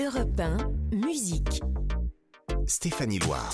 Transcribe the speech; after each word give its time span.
Europe 0.00 0.40
1, 0.40 0.96
musique. 0.96 1.60
Stéphanie 2.66 3.18
Loire. 3.18 3.52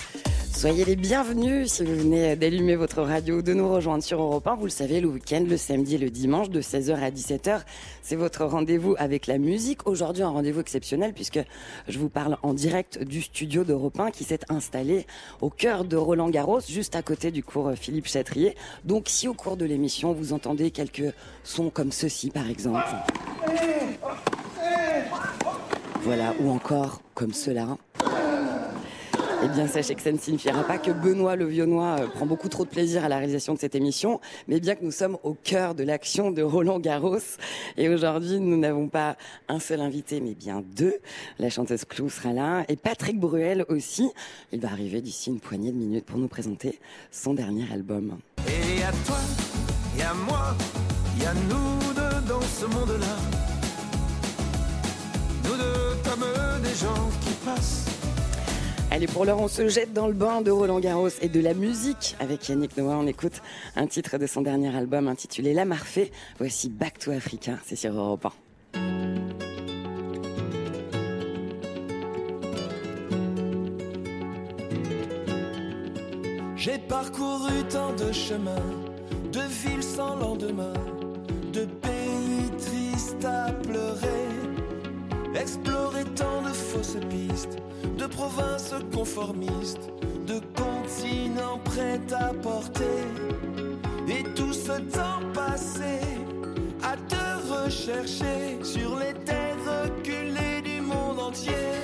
Soyez 0.52 0.84
les 0.84 0.94
bienvenus 0.94 1.72
si 1.72 1.84
vous 1.84 1.96
venez 1.96 2.36
d'allumer 2.36 2.76
votre 2.76 3.02
radio, 3.02 3.42
de 3.42 3.52
nous 3.52 3.68
rejoindre 3.68 4.04
sur 4.04 4.22
Europe 4.22 4.46
1. 4.46 4.54
Vous 4.54 4.66
le 4.66 4.70
savez, 4.70 5.00
le 5.00 5.08
week-end, 5.08 5.44
le 5.48 5.56
samedi 5.56 5.96
et 5.96 5.98
le 5.98 6.08
dimanche, 6.08 6.48
de 6.48 6.62
16h 6.62 6.94
à 7.02 7.10
17h, 7.10 7.62
c'est 8.00 8.14
votre 8.14 8.44
rendez-vous 8.44 8.94
avec 8.96 9.26
la 9.26 9.38
musique. 9.38 9.88
Aujourd'hui, 9.88 10.22
un 10.22 10.28
rendez-vous 10.28 10.60
exceptionnel 10.60 11.14
puisque 11.14 11.40
je 11.88 11.98
vous 11.98 12.08
parle 12.08 12.38
en 12.44 12.54
direct 12.54 13.02
du 13.02 13.22
studio 13.22 13.64
d'Europe 13.64 13.98
1 13.98 14.12
qui 14.12 14.22
s'est 14.22 14.40
installé 14.48 15.04
au 15.40 15.50
cœur 15.50 15.84
de 15.84 15.96
Roland 15.96 16.30
Garros, 16.30 16.60
juste 16.60 16.94
à 16.94 17.02
côté 17.02 17.32
du 17.32 17.42
cours 17.42 17.72
Philippe 17.74 18.06
Chatrier. 18.06 18.54
Donc, 18.84 19.06
si 19.08 19.26
au 19.26 19.34
cours 19.34 19.56
de 19.56 19.64
l'émission, 19.64 20.12
vous 20.12 20.32
entendez 20.32 20.70
quelques 20.70 21.12
sons 21.42 21.70
comme 21.70 21.90
ceci, 21.90 22.30
par 22.30 22.48
exemple. 22.48 22.84
Voilà, 26.06 26.34
ou 26.38 26.50
encore 26.50 27.02
comme 27.14 27.32
cela. 27.32 27.76
Eh 29.42 29.48
bien, 29.48 29.66
sachez 29.66 29.96
que 29.96 30.00
ça 30.00 30.12
ne 30.12 30.18
signifiera 30.18 30.62
pas 30.62 30.78
que 30.78 30.92
Benoît 30.92 31.34
le 31.34 31.46
Vionnois 31.46 31.96
euh, 31.98 32.06
prend 32.06 32.26
beaucoup 32.26 32.48
trop 32.48 32.64
de 32.64 32.70
plaisir 32.70 33.04
à 33.04 33.08
la 33.08 33.16
réalisation 33.18 33.54
de 33.54 33.58
cette 33.58 33.74
émission, 33.74 34.20
mais 34.46 34.60
bien 34.60 34.76
que 34.76 34.84
nous 34.84 34.92
sommes 34.92 35.18
au 35.24 35.34
cœur 35.34 35.74
de 35.74 35.82
l'action 35.82 36.30
de 36.30 36.42
Roland 36.42 36.78
Garros. 36.78 37.18
Et 37.76 37.88
aujourd'hui, 37.88 38.38
nous 38.38 38.56
n'avons 38.56 38.86
pas 38.86 39.16
un 39.48 39.58
seul 39.58 39.80
invité, 39.80 40.20
mais 40.20 40.34
bien 40.34 40.62
deux. 40.76 40.94
La 41.40 41.50
chanteuse 41.50 41.84
Clou 41.84 42.08
sera 42.08 42.32
là 42.32 42.64
et 42.68 42.76
Patrick 42.76 43.18
Bruel 43.18 43.64
aussi. 43.68 44.08
Il 44.52 44.60
va 44.60 44.70
arriver 44.70 45.00
d'ici 45.00 45.30
une 45.30 45.40
poignée 45.40 45.72
de 45.72 45.76
minutes 45.76 46.06
pour 46.06 46.20
nous 46.20 46.28
présenter 46.28 46.78
son 47.10 47.34
dernier 47.34 47.64
album. 47.72 48.18
Et 48.46 48.84
à 48.84 48.92
toi, 49.04 49.18
et 49.98 50.02
à 50.02 50.14
moi, 50.14 50.54
y 51.20 51.24
a 51.24 51.34
nous 51.34 51.94
deux 51.94 52.28
dans 52.28 52.42
ce 52.42 52.64
monde-là. 52.66 53.36
Comme 56.66 56.72
des 56.72 56.78
gens 56.78 57.10
qui 57.20 57.32
passent. 57.44 57.84
Allez, 58.90 59.06
pour 59.06 59.24
l'heure, 59.24 59.40
on 59.40 59.48
se 59.48 59.68
jette 59.68 59.92
dans 59.92 60.06
le 60.06 60.14
bain 60.14 60.40
de 60.40 60.50
Roland 60.50 60.80
Garros 60.80 61.08
et 61.20 61.28
de 61.28 61.40
la 61.40 61.54
musique. 61.54 62.16
Avec 62.20 62.48
Yannick 62.48 62.76
Noah, 62.76 62.96
on 62.96 63.06
écoute 63.06 63.42
un 63.74 63.86
titre 63.86 64.16
de 64.18 64.26
son 64.26 64.42
dernier 64.42 64.74
album 64.74 65.08
intitulé 65.08 65.52
La 65.52 65.64
Marfée. 65.64 66.12
Voici 66.38 66.68
Back 66.68 66.98
to 66.98 67.10
Africa, 67.10 67.52
c'est 67.64 67.76
sur 67.76 67.92
Europe 67.92 68.26
1. 68.26 68.30
J'ai 76.56 76.78
parcouru 76.78 77.62
tant 77.68 77.92
de 77.92 78.12
chemins, 78.12 78.54
de 79.32 79.40
villes 79.40 79.82
sans 79.82 80.16
lendemain, 80.16 80.72
de 81.52 81.64
pays 81.64 82.50
tristes 82.58 83.24
à 83.24 83.52
pleurer, 83.52 84.35
exploré 85.40 86.04
tant 86.14 86.42
de 86.42 86.52
fausses 86.52 86.98
pistes, 87.10 87.58
de 87.98 88.06
provinces 88.06 88.74
conformistes, 88.92 89.90
de 90.26 90.40
continents 90.54 91.58
prêts 91.64 92.00
à 92.12 92.32
porter, 92.34 93.04
et 94.08 94.22
tout 94.34 94.52
ce 94.52 94.80
temps 94.96 95.20
passé 95.34 96.00
à 96.82 96.96
te 96.96 97.64
rechercher 97.64 98.62
sur 98.62 98.98
les 98.98 99.14
terres 99.24 99.56
reculées 99.66 100.62
du 100.62 100.80
monde 100.80 101.20
entier. 101.20 101.75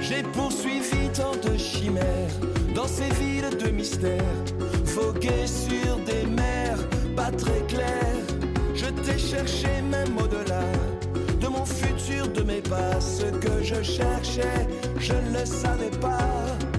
J'ai 0.00 0.22
poursuivi 0.24 1.08
tant 1.14 1.32
de 1.42 1.56
chimères 1.56 2.36
dans 2.74 2.86
ces 2.86 3.08
villes 3.14 3.56
de 3.56 3.70
mystère, 3.70 4.36
vogué 4.84 5.46
sur 5.46 5.96
des 6.04 6.26
mers 6.26 6.78
pas 7.16 7.30
très 7.30 7.60
claires. 7.66 8.26
Je 8.74 8.86
t'ai 8.86 9.18
cherché 9.18 9.68
même 9.90 10.16
au-delà 10.18 10.64
de 11.40 11.46
mon 11.48 11.64
futur, 11.64 12.28
de 12.28 12.42
mes 12.42 12.60
pas. 12.60 13.00
Ce 13.00 13.24
que 13.24 13.62
je 13.62 13.82
cherchais, 13.82 14.66
je 14.98 15.14
ne 15.14 15.38
le 15.38 15.46
savais 15.46 15.90
pas. 16.00 16.71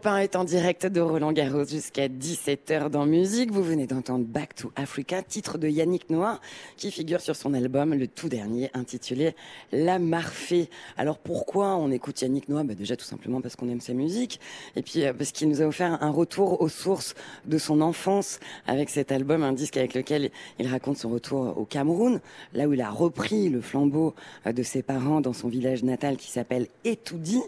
Europe 0.00 0.14
1 0.14 0.18
est 0.20 0.36
en 0.36 0.44
direct 0.44 0.86
de 0.86 1.02
Roland 1.02 1.32
Garros 1.32 1.66
jusqu'à 1.66 2.08
17h 2.08 2.88
dans 2.88 3.04
musique. 3.04 3.52
Vous 3.52 3.62
venez 3.62 3.86
d'entendre 3.86 4.24
Back 4.24 4.49
to 4.60 4.72
Africa, 4.76 5.22
titre 5.22 5.56
de 5.56 5.68
Yannick 5.68 6.10
Noah, 6.10 6.38
qui 6.76 6.90
figure 6.90 7.22
sur 7.22 7.34
son 7.34 7.54
album, 7.54 7.94
le 7.94 8.06
tout 8.06 8.28
dernier, 8.28 8.70
intitulé 8.74 9.34
La 9.72 9.98
Marfée. 9.98 10.68
Alors 10.98 11.18
pourquoi 11.18 11.76
on 11.76 11.90
écoute 11.90 12.20
Yannick 12.20 12.48
Noah? 12.48 12.64
Bah 12.64 12.74
Déjà 12.74 12.94
tout 12.94 13.06
simplement 13.06 13.40
parce 13.40 13.56
qu'on 13.56 13.70
aime 13.70 13.80
sa 13.80 13.94
musique, 13.94 14.38
et 14.76 14.82
puis 14.82 15.04
euh, 15.04 15.14
parce 15.14 15.32
qu'il 15.32 15.48
nous 15.48 15.62
a 15.62 15.64
offert 15.64 16.02
un 16.02 16.10
retour 16.10 16.60
aux 16.60 16.68
sources 16.68 17.14
de 17.46 17.56
son 17.56 17.80
enfance 17.80 18.38
avec 18.66 18.90
cet 18.90 19.12
album, 19.12 19.42
un 19.42 19.54
disque 19.54 19.78
avec 19.78 19.94
lequel 19.94 20.30
il 20.58 20.66
raconte 20.66 20.98
son 20.98 21.08
retour 21.08 21.56
au 21.56 21.64
Cameroun, 21.64 22.20
là 22.52 22.68
où 22.68 22.74
il 22.74 22.82
a 22.82 22.90
repris 22.90 23.48
le 23.48 23.62
flambeau 23.62 24.14
euh, 24.46 24.52
de 24.52 24.62
ses 24.62 24.82
parents 24.82 25.22
dans 25.22 25.32
son 25.32 25.48
village 25.48 25.82
natal 25.84 26.18
qui 26.18 26.30
s'appelle 26.30 26.66
Etoudi. 26.84 27.40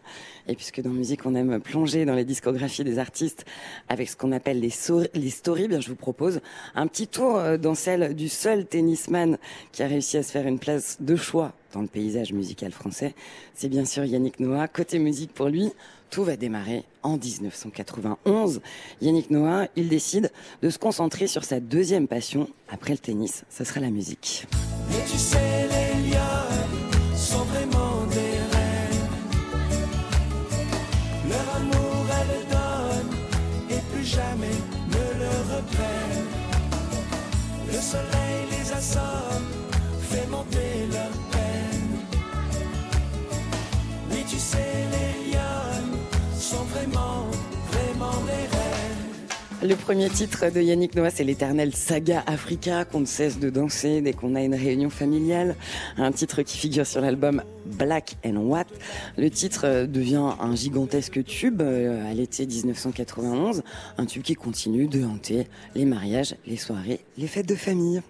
Et 0.49 0.57
puisque 0.57 0.81
dans 0.81 0.91
musique 0.91 1.27
on 1.27 1.35
aime 1.35 1.61
plonger 1.61 2.07
dans 2.07 2.15
les 2.15 2.25
discographies 2.25 2.85
des 2.85 2.99
artistes 2.99 3.45
avec 3.89 4.09
ce 4.09 4.17
qu'on 4.17 4.33
appelle 4.33 4.61
les, 4.61 4.73
les 5.15 5.31
stories, 5.31 5.69
bien 5.69 5.81
je 5.81 5.89
vous 5.91 5.97
propose 5.97 6.41
un 6.75 6.87
petit 6.87 7.02
tour 7.07 7.37
euh, 7.37 7.57
dans 7.57 7.75
celle 7.75 8.15
du 8.15 8.29
seul 8.29 8.67
tennisman 8.67 9.39
qui 9.73 9.83
a 9.83 9.87
réussi 9.87 10.17
à 10.17 10.23
se 10.23 10.31
faire 10.31 10.47
une 10.47 10.59
place 10.59 10.99
de 11.01 11.17
choix 11.17 11.53
dans 11.73 11.81
le 11.81 11.87
paysage 11.87 12.33
musical 12.33 12.73
français. 12.73 13.15
C'est 13.55 13.69
bien 13.69 13.85
sûr 13.85 14.05
Yannick 14.05 14.41
Noah. 14.41 14.69
Côté 14.69 14.99
musique 14.99 15.33
pour 15.33 15.49
lui, 15.49 15.73
tout 16.11 16.25
va 16.25 16.37
démarrer 16.37 16.85
en 17.03 17.17
1991. 17.17 18.61
Yannick 19.01 19.31
Noah, 19.31 19.69
il 19.77 19.89
décide 19.89 20.31
de 20.63 20.71
se 20.71 20.79
concentrer 20.79 21.27
sur 21.27 21.45
sa 21.45 21.61
deuxième 21.61 22.09
passion 22.09 22.49
après 22.71 22.93
le 22.93 22.99
tennis. 22.99 23.45
Ce 23.49 23.65
sera 23.65 23.81
la 23.81 23.91
musique. 23.91 24.47
Le 49.65 49.77
premier 49.77 50.11
titre 50.11 50.51
de 50.51 50.61
Yannick 50.61 50.97
Noah, 50.97 51.11
c'est 51.11 51.23
l'éternel 51.23 51.73
saga 51.73 52.25
Africa 52.27 52.85
qu'on 52.85 52.99
ne 52.99 53.07
cesse 53.07 53.39
de 53.39 53.49
danser 53.49 54.01
dès 54.01 54.13
qu'on 54.13 54.35
a 54.35 54.41
une 54.41 54.57
réunion 54.57 54.91
familiale. 54.91 55.55
Un 55.99 56.11
titre 56.11 56.43
qui 56.43 56.59
figure 56.59 56.85
sur 56.85 57.01
l'album 57.01 57.45
Black 57.67 58.17
and 58.27 58.39
White. 58.39 58.67
Le 59.17 59.31
titre 59.31 59.87
devient 59.87 60.33
un 60.41 60.57
gigantesque 60.57 61.23
tube 61.25 61.63
euh, 61.63 62.11
à 62.11 62.13
l'été 62.13 62.45
1991. 62.45 63.63
Un 63.99 64.07
tube 64.07 64.23
qui 64.23 64.35
continue 64.35 64.89
de 64.89 65.05
hanter 65.05 65.47
les 65.77 65.85
mariages, 65.85 66.35
les 66.45 66.57
soirées, 66.57 66.99
les 67.17 67.29
fêtes 67.29 67.49
de 67.49 67.55
famille. 67.55 68.03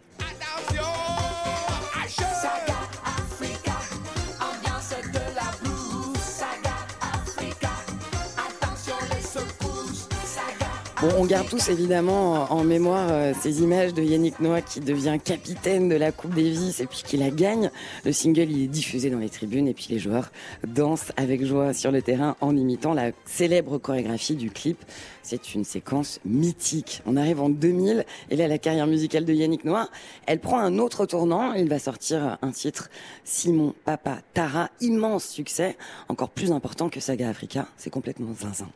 On 11.05 11.25
garde 11.25 11.49
tous 11.49 11.69
évidemment 11.69 12.47
en 12.53 12.63
mémoire 12.63 13.09
euh, 13.11 13.33
ces 13.41 13.61
images 13.61 13.93
de 13.93 14.03
Yannick 14.03 14.39
Noah 14.39 14.63
qui 14.63 14.79
devient 14.79 15.19
capitaine 15.23 15.89
de 15.89 15.97
la 15.97 16.13
Coupe 16.13 16.33
Davis 16.33 16.79
et 16.79 16.87
puis 16.87 17.03
qui 17.05 17.17
la 17.17 17.31
gagne. 17.31 17.73
Le 18.05 18.13
single 18.13 18.49
il 18.53 18.63
est 18.63 18.69
diffusé 18.69 19.11
dans 19.11 19.19
les 19.19 19.29
tribunes 19.29 19.67
et 19.67 19.75
puis 19.75 19.89
les 19.91 19.99
joueurs 19.99 20.31
dansent 20.65 21.11
avec 21.17 21.45
joie 21.45 21.75
sur 21.75 21.91
le 21.91 22.03
terrain 22.03 22.37
en 22.41 22.57
imitant 22.57 22.95
la 22.95 23.11
célèbre 23.25 23.79
chorégraphie 23.79 24.37
du 24.37 24.53
clip. 24.53 24.79
C'est 25.25 25.57
une 25.57 25.65
séquence 25.65 26.21
mythique. 26.25 27.03
On 27.05 27.17
arrive 27.17 27.41
en 27.41 27.49
2000 27.49 28.05
et 28.31 28.37
là 28.37 28.47
la 28.47 28.59
carrière 28.59 28.87
musicale 28.87 29.25
de 29.25 29.33
Yannick 29.33 29.65
Noah, 29.65 29.89
elle 30.27 30.39
prend 30.39 30.61
un 30.61 30.79
autre 30.79 31.05
tournant. 31.05 31.53
Il 31.55 31.69
va 31.69 31.81
sortir 31.81 32.39
un 32.43 32.53
titre 32.53 32.91
Simon 33.25 33.75
Papa 33.85 34.19
Tara, 34.35 34.71
immense 34.81 35.25
succès, 35.25 35.77
encore 36.09 36.31
plus 36.31 36.53
important 36.53 36.89
que 36.89 37.01
Saga 37.01 37.29
Africa. 37.29 37.67
C'est 37.77 37.91
complètement 37.91 38.33
zinzin. 38.41 38.69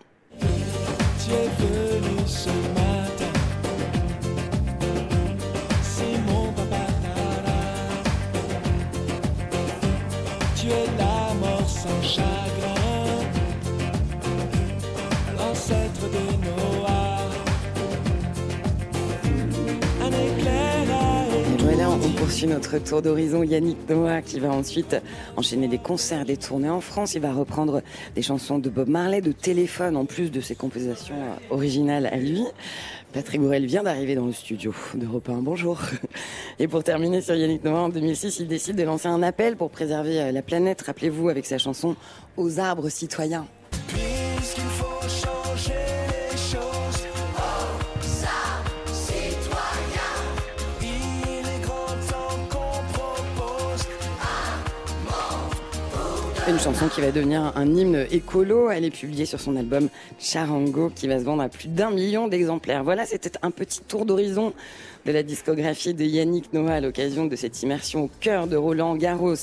Poursuit 22.27 22.49
notre 22.49 22.79
tour 22.79 23.03
d'horizon. 23.03 23.45
Yannick 23.45 23.89
Noah 23.89 24.21
qui 24.21 24.41
va 24.41 24.51
ensuite 24.51 24.97
enchaîner 25.37 25.69
des 25.69 25.79
concerts, 25.79 26.25
des 26.25 26.37
tournées 26.37 26.69
en 26.69 26.81
France. 26.81 27.15
Il 27.15 27.21
va 27.21 27.33
reprendre 27.33 27.83
des 28.17 28.23
chansons 28.23 28.59
de 28.59 28.69
Bob 28.69 28.89
Marley, 28.89 29.21
de 29.21 29.31
Téléphone, 29.31 29.97
en 29.97 30.07
plus 30.07 30.33
de 30.33 30.41
ses 30.41 30.57
compositions 30.57 31.15
euh, 31.15 31.55
originales 31.55 32.07
à 32.07 32.17
lui. 32.17 32.45
Patrick 33.13 33.41
Bourrel 33.41 33.65
vient 33.67 33.85
d'arriver 33.85 34.17
dans 34.17 34.27
le 34.27 34.33
studio 34.33 34.75
d'Europe 34.95 35.29
1. 35.29 35.35
Bonjour. 35.35 35.81
Et 36.59 36.67
pour 36.67 36.83
terminer 36.83 37.21
sur 37.21 37.37
Yannick 37.37 37.63
Noah, 37.63 37.83
en 37.83 37.89
2006, 37.91 38.41
il 38.41 38.49
décide 38.49 38.75
de 38.75 38.83
lancer 38.83 39.07
un 39.07 39.23
appel 39.23 39.55
pour 39.55 39.71
préserver 39.71 40.21
euh, 40.21 40.33
la 40.33 40.43
planète. 40.43 40.83
Rappelez-vous, 40.83 41.29
avec 41.29 41.47
sa 41.47 41.59
chanson 41.59 41.95
Aux 42.37 42.59
arbres 42.59 42.89
citoyens. 42.89 43.47
Une 56.49 56.61
chanson 56.61 56.87
qui 56.89 57.01
va 57.01 57.11
devenir 57.11 57.53
un 57.57 57.67
hymne 57.67 58.07
écolo. 58.13 58.71
Elle 58.71 58.85
est 58.85 58.91
publiée 58.91 59.27
sur 59.27 59.41
son 59.41 59.57
album 59.57 59.89
Charango 60.21 60.91
qui 60.95 61.09
va 61.09 61.19
se 61.19 61.25
vendre 61.25 61.43
à 61.43 61.49
plus 61.49 61.67
d'un 61.67 61.91
million 61.91 62.29
d'exemplaires. 62.29 62.85
Voilà, 62.85 63.05
c'était 63.05 63.33
un 63.43 63.51
petit 63.51 63.81
tour 63.81 64.07
d'horizon 64.07 64.53
de 65.07 65.11
la 65.13 65.25
discographie 65.25 65.93
de 65.93 66.05
Yannick 66.05 66.53
Noah 66.53 66.75
à 66.75 66.81
l'occasion 66.81 67.27
de 67.27 67.35
cette 67.35 67.63
immersion 67.65 68.05
au 68.05 68.11
cœur 68.21 68.47
de 68.47 68.57
Roland 68.57 68.95
Garros 68.95 69.35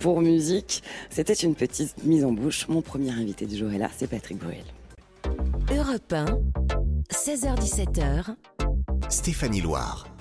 pour 0.00 0.22
musique. 0.22 0.82
C'était 1.10 1.34
une 1.34 1.54
petite 1.54 2.02
mise 2.04 2.24
en 2.24 2.32
bouche. 2.32 2.68
Mon 2.68 2.80
premier 2.80 3.10
invité 3.10 3.44
du 3.44 3.58
jour 3.58 3.70
est 3.70 3.78
là, 3.78 3.90
c'est 3.94 4.08
Patrick 4.08 4.38
Bruel. 4.38 4.64
Europe 5.76 6.10
1, 6.10 6.24
16h17h, 7.12 8.34
Stéphanie 9.10 9.60
Loire. 9.60 10.13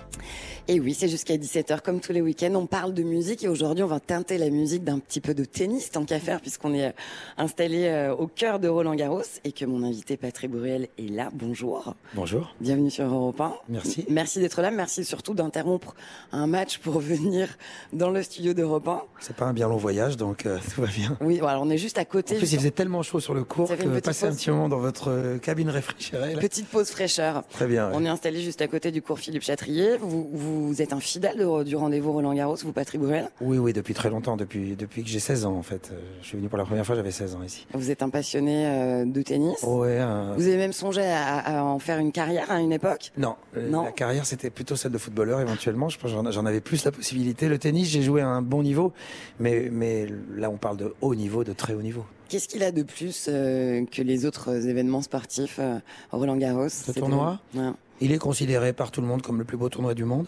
Et 0.70 0.80
oui, 0.80 0.94
c'est 0.94 1.10
jusqu'à 1.10 1.36
17h 1.36 1.82
comme 1.82 2.00
tous 2.00 2.14
les 2.14 2.22
week-ends. 2.22 2.54
On 2.56 2.68
parle 2.68 2.94
de 2.94 3.04
musique 3.04 3.44
et 3.44 3.50
aujourd'hui, 3.50 3.84
on 3.84 3.88
va 3.88 4.00
teinter 4.00 4.38
la 4.38 4.50
musique 4.50 4.86
d'un 4.86 5.00
petit 5.00 5.20
peu 5.20 5.34
de 5.34 5.44
tennis, 5.44 5.92
tant 5.92 6.06
qu'à 6.06 6.20
faire, 6.22 6.40
puisqu'on 6.40 6.74
est 6.74 6.86
euh, 6.86 6.92
installé 7.38 7.88
euh, 7.88 8.16
au 8.16 8.28
cœur 8.28 8.62
de 8.62 8.70
Roland 8.70 8.96
Garros 8.96 9.24
et 9.44 9.52
que 9.52 9.66
mon 9.66 9.84
invité 9.84 10.16
Patrick 10.16 10.50
Bruel 10.50 10.88
est 10.98 11.10
là. 11.12 11.30
Bonjour. 11.34 11.96
Bonjour. 12.16 12.56
Bienvenue 12.62 12.90
sur 12.90 13.04
Europe 13.04 13.42
1. 13.42 13.56
Merci. 13.68 14.06
Merci 14.10 14.40
d'être 14.40 14.62
là. 14.62 14.72
Merci 14.72 15.04
surtout 15.04 15.34
d'interrompre 15.34 15.96
un 16.32 16.48
match 16.48 16.78
pour 16.78 17.00
venir 17.02 17.50
dans 17.92 18.10
le 18.10 18.24
studio 18.24 18.54
d'Europe 18.54 18.88
1. 18.88 19.02
C'est 19.20 19.36
pas 19.36 19.46
un 19.46 19.54
bien 19.54 19.68
long 19.68 19.76
voyage, 19.76 20.16
donc 20.16 20.46
euh, 20.46 20.60
tout 20.74 20.80
va 20.82 20.88
bien. 20.88 21.18
Oui, 21.20 21.40
alors 21.40 21.64
on 21.64 21.70
est 21.72 21.78
juste 21.78 21.98
à 21.98 22.06
côté. 22.06 22.36
En 22.36 22.40
plus, 22.40 22.54
il 22.54 22.60
faisait 22.60 22.72
tellement 22.72 23.04
chaud 23.04 23.20
sur 23.20 23.34
le 23.34 23.44
cours 23.44 23.68
que 23.68 24.00
passer 24.00 24.28
un 24.28 24.34
petit 24.34 24.50
moment 24.50 24.70
dans 24.70 24.80
votre 24.80 25.38
cabine 25.40 25.70
réfrigérée. 25.70 26.36
là. 26.36 26.40
Petite 26.40 26.70
pause 26.70 26.90
fraîcheur. 26.90 27.44
Très 27.50 27.68
bien. 27.68 27.90
ouais. 27.90 27.94
On 27.98 28.06
est 28.06 28.10
installé 28.10 28.40
juste 28.42 28.62
à 28.62 28.68
côté 28.70 28.92
du 28.92 29.02
cours 29.02 29.20
Philippe 29.20 29.44
Chatrier. 29.44 29.98
Vous, 29.98 30.30
vous 30.32 30.53
êtes 30.82 30.94
un 30.94 31.00
fidèle 31.00 31.38
de- 31.38 31.64
du 31.64 31.76
rendez-vous 31.76 32.12
Roland 32.12 32.34
Garros, 32.34 32.56
vous 32.64 32.72
Patrick 32.72 33.02
Bruel. 33.02 33.30
Oui, 33.42 33.58
oui, 33.58 33.74
depuis 33.74 33.94
très 33.94 34.10
longtemps, 34.10 34.38
depuis, 34.38 34.76
depuis 34.76 35.04
que 35.04 35.10
j'ai 35.10 35.20
16 35.20 35.46
ans 35.46 35.56
en 35.56 35.64
fait. 35.64 35.90
Euh, 35.92 36.00
Je 36.22 36.28
suis 36.28 36.38
venu 36.38 36.50
pour 36.50 36.58
la 36.58 36.66
première 36.66 36.86
fois, 36.86 36.96
j'avais 36.96 37.12
16 37.12 37.36
ans 37.36 37.44
ici. 37.44 37.66
Vous 37.74 37.92
êtes 37.92 38.02
un 38.04 38.10
passionné 38.10 38.66
euh, 38.68 39.06
de 39.06 39.22
tennis. 39.22 39.62
Ouais, 39.64 40.00
un- 40.00 40.34
Vous 40.36 40.48
avez 40.48 40.58
même 40.58 40.74
songé 40.74 41.02
à, 41.04 41.38
à 41.40 41.64
en 41.64 41.80
faire 41.80 41.98
une 42.00 42.12
carrière 42.12 42.50
à 42.52 42.60
une 42.60 42.72
époque 42.72 43.12
Non, 43.18 43.36
euh, 43.58 43.70
Non. 43.70 43.84
la 43.84 43.92
carrière 43.92 44.26
c'était 44.26 44.50
plutôt 44.50 44.76
celle 44.76 44.92
de 44.92 44.98
footballeur 44.98 45.40
éventuellement. 45.42 45.90
Je 45.90 45.98
pense 46.00 46.12
que 46.12 46.32
j'en- 46.32 46.46
avais 46.46 46.62
plus 46.62 46.84
la 46.86 46.92
possibilité. 46.92 47.48
Le 47.48 47.58
tennis, 47.58 47.88
j'ai 47.90 48.02
joué 48.02 48.22
à 48.22 48.28
un 48.28 48.42
bon 48.42 48.64
niveau, 48.64 48.92
mais, 49.40 49.70
mais 49.72 50.08
là 50.36 50.50
on 50.50 50.58
parle 50.58 50.78
de 50.78 50.94
haut 51.02 51.16
niveau, 51.16 51.44
de 51.44 51.54
très 51.54 51.74
haut 51.74 51.82
niveau. 51.82 52.06
Qu'est-ce 52.30 52.48
qu'il 52.48 52.64
a 52.64 52.72
de 52.72 52.82
plus 52.84 53.28
euh, 53.30 53.86
que 53.86 54.02
les 54.02 54.26
autres 54.26 54.66
événements 54.68 55.02
sportifs 55.04 55.58
euh, 55.60 55.78
Roland 56.12 56.36
Garros 56.38 56.70
c'était- 56.70 57.00
tournoi? 57.00 57.40
Ouais. 57.54 57.70
Il 58.02 58.12
est 58.12 58.18
considéré 58.18 58.74
par 58.74 58.92
tout 58.92 59.02
le 59.02 59.08
monde 59.08 59.22
comme 59.22 59.38
le 59.38 59.46
plus 59.46 59.58
beau 59.58 59.70
tournoi 59.70 59.94
du 59.94 60.04
monde, 60.04 60.28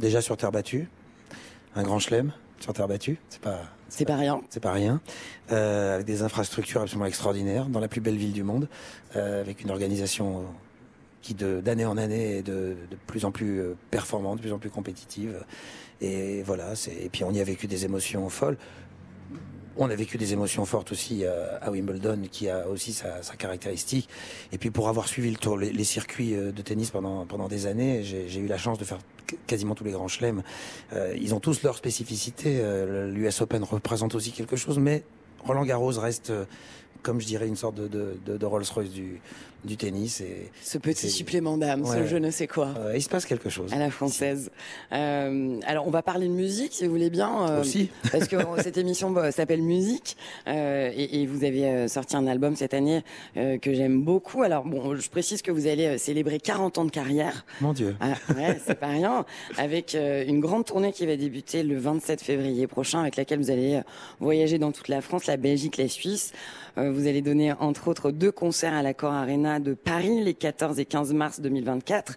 déjà 0.00 0.20
sur 0.20 0.36
terre 0.36 0.52
battue, 0.52 0.88
un 1.74 1.82
grand 1.82 1.98
chelem 1.98 2.32
sur 2.60 2.72
terre 2.72 2.88
battue. 2.88 3.18
C'est 3.28 3.40
pas 3.40 3.60
C'est 3.88 4.04
pas 4.04 4.16
rien. 4.16 4.40
c'est 4.50 4.60
pas 4.60 4.72
rien, 4.72 5.00
euh, 5.52 5.94
avec 5.94 6.06
des 6.06 6.22
infrastructures 6.22 6.82
absolument 6.82 7.06
extraordinaires, 7.06 7.66
dans 7.66 7.80
la 7.80 7.88
plus 7.88 8.00
belle 8.00 8.16
ville 8.16 8.32
du 8.32 8.42
monde, 8.42 8.68
euh, 9.14 9.40
avec 9.40 9.62
une 9.62 9.70
organisation 9.70 10.44
qui 11.22 11.34
d'année 11.34 11.84
en 11.84 11.96
année 11.96 12.38
est 12.38 12.42
de, 12.42 12.76
de 12.88 12.96
plus 13.06 13.24
en 13.24 13.32
plus 13.32 13.60
euh, 13.60 13.76
performante, 13.90 14.36
de 14.36 14.42
plus 14.42 14.52
en 14.52 14.58
plus 14.58 14.70
compétitive. 14.70 15.44
Et 16.00 16.42
voilà, 16.42 16.76
c'est 16.76 16.94
et 16.94 17.08
puis 17.08 17.24
on 17.24 17.32
y 17.32 17.40
a 17.40 17.44
vécu 17.44 17.66
des 17.66 17.84
émotions 17.84 18.28
folles. 18.28 18.56
On 19.78 19.90
a 19.90 19.94
vécu 19.94 20.16
des 20.16 20.32
émotions 20.32 20.64
fortes 20.64 20.92
aussi 20.92 21.24
euh, 21.24 21.58
à 21.60 21.70
Wimbledon, 21.70 22.22
qui 22.30 22.48
a 22.48 22.66
aussi 22.66 22.92
sa, 22.94 23.22
sa 23.22 23.34
caractéristique. 23.36 24.08
Et 24.52 24.58
puis 24.58 24.70
pour 24.70 24.88
avoir 24.88 25.06
suivi 25.06 25.30
le 25.30 25.36
tour, 25.36 25.58
les, 25.58 25.70
les 25.70 25.84
circuits 25.84 26.34
euh, 26.34 26.50
de 26.50 26.62
tennis 26.62 26.90
pendant 26.90 27.26
pendant 27.26 27.48
des 27.48 27.66
années, 27.66 28.02
j'ai 28.02 28.38
eu 28.40 28.46
la 28.46 28.56
chance 28.58 28.78
de 28.78 28.84
faire 28.84 28.98
qu- 29.26 29.36
quasiment 29.46 29.74
tous 29.74 29.84
les 29.84 29.92
grands 29.92 30.08
chelems. 30.08 30.42
Euh, 30.94 31.14
ils 31.20 31.34
ont 31.34 31.40
tous 31.40 31.62
leur 31.62 31.76
spécificité. 31.76 32.58
Euh, 32.60 33.10
L'US 33.10 33.40
Open 33.42 33.62
représente 33.64 34.14
aussi 34.14 34.32
quelque 34.32 34.56
chose, 34.56 34.78
mais 34.78 35.02
Roland 35.44 35.64
Garros 35.64 35.90
reste, 36.00 36.30
euh, 36.30 36.44
comme 37.02 37.20
je 37.20 37.26
dirais, 37.26 37.46
une 37.46 37.56
sorte 37.56 37.74
de, 37.74 37.86
de, 37.86 38.36
de 38.38 38.46
Rolls-Royce 38.46 38.90
du, 38.90 39.20
du 39.66 39.76
tennis. 39.76 40.20
Et 40.20 40.50
Ce 40.62 40.78
petit 40.78 41.10
supplément 41.10 41.58
d'âme, 41.58 41.84
ce 41.84 42.06
je 42.06 42.16
ne 42.16 42.30
sais 42.30 42.46
quoi. 42.46 42.68
euh, 42.78 42.92
il 42.96 43.02
se 43.02 43.08
passe 43.08 43.26
quelque 43.26 43.50
chose. 43.50 43.72
À 43.72 43.78
la 43.78 43.90
française. 43.90 44.50
Euh, 44.92 45.58
alors, 45.66 45.86
on 45.86 45.90
va 45.90 46.02
parler 46.02 46.26
de 46.28 46.32
musique, 46.32 46.72
si 46.72 46.84
vous 46.86 46.90
voulez 46.92 47.10
bien. 47.10 47.48
euh, 47.50 47.60
Aussi. 47.60 47.90
Parce 48.12 48.28
que 48.28 48.36
cette 48.62 48.76
émission 48.78 49.10
bah, 49.10 49.32
s'appelle 49.32 49.62
Musique. 49.62 50.16
euh, 50.48 50.90
et, 50.94 51.22
et 51.22 51.26
vous 51.26 51.44
avez 51.44 51.66
euh, 51.66 51.88
sorti 51.88 52.16
un 52.16 52.26
album 52.26 52.56
cette 52.56 52.74
année 52.74 53.02
euh, 53.36 53.58
que 53.58 53.74
j'aime 53.74 54.02
beaucoup. 54.02 54.42
Alors, 54.42 54.64
bon, 54.64 54.94
je 54.96 55.08
précise 55.10 55.42
que 55.42 55.50
vous 55.50 55.66
allez 55.66 55.98
célébrer 55.98 56.38
40 56.38 56.78
ans 56.78 56.84
de 56.84 56.90
carrière. 56.90 57.44
Mon 57.60 57.72
Dieu. 57.72 57.96
Ah, 58.00 58.14
ouais, 58.34 58.58
c'est 58.66 58.78
pas 58.78 58.86
rien. 58.88 59.24
Avec 59.58 59.94
une 59.96 60.40
grande 60.40 60.64
tournée 60.64 60.92
qui 60.92 61.06
va 61.06 61.16
débuter 61.16 61.62
le 61.62 61.78
27 61.78 62.22
février 62.22 62.66
prochain, 62.66 63.00
avec 63.00 63.16
laquelle 63.16 63.38
vous 63.38 63.50
allez 63.50 63.80
voyager 64.20 64.58
dans 64.58 64.72
toute 64.72 64.88
la 64.88 65.00
France, 65.00 65.26
la 65.26 65.36
Belgique, 65.36 65.76
la 65.76 65.88
Suisse. 65.88 66.32
Euh, 66.78 66.92
vous 66.92 67.06
allez 67.06 67.22
donner 67.22 67.52
entre 67.54 67.88
autres 67.88 68.10
deux 68.10 68.30
concerts 68.32 68.74
à 68.74 68.82
l'Accor 68.82 69.12
Arena 69.12 69.55
de 69.60 69.74
Paris 69.74 70.22
les 70.22 70.34
14 70.34 70.78
et 70.78 70.84
15 70.84 71.12
mars 71.12 71.40
2024. 71.40 72.14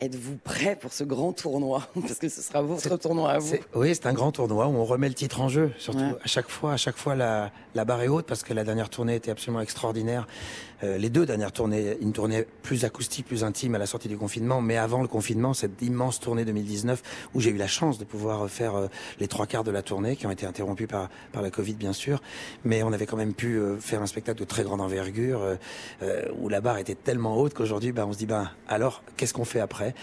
êtes-vous 0.00 0.36
prêt 0.36 0.76
pour 0.80 0.92
ce 0.92 1.04
grand 1.04 1.32
tournoi? 1.32 1.86
Parce 1.94 2.18
que 2.18 2.28
ce 2.28 2.42
sera 2.42 2.60
votre 2.60 2.96
tournoi 2.96 3.30
à 3.30 3.38
vous. 3.38 3.54
Oui, 3.74 3.94
c'est 3.94 4.06
un 4.06 4.12
grand 4.12 4.32
tournoi 4.32 4.66
où 4.66 4.74
on 4.74 4.84
remet 4.84 5.08
le 5.08 5.14
titre 5.14 5.40
en 5.40 5.48
jeu. 5.48 5.70
Surtout 5.78 6.00
à 6.00 6.26
chaque 6.26 6.48
fois, 6.48 6.72
à 6.72 6.76
chaque 6.76 6.96
fois 6.96 7.14
la, 7.14 7.52
la 7.74 7.84
barre 7.84 8.02
est 8.02 8.08
haute 8.08 8.26
parce 8.26 8.42
que 8.42 8.52
la 8.52 8.64
dernière 8.64 8.90
tournée 8.90 9.14
était 9.14 9.30
absolument 9.30 9.60
extraordinaire. 9.60 10.26
Euh, 10.84 10.98
les 10.98 11.10
deux 11.10 11.26
dernières 11.26 11.52
tournées, 11.52 11.96
une 12.00 12.12
tournée 12.12 12.44
plus 12.62 12.84
acoustique, 12.84 13.26
plus 13.26 13.44
intime 13.44 13.74
à 13.74 13.78
la 13.78 13.86
sortie 13.86 14.08
du 14.08 14.16
confinement, 14.16 14.60
mais 14.60 14.76
avant 14.76 15.02
le 15.02 15.08
confinement, 15.08 15.54
cette 15.54 15.80
immense 15.82 16.20
tournée 16.20 16.44
2019 16.44 17.02
où 17.34 17.40
j'ai 17.40 17.50
eu 17.50 17.56
la 17.56 17.66
chance 17.66 17.98
de 17.98 18.04
pouvoir 18.04 18.48
faire 18.48 18.74
euh, 18.74 18.86
les 19.20 19.28
trois 19.28 19.46
quarts 19.46 19.64
de 19.64 19.70
la 19.70 19.82
tournée 19.82 20.16
qui 20.16 20.26
ont 20.26 20.30
été 20.30 20.46
interrompus 20.46 20.88
par, 20.88 21.08
par 21.32 21.42
la 21.42 21.50
Covid 21.50 21.74
bien 21.74 21.92
sûr, 21.92 22.20
mais 22.64 22.82
on 22.82 22.92
avait 22.92 23.06
quand 23.06 23.16
même 23.16 23.34
pu 23.34 23.56
euh, 23.56 23.78
faire 23.78 24.02
un 24.02 24.06
spectacle 24.06 24.40
de 24.40 24.44
très 24.44 24.64
grande 24.64 24.80
envergure 24.80 25.42
où 26.38 26.48
la 26.48 26.60
barre 26.60 26.78
était 26.78 26.94
tellement 26.94 27.36
haute 27.36 27.54
qu'aujourd'hui, 27.54 27.92
bah, 27.92 28.04
on 28.06 28.12
se 28.12 28.18
dit, 28.18 28.26
ben 28.26 28.50
alors 28.68 29.02
qu'est-ce 29.16 29.34
qu'on 29.34 29.44
fait 29.44 29.60
après? 29.60 29.94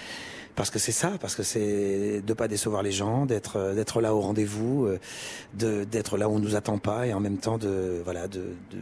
Parce 0.55 0.69
que 0.69 0.79
c'est 0.79 0.91
ça, 0.91 1.13
parce 1.19 1.35
que 1.35 1.43
c'est 1.43 2.21
de 2.21 2.33
pas 2.33 2.47
décevoir 2.47 2.83
les 2.83 2.91
gens, 2.91 3.25
d'être 3.25 3.73
d'être 3.73 4.01
là 4.01 4.13
au 4.13 4.21
rendez-vous, 4.21 4.89
de 5.53 5.83
d'être 5.83 6.17
là 6.17 6.29
où 6.29 6.33
on 6.33 6.39
nous 6.39 6.55
attend 6.55 6.77
pas 6.77 7.07
et 7.07 7.13
en 7.13 7.19
même 7.19 7.37
temps 7.37 7.57
de 7.57 8.01
voilà 8.03 8.27
de, 8.27 8.39
de 8.71 8.79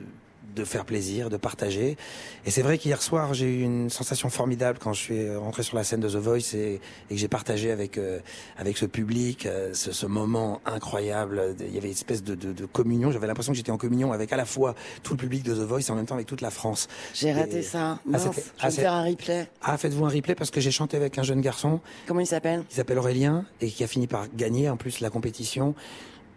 de 0.58 0.66
faire 0.66 0.86
plaisir, 0.86 1.30
de 1.30 1.38
partager. 1.38 1.98
Et 2.46 2.52
c'est 2.52 2.62
vrai 2.62 2.78
qu'hier 2.78 3.02
soir, 3.02 3.34
j'ai 3.34 3.46
eu 3.46 3.62
une 3.62 3.90
sensation 3.90 4.30
formidable 4.30 4.80
quand 4.82 4.94
je 4.94 5.02
suis 5.02 5.36
rentré 5.36 5.64
sur 5.64 5.78
la 5.78 5.84
scène 5.84 6.02
de 6.02 6.10
The 6.10 6.16
Voice 6.16 6.56
et, 6.56 6.82
que 7.10 7.16
j'ai 7.16 7.28
partagé 7.28 7.72
avec 7.72 7.98
euh, 7.98 8.20
avec 8.58 8.78
ce 8.78 8.86
public 8.86 9.46
euh, 9.46 9.74
ce, 9.74 10.06
moment 10.06 10.62
incroyable. 10.66 11.56
Il 11.60 11.74
y 11.74 11.78
avait 11.78 11.88
une 11.88 11.94
espèce 11.94 12.24
de, 12.24 12.36
de, 12.36 12.66
communion. 12.66 13.12
J'avais 13.12 13.28
l'impression 13.28 13.52
que 13.54 13.58
j'étais 13.58 13.72
en 13.72 13.78
communion 13.78 14.12
avec 14.12 14.34
à 14.34 14.38
la 14.38 14.46
fois 14.46 14.76
tout 15.04 15.14
le 15.14 15.18
public 15.18 15.44
de 15.44 15.54
The 15.54 15.68
Voice 15.68 15.88
et 15.88 15.92
en 15.92 15.96
même 15.96 16.06
temps 16.06 16.16
avec 16.16 16.28
toute 16.28 16.42
la 16.42 16.50
France. 16.50 16.88
J'ai 17.14 17.32
raté 17.32 17.62
ça. 17.62 18.00
Ah, 18.14 18.18
je 18.18 18.30
vais 18.30 18.44
ah, 18.60 18.72
faire 18.72 18.94
un 18.94 19.04
replay. 19.04 19.48
Ah, 19.62 19.78
faites-vous 19.78 20.06
un 20.06 20.10
replay 20.10 20.36
parce 20.36 20.52
que 20.52 20.60
j'ai 20.60 20.72
chanté 20.72 20.98
avec 20.98 21.18
un 21.18 21.24
jeune 21.24 21.42
garçon. 21.42 21.80
Comment 22.08 22.22
il 22.22 22.28
s'appelle? 22.28 22.64
Il 22.72 22.76
s'appelle 22.76 22.98
Aurélien 22.98 23.46
et 23.62 23.70
qui 23.70 23.84
a 23.84 23.88
fini 23.88 24.08
par 24.08 24.28
gagner 24.34 24.70
en 24.70 24.78
plus 24.78 25.00
la 25.02 25.10
compétition. 25.10 25.76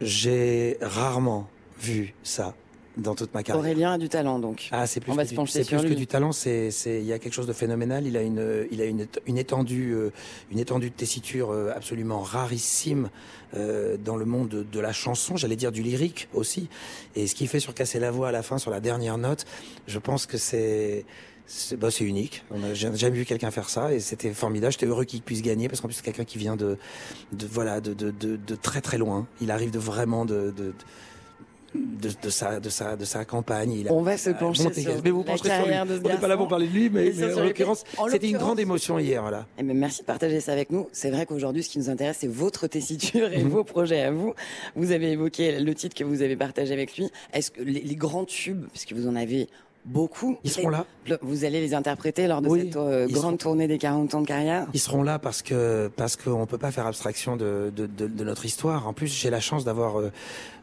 J'ai 0.00 0.79
rarement 0.81 1.49
vu 1.81 2.15
ça 2.23 2.55
dans 3.00 3.14
toute 3.14 3.35
ma 3.35 3.42
carrière. 3.42 3.64
Aurélien 3.64 3.92
a 3.92 3.99
du 3.99 4.09
talent 4.09 4.38
donc. 4.38 4.69
Ah, 4.73 4.87
c'est 4.87 5.00
plus, 5.00 5.12
que, 5.12 5.23
du, 5.23 5.35
plus 5.35 5.88
que 5.90 5.95
du 5.95 6.07
talent, 6.07 6.33
c'est 6.33 6.71
c'est 6.71 7.00
il 7.00 7.07
y 7.07 7.12
a 7.12 7.19
quelque 7.19 7.33
chose 7.33 7.47
de 7.47 7.52
phénoménal. 7.52 8.07
Il 8.07 8.16
a 8.16 8.23
une 8.23 8.66
il 8.71 8.80
a 8.80 8.85
une 8.85 9.07
une 9.26 9.38
étendue 9.38 9.92
euh, 9.92 10.12
une 10.50 10.59
étendue 10.59 10.90
de 10.90 10.95
tessiture 10.95 11.50
euh, 11.50 11.73
absolument 11.75 12.21
rarissime 12.21 13.11
euh, 13.54 13.97
dans 13.97 14.16
le 14.16 14.25
monde 14.25 14.49
de, 14.49 14.62
de 14.62 14.80
la 14.80 14.92
chanson, 14.92 15.37
j'allais 15.37 15.57
dire 15.57 15.73
du 15.73 15.83
lyrique 15.83 16.28
aussi. 16.35 16.69
Et 17.16 17.26
ce 17.26 17.35
qu'il 17.35 17.49
fait 17.49 17.61
sur 17.61 17.75
casser 17.75 17.99
la 17.99 18.11
voix 18.11 18.28
à 18.28 18.33
la 18.33 18.42
fin 18.42 18.59
sur 18.59 18.71
la 18.71 18.80
dernière 18.80 19.19
note, 19.19 19.45
je 19.87 19.99
pense 19.99 20.26
que 20.26 20.38
c'est 20.38 21.04
c'est 21.50 21.76
bah, 21.76 21.88
unique. 22.00 22.45
On 22.52 22.61
n'a 22.61 22.75
jamais 22.75 23.11
vu 23.11 23.25
quelqu'un 23.25 23.50
faire 23.50 23.69
ça 23.69 23.92
et 23.92 23.99
c'était 23.99 24.33
formidable. 24.33 24.73
J'étais 24.73 24.87
heureux 24.87 25.04
qu'il 25.04 25.21
puisse 25.21 25.42
gagner 25.42 25.69
parce 25.69 25.80
qu'en 25.80 25.88
plus 25.88 25.95
c'est 25.95 26.04
quelqu'un 26.04 26.25
qui 26.25 26.38
vient 26.38 26.54
de, 26.54 26.78
de 27.33 27.47
voilà 27.47 27.80
de, 27.80 27.92
de, 27.92 28.12
de, 28.12 28.37
de, 28.37 28.54
très 28.54 28.80
très 28.80 28.99
loin. 28.99 29.26
Il 29.40 29.50
arrive 29.50 29.73
de 29.73 29.80
vraiment 29.80 30.25
de, 30.25 30.54
de 31.75 32.31
sa, 32.31 32.61
de, 32.61 32.69
sa, 32.69 32.97
de 32.97 33.05
sa 33.05 33.25
campagne. 33.25 33.73
Il 33.73 33.91
on 33.91 34.03
va 34.03 34.17
se 34.17 34.31
pencher 34.31 34.73
sur 34.73 34.93
mais 35.05 35.11
vous 35.11 35.25
la 35.27 35.39
carrière 35.39 35.87
sur 35.87 35.95
lui. 35.95 36.00
On 36.05 36.09
n'est 36.09 36.17
pas 36.19 36.29
là 36.29 36.37
pour 36.37 36.49
parler 36.49 36.67
de 36.67 36.73
lui, 36.73 36.91
mais, 36.91 37.12
en 37.35 37.45
l'occurrence, 37.45 37.85
c'était 38.11 38.29
une 38.29 38.39
grande 38.39 38.59
émotion 38.59 38.99
hier. 38.99 39.23
Voilà. 39.23 39.47
Et 39.59 39.61
eh 39.61 39.62
merci 39.62 40.00
de 40.00 40.07
partager 40.07 40.41
ça 40.41 40.53
avec 40.53 40.71
nous. 40.71 40.89
C'est 40.93 41.11
vrai 41.11 41.27
qu'aujourd'hui, 41.27 41.62
ce 41.62 41.69
qui 41.69 41.79
nous 41.79 41.91
intéresse, 41.91 42.19
c'est 42.21 42.31
votre 42.31 42.67
tessiture 42.67 43.33
et 43.33 43.43
mhm. 43.43 43.50
vos 43.50 43.65
projets 43.65 44.03
à 44.03 44.11
vous. 44.11 44.35
Vous 44.75 44.93
avez 44.93 45.12
évoqué 45.12 45.61
le 45.61 45.75
titre 45.75 45.95
que 45.95 46.05
vous 46.05 46.23
avez 46.23 46.37
partagé 46.37 46.73
avec 46.73 46.97
lui. 46.97 47.11
Est-ce 47.33 47.50
que 47.50 47.62
les, 47.62 47.81
les 47.81 47.97
grands 47.97 48.25
tubes, 48.25 48.67
puisque 48.73 48.93
vous 48.93 49.07
en 49.07 49.15
avez 49.15 49.49
beaucoup. 49.85 50.39
Ils 50.45 50.50
seront 50.50 50.69
là. 50.69 50.87
Vous 51.23 51.45
allez 51.45 51.61
les 51.61 51.75
interpréter 51.75 52.27
lors 52.27 52.43
de 52.43 52.49
cette 52.49 52.77
euh, 52.77 53.09
grande 53.09 53.39
tournée 53.39 53.67
des 53.67 53.79
40 53.79 54.15
ans 54.15 54.21
de 54.21 54.27
carrière? 54.27 54.67
Ils 54.75 54.81
seront 54.81 55.03
là 55.03 55.19
parce 55.19 55.43
que 55.43 55.91
parce 55.97 56.17
qu'on 56.17 56.47
peut 56.47 56.59
pas 56.59 56.71
faire 56.71 56.87
abstraction 56.87 57.37
de, 57.37 57.73
de, 57.75 57.87
de, 57.87 58.07
de 58.07 58.25
notre 58.25 58.45
histoire. 58.45 58.87
En 58.87 58.93
plus, 58.93 59.09
j'ai 59.09 59.31
la 59.31 59.41
chance 59.41 59.65
d'avoir 59.65 59.99
euh, 59.99 60.12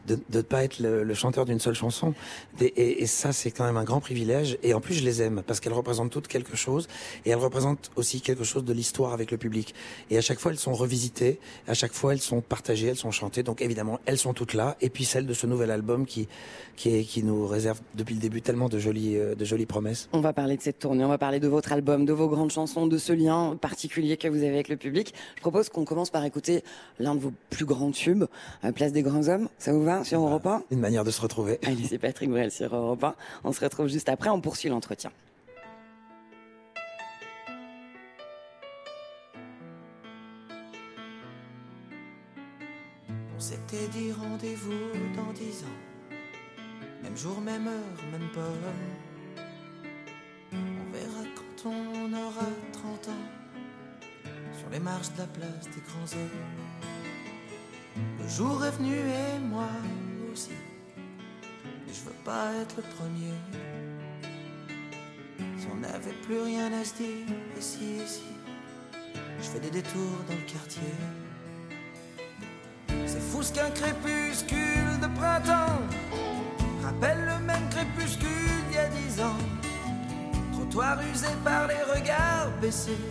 de 0.06 0.18
ne 0.32 0.42
pas 0.42 0.64
être 0.64 0.78
le, 0.78 1.14
chanteur 1.14 1.44
d'une 1.44 1.58
seule 1.58 1.74
chanson. 1.74 2.14
Et, 2.60 3.02
et, 3.02 3.06
ça, 3.06 3.32
c'est 3.32 3.50
quand 3.50 3.64
même 3.64 3.76
un 3.76 3.84
grand 3.84 4.00
privilège. 4.00 4.58
Et 4.62 4.74
en 4.74 4.80
plus, 4.80 4.94
je 4.94 5.04
les 5.04 5.22
aime 5.22 5.42
parce 5.46 5.60
qu'elles 5.60 5.72
représentent 5.72 6.10
toutes 6.10 6.28
quelque 6.28 6.56
chose. 6.56 6.88
Et 7.24 7.30
elles 7.30 7.38
représentent 7.38 7.90
aussi 7.96 8.20
quelque 8.20 8.44
chose 8.44 8.64
de 8.64 8.72
l'histoire 8.72 9.12
avec 9.12 9.30
le 9.30 9.38
public. 9.38 9.74
Et 10.10 10.18
à 10.18 10.20
chaque 10.20 10.38
fois, 10.38 10.52
elles 10.52 10.58
sont 10.58 10.74
revisitées. 10.74 11.40
À 11.66 11.74
chaque 11.74 11.92
fois, 11.92 12.12
elles 12.12 12.20
sont 12.20 12.40
partagées, 12.40 12.88
elles 12.88 12.96
sont 12.96 13.10
chantées. 13.10 13.42
Donc 13.42 13.62
évidemment, 13.62 14.00
elles 14.06 14.18
sont 14.18 14.34
toutes 14.34 14.54
là. 14.54 14.76
Et 14.80 14.90
puis 14.90 15.04
celle 15.04 15.26
de 15.26 15.34
ce 15.34 15.46
nouvel 15.46 15.70
album 15.70 16.06
qui 16.06 16.28
qui, 16.78 17.04
qui 17.04 17.22
nous 17.22 17.46
réserve 17.46 17.80
depuis 17.94 18.14
le 18.14 18.20
début 18.20 18.40
tellement 18.40 18.68
de 18.68 18.78
jolies 18.78 19.16
euh, 19.16 19.34
de 19.34 19.44
jolies 19.44 19.66
promesses. 19.66 20.08
On 20.12 20.20
va 20.20 20.32
parler 20.32 20.56
de 20.56 20.62
cette 20.62 20.78
tournée. 20.78 21.04
On 21.04 21.08
va 21.08 21.18
parler 21.18 21.40
de 21.40 21.48
votre 21.48 21.72
album, 21.72 22.04
de 22.04 22.12
vos 22.12 22.28
grandes 22.28 22.50
chansons, 22.50 22.86
de 22.86 22.98
ce 22.98 23.12
lien 23.12 23.56
particulier 23.60 24.16
que 24.16 24.28
vous 24.28 24.38
avez 24.38 24.50
avec 24.50 24.68
le 24.68 24.76
public. 24.76 25.12
Je 25.36 25.40
propose 25.40 25.68
qu'on 25.68 25.84
commence 25.84 26.10
par 26.10 26.24
écouter 26.24 26.62
l'un 26.98 27.14
de 27.14 27.20
vos 27.20 27.32
plus 27.50 27.64
grands 27.64 27.90
tubes, 27.90 28.24
euh, 28.64 28.72
Place 28.72 28.92
des 28.92 29.02
grands 29.02 29.26
hommes. 29.28 29.48
Ça 29.58 29.72
vous 29.72 29.82
va? 29.82 29.97
Sur 30.04 30.20
Europe 30.20 30.46
1 30.46 30.62
Une 30.70 30.80
manière 30.80 31.04
de 31.04 31.10
se 31.10 31.20
retrouver. 31.20 31.58
Allez, 31.64 31.84
c'est 31.84 31.98
Patrick 31.98 32.30
Bruel 32.30 32.50
sur 32.50 32.74
Europe 32.74 33.04
1. 33.04 33.14
On 33.44 33.52
se 33.52 33.60
retrouve 33.60 33.88
juste 33.88 34.08
après, 34.08 34.30
on 34.30 34.40
poursuit 34.40 34.68
l'entretien. 34.68 35.10
On 43.36 43.40
s'était 43.40 43.86
dit 43.92 44.12
rendez-vous 44.12 45.14
dans 45.16 45.32
dix 45.32 45.62
ans. 45.62 46.14
Même 47.02 47.16
jour, 47.16 47.40
même 47.40 47.68
heure, 47.68 48.04
même 48.10 48.28
pomme. 48.32 48.44
On 50.52 50.92
verra 50.92 51.24
quand 51.36 51.70
on 51.70 52.12
aura 52.12 52.46
30 52.72 53.08
ans. 53.08 54.30
Sur 54.58 54.70
les 54.70 54.80
marches 54.80 55.12
de 55.12 55.18
la 55.18 55.26
place 55.26 55.64
des 55.74 55.80
grands 55.86 56.20
hommes. 56.20 56.97
Jour 58.36 58.62
est 58.64 58.70
venu 58.72 58.94
et 58.94 59.38
moi 59.40 59.68
aussi. 60.30 60.50
je 61.86 62.00
veux 62.04 62.16
pas 62.24 62.52
être 62.60 62.76
le 62.76 62.82
premier. 62.82 63.32
Si 65.58 65.66
on 65.72 65.76
n'avait 65.76 66.12
plus 66.24 66.40
rien 66.42 66.70
à 66.72 66.84
se 66.84 66.94
dire, 66.94 67.26
ici, 67.58 67.96
ici, 68.04 68.22
je 69.38 69.44
fais 69.44 69.60
des 69.60 69.70
détours 69.70 70.18
dans 70.28 70.34
le 70.34 70.52
quartier. 70.52 70.94
C'est 73.06 73.22
fou 73.22 73.42
ce 73.42 73.52
qu'un 73.52 73.70
crépuscule 73.70 75.00
de 75.00 75.08
printemps 75.18 75.80
rappelle 76.84 77.24
le 77.24 77.44
même 77.46 77.68
crépuscule 77.70 78.28
d'il 78.68 78.76
y 78.76 78.78
a 78.78 78.88
dix 78.88 79.20
ans. 79.22 79.38
Trottoir 80.52 80.98
usé 81.12 81.28
par 81.42 81.66
les 81.66 81.82
regards 81.94 82.50
baissés. 82.60 83.04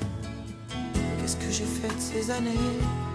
Qu'est-ce 1.19 1.37
que 1.37 1.49
j'ai 1.51 1.65
fait 1.65 1.93
de 1.93 1.99
ces 1.99 2.31
années? 2.31 3.06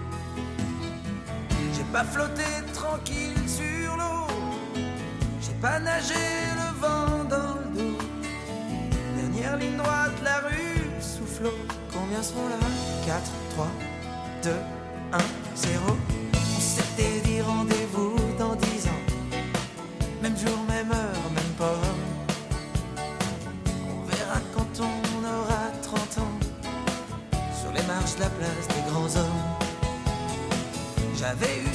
Pas 1.93 2.03
flotté 2.03 2.43
tranquille 2.73 3.47
sur 3.47 3.95
l'eau. 3.95 4.25
J'ai 5.39 5.53
pas 5.61 5.79
nagé 5.79 6.15
le 6.59 6.69
vent 6.81 7.23
dans 7.29 7.53
le 7.61 7.77
dos. 7.77 7.97
Dernière 9.15 9.57
ligne 9.57 9.77
droite, 9.77 10.17
la 10.23 10.39
rue 10.39 10.81
souffle. 10.99 11.51
Combien 11.93 12.23
seront 12.23 12.47
là? 12.49 12.55
4, 13.05 13.21
3, 13.51 13.67
2, 14.43 14.49
1, 15.13 15.17
0. 15.55 15.97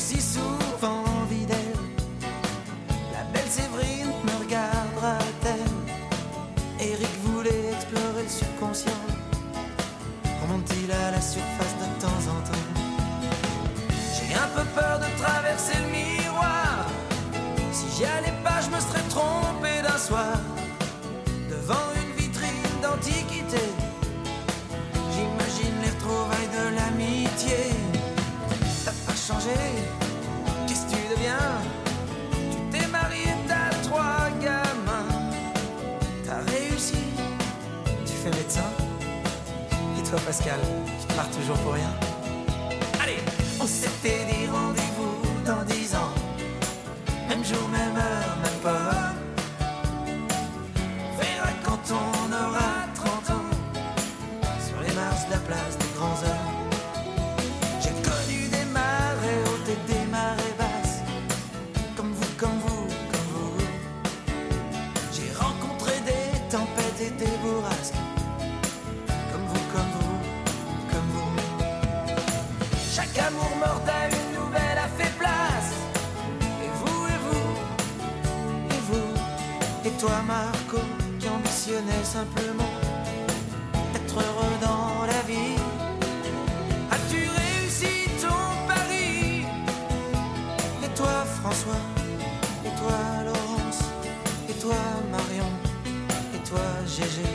Si 0.09 0.23
souvent 0.23 1.05
envie 1.21 1.45
d'elle. 1.45 1.83
La 3.13 3.25
belle 3.33 3.51
Séverine 3.51 4.13
me 4.25 4.35
regardera-t-elle? 4.43 5.75
Eric 6.81 7.15
voulait 7.25 7.65
explorer 7.75 8.23
le 8.23 8.29
subconscient. 8.41 9.03
Remonte-t-il 10.41 10.91
à 10.93 11.11
la 11.11 11.21
surface 11.21 11.75
de 11.83 11.89
temps 12.03 12.23
en 12.35 12.39
temps? 12.49 12.67
J'ai 14.15 14.33
un 14.35 14.49
peu 14.57 14.65
peur 14.79 14.99
de 14.99 15.09
traverser 15.23 15.77
le 15.85 15.89
miroir. 15.99 16.87
Si 17.71 17.85
j'y 17.95 18.05
allais 18.07 18.39
pas, 18.43 18.61
je 18.65 18.71
me 18.75 18.81
serais 18.81 19.07
trompé 19.11 19.73
d'un 19.83 19.99
soir. 19.99 20.35
Devant 21.51 21.89
une 22.01 22.13
vitrine 22.17 22.75
d'antiquité. 22.83 23.65
J'imagine 25.13 25.77
les 25.83 25.91
retrouvailles 25.97 26.53
de 26.59 26.65
l'amitié 26.77 27.59
Qu'est-ce 29.29 29.98
toi, 40.11 40.19
Pascal, 40.25 40.59
tu 41.01 41.15
pars 41.15 41.31
toujours 41.31 41.57
pour 41.59 41.73
rien. 41.75 41.91
Allez, 43.03 43.19
on 43.61 43.67
s'était 43.67 44.18
toi 79.99 80.23
Marco 80.27 80.79
qui 81.19 81.29
ambitionnais 81.29 82.05
simplement 82.05 82.73
être 83.95 84.17
heureux 84.17 84.57
dans 84.61 85.07
la 85.07 85.21
vie. 85.23 85.57
As-tu 86.91 87.21
réussi 87.41 88.09
ton 88.21 88.39
pari? 88.69 89.45
Et 90.85 90.95
toi 90.95 91.25
François 91.41 91.83
Et 92.65 92.73
toi 92.81 92.99
Laurence 93.25 93.81
Et 94.49 94.55
toi 94.55 94.77
Marion 95.11 95.51
Et 96.35 96.49
toi 96.49 96.61
Gégé 96.87 97.29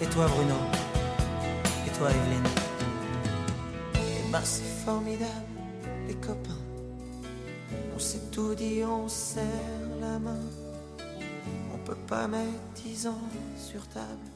Et 0.00 0.06
toi 0.06 0.26
Bruno 0.26 0.58
Et 1.86 1.90
toi 1.96 2.08
Evelyne 2.10 2.50
Eh 3.94 4.32
ben 4.32 4.40
c'est 4.42 4.84
formidable 4.84 5.56
les 6.08 6.14
copains. 6.14 6.62
On 7.94 7.98
s'est 7.98 8.30
tout 8.30 8.54
dit, 8.54 8.82
on 8.84 9.08
serre 9.08 9.42
la 10.00 10.18
main. 10.18 10.40
Pas 12.16 12.28
mettre 12.28 12.48
dix 12.82 13.06
ans 13.06 13.28
sur 13.58 13.86
table. 13.88 14.26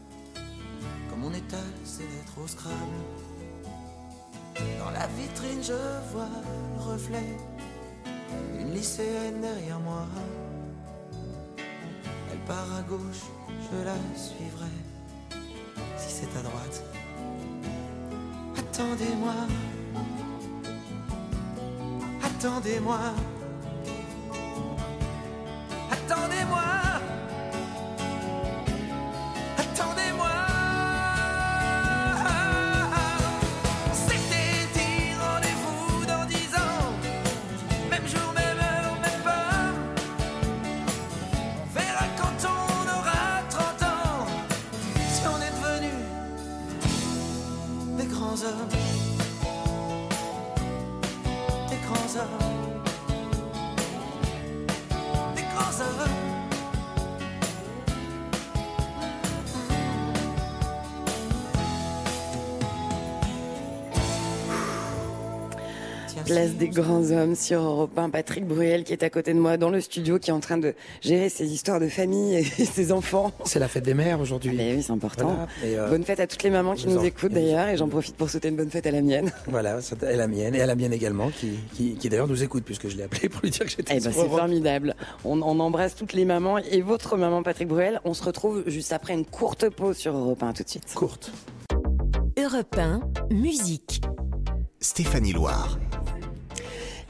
Comme 1.08 1.25
on 1.25 1.32
étale 1.32 1.72
c'est 1.82 2.02
d'être 2.02 2.38
au 2.44 2.46
Scrabble. 2.46 2.76
Dans 4.78 4.90
la 4.90 5.06
vitrine, 5.06 5.62
je 5.62 5.72
vois 6.12 6.28
le 6.76 6.82
reflet 6.82 7.38
d'une 8.52 8.75
lycéenne 8.75 9.40
derrière 9.40 9.80
moi. 9.80 10.04
Elle 12.30 12.40
part 12.40 12.70
à 12.78 12.82
gauche, 12.82 13.25
je 13.49 13.82
la 13.82 13.96
suivrai. 14.14 14.75
Si 15.96 16.10
c'est 16.16 16.38
à 16.38 16.42
droite. 16.42 16.84
Attendez-moi. 18.58 19.34
Attendez-moi. 22.22 23.00
Attendez-moi. 25.90 26.70
Place 66.30 66.52
des 66.52 66.68
grands 66.68 67.10
hommes 67.10 67.34
sur 67.34 67.60
Europe 67.60 67.99
1. 67.99 68.10
Patrick 68.10 68.46
Bruel 68.46 68.84
qui 68.84 68.92
est 68.92 69.02
à 69.02 69.10
côté 69.10 69.34
de 69.34 69.38
moi 69.40 69.56
dans 69.56 69.68
le 69.70 69.80
studio, 69.80 70.18
qui 70.20 70.30
est 70.30 70.32
en 70.32 70.38
train 70.38 70.58
de 70.58 70.75
gérer 71.00 71.28
ses 71.28 71.52
histoires 71.52 71.80
de 71.80 71.88
famille 71.88 72.37
et 72.37 72.44
ses 72.64 72.92
enfants. 72.92 73.32
C'est 73.44 73.58
la 73.58 73.66
fête 73.66 73.84
des 73.84 73.94
mères 73.94 74.20
aujourd'hui. 74.20 74.52
Mais 74.56 74.75
oui, 74.76 74.82
c'est 74.82 74.92
important. 74.92 75.26
Voilà. 75.26 75.49
Et, 75.64 75.76
euh, 75.76 75.88
Bonne 75.88 76.04
fête 76.04 76.20
à 76.20 76.26
toutes 76.28 76.44
les 76.44 76.50
mamans 76.50 76.75
qui 76.75 76.87
nous 76.87 76.99
en- 76.99 77.02
écoutent 77.02 77.32
d'ailleurs, 77.32 77.68
et 77.68 77.76
j'en 77.76 77.88
profite 77.88 78.14
pour 78.16 78.30
souhaiter 78.30 78.49
une 78.49 78.56
bonne 78.56 78.70
fête 78.70 78.87
à 78.87 78.90
la 78.92 79.02
mienne. 79.02 79.32
Voilà, 79.49 79.80
et 80.08 80.16
la 80.16 80.28
mienne, 80.28 80.54
et 80.54 80.60
à 80.60 80.66
la 80.66 80.76
mienne 80.76 80.93
également, 80.93 81.30
qui, 81.30 81.50
qui, 81.75 81.95
qui 81.95 82.08
d'ailleurs 82.08 82.28
nous 82.28 82.43
écoute, 82.45 82.62
puisque 82.64 82.88
je 82.88 82.97
l'ai 82.97 83.02
appelé 83.02 83.28
pour 83.28 83.40
lui 83.43 83.50
dire 83.50 83.64
que 83.64 83.71
j'étais 83.71 83.95
Eh 83.97 84.00
ben, 84.00 84.12
sur 84.12 84.23
c'est 84.23 84.28
formidable. 84.28 84.95
On, 85.25 85.43
on 85.43 85.58
embrasse 85.58 85.97
toutes 85.97 86.12
les 86.12 86.25
mamans 86.25 86.58
et 86.58 86.80
votre 86.80 87.16
maman 87.16 87.43
Patrick 87.43 87.66
Bruel. 87.66 88.00
On 88.04 88.14
se 88.14 88.23
retrouve 88.23 88.62
juste 88.69 88.93
après 88.93 89.14
une 89.14 89.25
courte 89.25 89.69
pause 89.69 89.97
sur 89.97 90.16
Europe 90.16 90.43
1 90.43 90.52
tout 90.52 90.62
de 90.62 90.69
suite. 90.69 90.95
Courte. 90.95 91.32
Europe 92.38 92.76
1, 92.78 93.00
musique. 93.34 94.00
Stéphanie 94.80 95.32
Loire. 95.32 95.78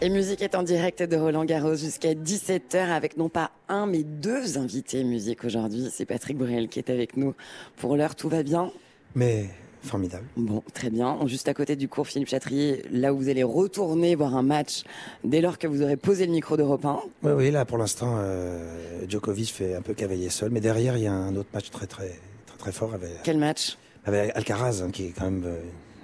Et 0.02 0.08
musique 0.08 0.40
est 0.40 0.54
en 0.54 0.62
direct 0.62 1.02
de 1.02 1.16
Roland 1.16 1.44
Garros 1.44 1.74
jusqu'à 1.74 2.14
17h 2.14 2.88
avec 2.88 3.18
non 3.18 3.28
pas 3.28 3.50
un 3.68 3.86
mais 3.86 4.02
deux 4.02 4.56
invités 4.56 5.04
musique 5.04 5.44
aujourd'hui. 5.44 5.88
C'est 5.92 6.06
Patrick 6.06 6.38
Bruel 6.38 6.68
qui 6.68 6.78
est 6.78 6.88
avec 6.88 7.18
nous. 7.18 7.34
Pour 7.76 7.96
l'heure, 7.96 8.14
tout 8.14 8.30
va 8.30 8.42
bien? 8.42 8.72
Mais 9.14 9.50
formidable. 9.82 10.24
Bon, 10.38 10.62
très 10.72 10.88
bien. 10.88 11.18
Juste 11.26 11.48
à 11.48 11.54
côté 11.54 11.76
du 11.76 11.86
cours 11.88 12.06
Philippe 12.06 12.28
Chatrier, 12.28 12.82
là 12.90 13.12
où 13.12 13.18
vous 13.18 13.28
allez 13.28 13.42
retourner 13.42 14.14
voir 14.14 14.36
un 14.36 14.42
match 14.42 14.84
dès 15.22 15.42
lors 15.42 15.58
que 15.58 15.66
vous 15.66 15.82
aurez 15.82 15.98
posé 15.98 16.24
le 16.24 16.32
micro 16.32 16.56
d'Europe 16.56 16.84
1. 16.86 17.00
Oui, 17.22 17.32
oui, 17.36 17.50
là 17.50 17.66
pour 17.66 17.76
l'instant, 17.76 18.16
euh, 18.20 19.04
Djokovic 19.06 19.52
fait 19.52 19.74
un 19.74 19.82
peu 19.82 19.92
cavalier 19.92 20.30
seul, 20.30 20.48
mais 20.50 20.60
derrière 20.60 20.96
il 20.96 21.02
y 21.04 21.08
a 21.08 21.12
un 21.12 21.36
autre 21.36 21.50
match 21.52 21.68
très 21.68 21.86
très 21.86 22.08
très 22.46 22.56
très 22.56 22.72
fort 22.72 22.94
avec, 22.94 23.22
Quel 23.22 23.36
match? 23.36 23.76
avec 24.06 24.34
Alcaraz, 24.34 24.82
hein, 24.82 24.90
qui 24.90 25.08
est 25.08 25.10
quand 25.10 25.26
même 25.26 25.42
euh, 25.44 25.56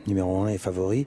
numéro 0.07 0.43
un 0.43 0.49
et 0.49 0.59
favori. 0.59 1.07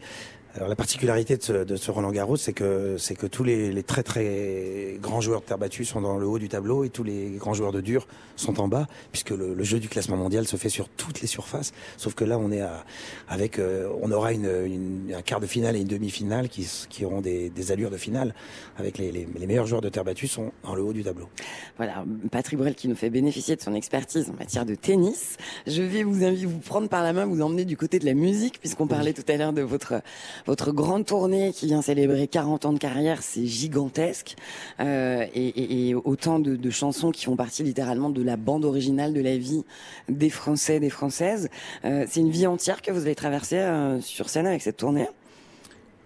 Alors 0.56 0.68
la 0.68 0.76
particularité 0.76 1.38
de 1.38 1.44
ce, 1.44 1.54
de 1.64 1.76
ce 1.76 1.92
Roland 1.92 2.12
Garros, 2.12 2.36
c'est 2.36 2.54
que 2.54 2.98
c'est 2.98 3.14
que 3.14 3.28
tous 3.28 3.44
les, 3.44 3.72
les 3.72 3.84
très 3.84 4.02
très 4.02 4.98
grands 5.00 5.22
joueurs 5.22 5.42
de 5.42 5.46
terre 5.46 5.60
battue 5.60 5.86
sont 5.86 6.02
dans 6.02 6.18
le 6.18 6.26
haut 6.26 6.40
du 6.40 6.50
tableau 6.50 6.84
et 6.84 6.90
tous 6.90 7.04
les 7.04 7.30
grands 7.38 7.54
joueurs 7.54 7.72
de 7.72 7.82
dur 7.82 8.08
sont 8.36 8.60
en 8.60 8.68
bas, 8.68 8.88
puisque 9.12 9.30
le, 9.30 9.54
le 9.54 9.64
jeu 9.64 9.80
du 9.80 9.88
classement 9.90 10.18
mondial 10.18 10.48
se 10.48 10.58
fait 10.58 10.70
sur 10.70 10.90
toutes 10.90 11.22
les 11.22 11.28
surfaces. 11.28 11.72
Sauf 11.98 12.16
que 12.16 12.24
là, 12.26 12.40
on 12.40 12.52
est 12.52 12.62
à, 12.62 12.84
avec, 13.28 13.60
euh, 13.60 13.90
on 14.02 14.12
aura 14.12 14.34
une, 14.34 14.50
une- 14.66 15.14
un 15.16 15.22
quart 15.22 15.40
de 15.40 15.46
finale 15.46 15.76
et 15.76 15.82
une 15.82 15.88
demi-finale 15.88 16.50
qui, 16.50 16.68
qui 16.90 17.06
auront 17.06 17.22
des, 17.22 17.52
des 17.52 17.72
allures 17.72 17.92
de 17.92 17.98
finale, 17.98 18.34
avec 18.78 18.98
les, 18.98 19.12
les, 19.12 19.28
les 19.38 19.46
meilleurs 19.48 19.68
joueurs 19.68 19.82
de 19.82 19.90
terre 19.90 20.04
battue 20.04 20.28
sont 20.28 20.52
dans 20.64 20.74
le 20.74 20.82
haut 20.82 20.94
du 20.94 21.04
tableau. 21.04 21.30
Voilà, 21.78 22.04
Patrick 22.32 22.58
Bruel 22.58 22.74
qui 22.74 22.88
nous 22.88 22.96
fait 22.96 23.12
bénéficier 23.12 23.56
de 23.56 23.62
son 23.62 23.76
expertise 23.76 24.30
en 24.32 24.34
matière 24.40 24.66
de 24.66 24.74
tennis. 24.74 25.38
Je 25.68 25.84
vais 25.84 26.02
vous 26.04 26.24
inviter, 26.24 26.48
vous 26.48 26.58
prendre 26.58 26.90
par 26.90 27.04
la 27.04 27.14
main, 27.14 27.26
vous 27.28 27.42
emmener 27.42 27.66
du 27.66 27.78
côté 27.78 28.00
de 28.00 28.06
la 28.06 28.16
musique, 28.16 28.60
puisqu'on 28.60 28.88
parlait 28.88 29.14
tout 29.14 29.24
à 29.28 29.38
l'heure 29.38 29.54
de 29.54 29.62
votre 29.62 30.02
votre 30.50 30.72
grande 30.72 31.06
tournée 31.06 31.54
qui 31.54 31.68
vient 31.68 31.82
célébrer 31.84 32.28
40 32.28 32.66
ans 32.66 32.74
de 32.74 32.80
carrière. 32.80 33.22
C'est 33.22 33.46
gigantesque 33.46 34.36
euh, 34.80 35.24
et, 35.36 35.48
et- 35.48 35.90
et 35.90 35.96
autant 35.96 36.40
de, 36.40 36.56
de 36.56 36.70
chansons 36.72 37.12
qui 37.12 37.26
font 37.26 37.36
partie 37.36 37.62
littéralement 37.64 38.10
de 38.10 38.24
la 38.24 38.36
bande 38.36 38.66
originale 38.66 39.14
de 39.14 39.22
la 39.22 39.38
vie 39.38 39.64
des 40.10 40.32
Français, 40.32 40.80
des 40.80 40.90
Françaises. 40.90 41.50
Euh, 41.86 42.06
c'est 42.10 42.20
une 42.22 42.32
vie 42.32 42.48
entière 42.48 42.82
que 42.82 42.92
vous 42.92 43.02
avez 43.02 43.14
traversée 43.16 43.60
euh, 43.60 44.02
sur 44.02 44.30
scène 44.30 44.48
avec 44.48 44.62
cette 44.64 44.78
tournée? 44.78 45.08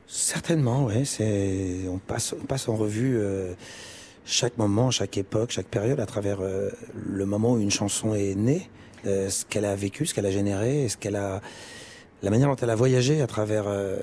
Certainement, 0.08 0.86
ouais. 0.86 1.06
C'est 1.06 1.88
on 1.89 1.97
passe 1.97 2.36
on 2.39 2.45
passe 2.45 2.67
en 2.67 2.75
revue 2.75 3.17
euh, 3.17 3.53
chaque 4.25 4.58
moment, 4.58 4.91
chaque 4.91 5.17
époque, 5.17 5.51
chaque 5.51 5.67
période 5.67 5.99
à 6.01 6.06
travers 6.06 6.39
euh, 6.41 6.69
le 6.93 7.25
moment 7.25 7.53
où 7.53 7.60
une 7.60 7.71
chanson 7.71 8.13
est 8.13 8.36
née, 8.36 8.69
euh, 9.06 9.29
ce 9.29 9.45
qu'elle 9.45 9.65
a 9.65 9.75
vécu, 9.75 10.06
ce 10.06 10.13
qu'elle 10.13 10.25
a 10.25 10.32
généré, 10.32 10.89
ce 10.89 10.97
qu'elle 10.97 11.15
a 11.15 11.41
la 12.23 12.29
manière 12.29 12.47
dont 12.47 12.55
elle 12.55 12.69
a 12.69 12.75
voyagé 12.75 13.21
à 13.21 13.27
travers 13.27 13.65
euh, 13.67 13.97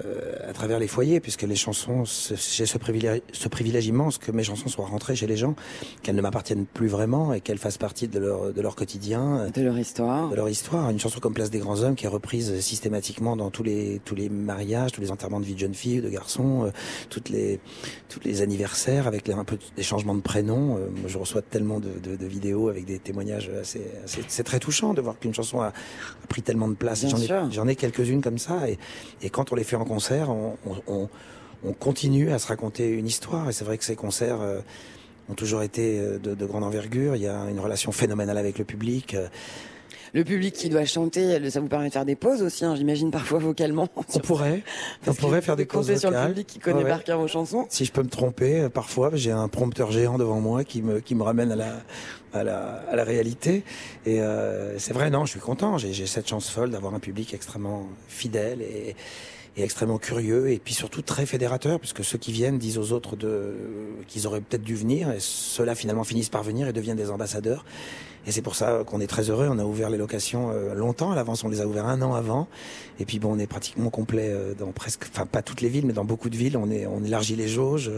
à 0.49 0.53
travers 0.53 0.79
les 0.79 0.87
foyers, 0.87 1.21
puisque 1.21 1.43
les 1.43 1.57
chansons, 1.57 2.05
j'ai 2.05 2.67
ce 2.67 2.77
privilège, 2.79 3.23
ce 3.33 3.49
privilège 3.49 3.87
immense 3.87 4.19
que 4.19 4.31
mes 4.31 4.43
chansons 4.45 4.69
soient 4.69 4.85
rentrées 4.87 5.17
chez 5.17 5.27
les 5.27 5.37
gens, 5.39 5.55
qu'elles 6.03 6.15
ne 6.17 6.21
m'appartiennent 6.21 6.67
plus 6.67 6.87
vraiment 6.89 7.33
et 7.33 7.41
qu'elles 7.41 7.59
fassent 7.59 7.79
partie 7.79 8.09
de 8.09 8.19
leur 8.19 8.53
de 8.53 8.61
leur 8.61 8.77
quotidien 8.77 9.49
De 9.55 9.63
leur 9.63 9.79
histoire. 9.79 10.29
de 10.29 10.37
leur 10.37 10.49
histoire. 10.49 10.91
Une 10.91 11.01
chanson 11.01 11.19
comme 11.19 11.33
Place 11.35 11.51
des 11.51 11.59
grands 11.61 11.81
hommes 11.83 11.95
qui 11.97 12.05
est 12.05 12.09
reprise 12.09 12.61
systématiquement 12.61 13.37
dans 13.37 13.51
tous 13.51 13.63
les 13.63 14.01
tous 14.05 14.15
les 14.15 14.29
mariages, 14.29 14.93
tous 14.93 15.01
les 15.01 15.11
enterrements 15.11 15.41
de 15.41 15.47
vie 15.47 15.55
de 15.55 15.59
jeunes 15.61 15.75
filles, 15.75 16.03
de 16.03 16.11
garçons, 16.11 16.65
euh, 16.67 16.71
toutes 17.09 17.31
les 17.31 17.59
tous 18.11 18.21
les 18.25 18.43
anniversaires 18.43 19.07
avec 19.07 19.27
les, 19.29 19.35
un 19.35 19.45
peu 19.45 19.57
des 19.77 19.83
changements 19.83 20.15
de 20.15 20.21
prénoms. 20.21 20.77
Euh, 20.77 20.89
moi, 20.91 21.09
je 21.09 21.17
reçois 21.17 21.41
tellement 21.43 21.81
de, 21.81 21.89
de, 22.03 22.17
de 22.17 22.27
vidéos 22.27 22.69
avec 22.69 22.85
des 22.85 22.99
témoignages 22.99 23.51
assez, 23.61 23.83
assez- 24.05 24.23
c'est 24.29 24.43
très 24.45 24.59
touchant 24.59 24.93
de 24.93 25.01
voir 25.01 25.19
qu'une 25.19 25.33
chanson 25.35 25.61
a, 25.63 25.69
a 25.69 25.73
pris 26.29 26.43
tellement 26.43 26.69
de 26.69 26.75
place. 26.75 27.07
J'en 27.09 27.17
ai 27.69 27.73
ai 27.73 27.77
comme 28.23 28.39
ça 28.39 28.69
et, 28.69 29.31
quand 29.31 29.53
on 29.53 29.55
les 29.55 29.65
fait 29.65 29.77
en 29.77 29.85
concert, 29.85 30.31
on, 30.31 30.57
on, 30.67 30.83
on, 30.87 31.09
on 31.65 31.73
continue 31.73 32.33
à 32.33 32.39
se 32.39 32.49
raconter 32.49 32.91
une 32.91 33.07
histoire 33.07 33.49
et 33.49 33.53
c'est 33.53 33.65
vrai 33.65 33.79
que 33.79 33.85
ces 33.85 33.97
concerts 33.97 34.41
euh, 34.41 34.61
ont 35.31 35.35
toujours 35.35 35.63
été 35.63 35.99
euh, 35.99 36.19
de, 36.19 36.35
de 36.35 36.47
grande 36.47 36.65
envergure. 36.65 37.17
Il 37.17 37.23
y 37.23 37.29
a 37.29 37.49
une 37.51 37.61
relation 37.61 37.93
phénoménale 37.93 38.39
avec 38.39 38.59
le 38.59 38.65
public. 38.65 39.15
Euh, 39.15 39.29
Le 40.13 40.25
public 40.25 40.55
qui 40.55 40.69
doit 40.69 40.85
chanter, 40.85 41.51
ça 41.51 41.61
vous 41.61 41.69
permet 41.69 41.89
de 41.89 41.93
faire 41.93 42.05
des 42.05 42.17
pauses 42.17 42.43
aussi, 42.43 42.65
hein, 42.65 42.75
j'imagine 42.75 43.11
parfois 43.11 43.39
vocalement. 43.39 43.89
On 43.97 44.19
pourrait, 44.19 44.63
on 45.07 45.15
pourrait 45.15 45.43
faire 45.43 45.57
des 45.57 45.67
pauses 45.67 45.95
sur 45.97 46.11
le 46.11 46.27
public 46.27 46.47
qui 46.47 46.59
connaît 46.59 46.83
Ouais, 46.83 46.89
par 46.89 47.05
cœur 47.05 47.19
vos 47.19 47.29
chansons. 47.29 47.67
Si 47.69 47.85
je 47.85 47.93
peux 47.93 48.03
me 48.03 48.09
tromper, 48.09 48.61
euh, 48.61 48.69
parfois 48.69 49.11
j'ai 49.15 49.31
un 49.31 49.49
prompteur 49.49 49.93
géant 49.93 50.19
devant 50.19 50.41
moi 50.41 50.65
qui 50.65 50.83
me 50.83 51.01
qui 51.01 51.15
me 51.15 51.23
ramène 51.23 51.53
à 51.53 51.57
la 51.57 51.77
à 52.33 52.45
la 52.45 52.83
à 52.91 52.97
la 52.97 53.05
réalité. 53.05 53.65
Et 54.07 54.21
euh, 54.21 54.79
c'est 54.79 54.93
vrai, 54.95 55.11
non, 55.11 55.25
je 55.25 55.33
suis 55.33 55.41
content. 55.41 55.79
J'ai 55.79 55.93
j'ai 55.93 56.07
cette 56.07 56.29
chance 56.29 56.49
folle 56.51 56.71
d'avoir 56.71 56.95
un 56.95 57.01
public 57.01 57.35
extrêmement 57.35 57.87
fidèle 58.09 58.63
et 58.63 58.97
et 59.57 59.63
extrêmement 59.63 59.99
curieux 59.99 60.51
et 60.51 60.59
puis 60.59 60.75
surtout 60.75 61.03
très 61.03 61.27
fédérateur 61.27 61.81
puisque 61.81 62.05
ceux 62.05 62.19
qui 62.19 62.31
viennent 62.31 62.59
disent 62.59 62.79
aux 62.79 62.93
autres 62.93 63.17
de 63.17 63.55
qu'ils 64.07 64.27
auraient 64.29 64.41
peut-être 64.41 64.63
dû 64.63 64.77
venir 64.77 65.11
et 65.11 65.19
ceux-là 65.19 65.75
finalement 65.75 66.05
finissent 66.05 66.29
par 66.29 66.45
venir 66.45 66.69
et 66.69 66.73
deviennent 66.73 66.97
des 66.97 67.11
ambassadeurs 67.11 67.65
et 68.27 68.33
c'est 68.33 68.43
pour 68.43 68.55
ça 68.55 68.83
qu'on 68.87 69.01
est 69.01 69.07
très 69.07 69.31
heureux 69.31 69.49
on 69.51 69.59
a 69.59 69.65
ouvert 69.65 69.89
les 69.91 69.97
locations 69.99 70.51
euh, 70.51 70.75
longtemps 70.75 71.11
à 71.13 71.15
l'avance 71.15 71.43
on 71.45 71.49
les 71.49 71.61
a 71.61 71.67
ouverts 71.67 71.87
un 71.87 72.03
an 72.03 72.15
avant 72.15 72.49
et 72.99 73.05
puis 73.07 73.19
bon 73.19 73.35
on 73.35 73.39
est 73.39 73.47
pratiquement 73.47 73.89
complet 73.91 74.29
euh, 74.31 74.53
dans 74.59 74.73
presque 74.73 75.05
enfin 75.11 75.25
pas 75.27 75.41
toutes 75.43 75.61
les 75.63 75.69
villes 75.71 75.87
mais 75.87 75.93
dans 75.95 76.05
beaucoup 76.05 76.29
de 76.29 76.37
villes 76.37 76.57
on 76.59 76.71
est 76.71 76.87
on 76.87 77.03
élargit 77.03 77.35
les 77.37 77.49
jauges 77.49 77.91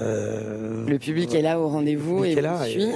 euh, 0.00 0.84
Le 0.86 0.98
public 0.98 1.34
est 1.34 1.42
là 1.42 1.58
au 1.60 1.68
rendez-vous 1.68 2.24
et 2.24 2.32
est 2.32 2.34
vous 2.36 2.40
là 2.42 2.68
et- 2.68 2.72
suit. 2.72 2.86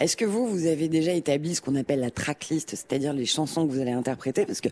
Est-ce 0.00 0.16
que 0.16 0.24
vous, 0.24 0.46
vous 0.46 0.66
avez 0.66 0.88
déjà 0.88 1.12
établi 1.12 1.54
ce 1.54 1.60
qu'on 1.60 1.76
appelle 1.76 2.00
la 2.00 2.10
tracklist, 2.10 2.70
c'est-à-dire 2.70 3.12
les 3.12 3.26
chansons 3.26 3.66
que 3.66 3.72
vous 3.72 3.80
allez 3.80 3.92
interpréter, 3.92 4.44
parce 4.46 4.60
que 4.60 4.68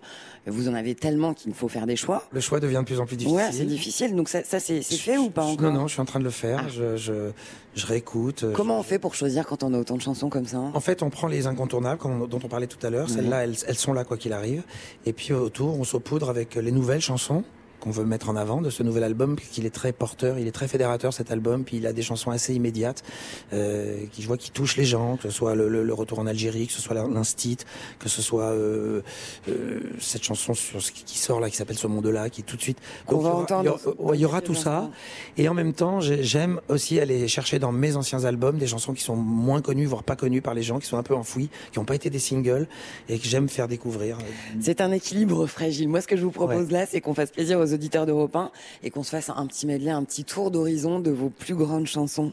vous 0.47 0.69
en 0.69 0.75
avez 0.75 0.95
tellement 0.95 1.35
qu'il 1.35 1.55
faut 1.55 1.69
faire 1.69 1.87
des 1.87 1.97
choix. 1.97 2.25
Le 2.33 2.40
choix 2.40 2.61
devient 2.61 2.79
de 2.81 2.85
plus 2.85 3.01
en 3.01 3.07
plus 3.07 3.16
difficile. 3.16 3.37
Ouais, 3.38 3.49
c'est 3.53 3.64
difficile. 3.64 4.14
Donc 4.16 4.29
ça, 4.29 4.42
ça 4.45 4.61
c'est 4.61 4.83
c'est 4.83 4.97
fait 4.97 5.16
ou 5.19 5.31
pas 5.31 5.45
encore 5.45 5.71
Non, 5.73 5.81
non, 5.81 5.87
je 5.87 5.92
suis 5.92 6.01
en 6.03 6.05
train 6.05 6.19
de 6.21 6.25
le 6.25 6.31
faire. 6.31 6.62
Ah. 6.64 6.69
Je, 6.69 6.97
je, 6.97 7.31
je 7.75 7.87
réécoute. 7.87 8.42
euh, 8.45 8.53
Comment 8.53 8.79
on 8.79 8.83
fait 8.83 8.99
pour 8.99 9.14
choisir 9.14 9.47
quand 9.47 9.62
on 9.62 9.73
a 9.75 9.79
autant 9.79 9.97
de 9.97 10.03
chansons 10.03 10.29
comme 10.29 10.47
ça? 10.47 10.59
En 10.59 10.81
fait, 10.81 11.03
on 11.03 11.11
prend 11.11 11.29
les 11.29 11.46
incontournables 11.47 11.99
comme 11.99 12.23
on- 12.23 12.27
dont 12.27 12.41
on 12.43 12.49
parlait 12.49 12.67
tout 12.67 12.85
à 12.87 12.91
l'heure. 12.91 13.07
Oui. 13.09 13.15
Celles-là, 13.15 13.45
elles, 13.45 13.57
elles 13.67 13.77
sont 13.77 13.93
là 13.93 14.05
quoi 14.05 14.17
qu'il 14.17 14.33
arrive. 14.33 14.63
Et 15.05 15.13
puis 15.13 15.33
autour, 15.33 15.79
on 15.79 15.85
saupoudre 15.85 16.29
avec 16.31 16.55
les 16.57 16.73
nouvelles 16.73 17.01
chansons 17.01 17.45
qu'on 17.81 17.91
veut 17.91 18.05
mettre 18.05 18.29
en 18.29 18.37
avant 18.37 18.61
de 18.61 18.71
ce 18.71 18.83
nouvel 18.83 19.05
album, 19.05 19.37
qu'il 19.37 19.67
est 19.67 19.71
très 19.75 19.93
porteur, 19.93 20.39
il 20.39 20.47
est 20.47 20.53
très 20.53 20.69
fédérateur 20.69 21.12
cet 21.12 21.31
album, 21.31 21.65
puis 21.65 21.77
il 21.79 21.87
a 21.87 21.93
des 21.93 22.03
chansons 22.03 22.31
assez 22.31 22.55
immédiates, 22.55 23.03
euh, 23.53 23.97
qui 24.12 24.23
je 24.23 24.27
vois 24.27 24.37
qui 24.37 24.51
touchent 24.51 24.77
les 24.77 24.85
gens, 24.85 25.17
que 25.17 25.25
ce 25.25 25.31
soit 25.31 25.55
le, 25.55 25.69
le- 25.69 25.85
le 25.85 25.95
retour 25.95 26.19
en 26.19 26.27
Algérie, 26.27 26.67
que 26.67 26.73
ce 26.73 26.81
soit 26.83 26.95
l'instit, 26.95 27.59
que 27.99 28.09
ce 28.09 28.23
soit 28.23 28.45
euh, 28.51 29.03
euh, 29.49 29.81
cette 30.01 30.25
chanson 30.25 30.55
sur 30.55 30.83
ce 30.83 30.93
qui 30.93 31.05
qui 31.05 31.19
sort 31.19 31.41
là, 31.41 31.51
qui 31.51 31.57
s'appelle 31.57 31.79
Ce 31.79 31.87
monde-là, 31.87 32.31
qui 32.31 32.43
tout 32.43 32.57
de 32.57 32.62
suite. 32.62 32.79
Donc, 33.09 33.23
va 33.23 33.29
il 33.29 33.31
y 33.31 33.33
aura- 33.33 33.43
entendre 33.43 33.62
il 33.62 33.67
y 33.67 33.69
aura- 34.05 34.15
il 34.17 34.21
y 34.21 34.25
aura 34.25 34.41
tout 34.41 34.55
ça. 34.55 34.91
Et 35.37 35.49
en 35.49 35.55
même 35.55 35.73
temps, 35.73 36.01
j'ai- 36.01 36.23
j'aime 36.23 36.61
aussi 36.69 36.99
aller 37.01 37.29
chercher 37.29 37.59
dans 37.59 37.73
mes 37.73 37.97
anciens 37.97 38.25
albums 38.25 38.59
des 38.59 38.67
chansons 38.67 38.93
qui 38.95 39.03
sont 39.03 39.17
moins 39.17 39.61
connues, 39.62 39.87
voire 39.87 40.03
pas 40.03 40.17
connues 40.17 40.43
par 40.43 40.55
les 40.55 40.62
gens, 40.62 40.79
qui 40.79 40.87
sont 40.87 40.97
un 40.99 41.03
peu 41.03 41.15
enfouies, 41.15 41.49
qui 41.73 41.79
n'ont 41.79 41.85
pas 41.85 41.95
été 41.95 42.11
des 42.11 42.19
singles 42.19 42.67
et 43.09 43.19
que 43.19 43.27
j'aime 43.27 43.49
faire 43.49 43.69
découvrir. 43.69 44.19
C'est 44.61 44.81
un 44.81 44.91
équilibre 44.93 45.47
fragile. 45.47 45.89
Moi, 45.89 46.01
ce 46.01 46.07
que 46.07 46.17
je 46.17 46.23
vous 46.23 46.31
propose 46.31 46.71
là, 46.71 46.87
c'est 46.87 47.01
qu'on 47.01 47.15
fasse 47.15 47.31
plaisir 47.31 47.59
aux 47.61 47.67
auditeurs 47.77 48.07
d'Europe 48.07 48.35
1 48.35 48.51
et 48.83 48.91
qu'on 48.91 49.03
se 49.03 49.11
fasse 49.11 49.31
un 49.31 49.47
petit 49.47 49.67
medley, 49.67 49.91
un 49.91 50.05
petit 50.05 50.25
tour 50.25 50.51
d'horizon 50.51 51.01
de 51.01 51.11
vos 51.11 51.31
plus 51.31 51.55
grandes 51.55 51.87
chansons. 51.87 52.33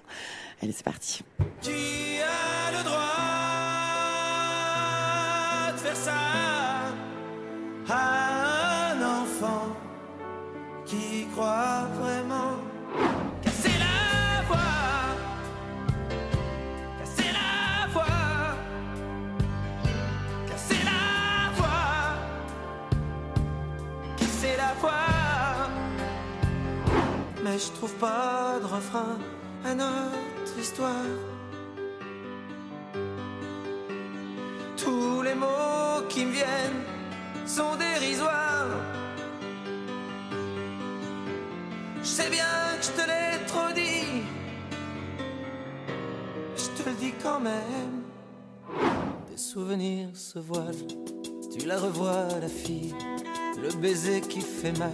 Allez, 0.62 0.72
c'est 0.72 0.84
parti. 0.84 1.22
Je 27.56 27.68
trouve 27.78 27.94
pas 27.96 28.60
de 28.60 28.66
refrain 28.66 29.20
à 29.64 29.76
notre 29.76 30.58
histoire. 30.60 31.06
Tous 34.76 35.22
les 35.22 35.36
mots 35.36 36.02
qui 36.10 36.26
me 36.26 36.32
viennent 36.32 36.84
sont 37.46 37.76
dérisoires. 37.76 38.70
Je 42.02 42.08
sais 42.08 42.30
bien 42.32 42.44
que 42.80 42.86
je 42.86 42.92
te 42.92 43.08
l'ai 43.08 43.46
trop 43.46 43.72
dit. 43.76 44.24
Je 46.58 46.82
te 46.82 46.90
le 46.90 46.96
dis 46.96 47.14
quand 47.22 47.40
même. 47.40 48.02
Des 49.30 49.38
souvenirs 49.38 50.10
se 50.16 50.40
voilent. 50.40 50.88
Tu 51.56 51.68
la 51.68 51.78
revois, 51.78 52.28
la 52.42 52.50
fille. 52.50 52.96
Le 53.62 53.70
baiser 53.80 54.22
qui 54.22 54.42
fait 54.42 54.78
mal. 54.80 54.92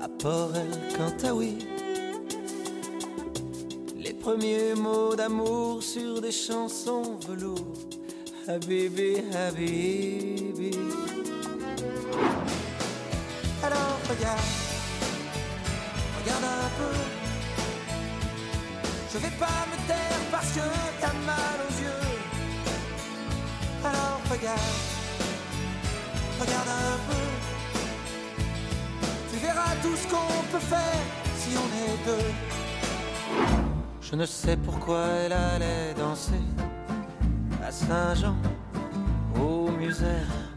À 0.00 0.08
Port-El, 0.08 0.70
quant 0.96 1.28
à 1.28 1.34
oui. 1.34 1.58
Premiers 4.22 4.74
mots 4.76 5.16
d'amour 5.16 5.82
sur 5.82 6.20
des 6.20 6.30
chansons 6.30 7.18
velours. 7.26 7.74
Habibi, 8.46 9.16
Habibi. 9.34 10.70
Alors 13.64 13.98
regarde, 14.08 14.48
regarde 16.20 16.44
un 16.44 16.70
peu. 16.78 16.96
Je 19.12 19.18
vais 19.18 19.36
pas 19.40 19.66
me 19.70 19.88
taire 19.88 20.22
parce 20.30 20.52
que 20.52 20.66
t'as 21.00 21.14
mal 21.26 21.58
aux 21.66 21.74
yeux. 21.82 22.08
Alors 23.84 24.20
regarde, 24.30 24.76
regarde 26.40 26.68
un 26.68 26.98
peu. 27.08 27.24
Tu 29.32 29.36
verras 29.44 29.74
tout 29.82 29.96
ce 29.96 30.06
qu'on 30.06 30.42
peut 30.52 30.64
faire 30.64 31.02
si 31.38 31.56
on 31.56 31.68
est 31.82 31.98
deux. 32.06 33.71
Je 34.12 34.16
ne 34.18 34.26
sais 34.26 34.56
pourquoi 34.58 35.06
elle 35.24 35.32
allait 35.32 35.94
danser 35.98 36.32
à 37.66 37.70
Saint-Jean, 37.72 38.34
au 39.40 39.70
musée. 39.70 40.04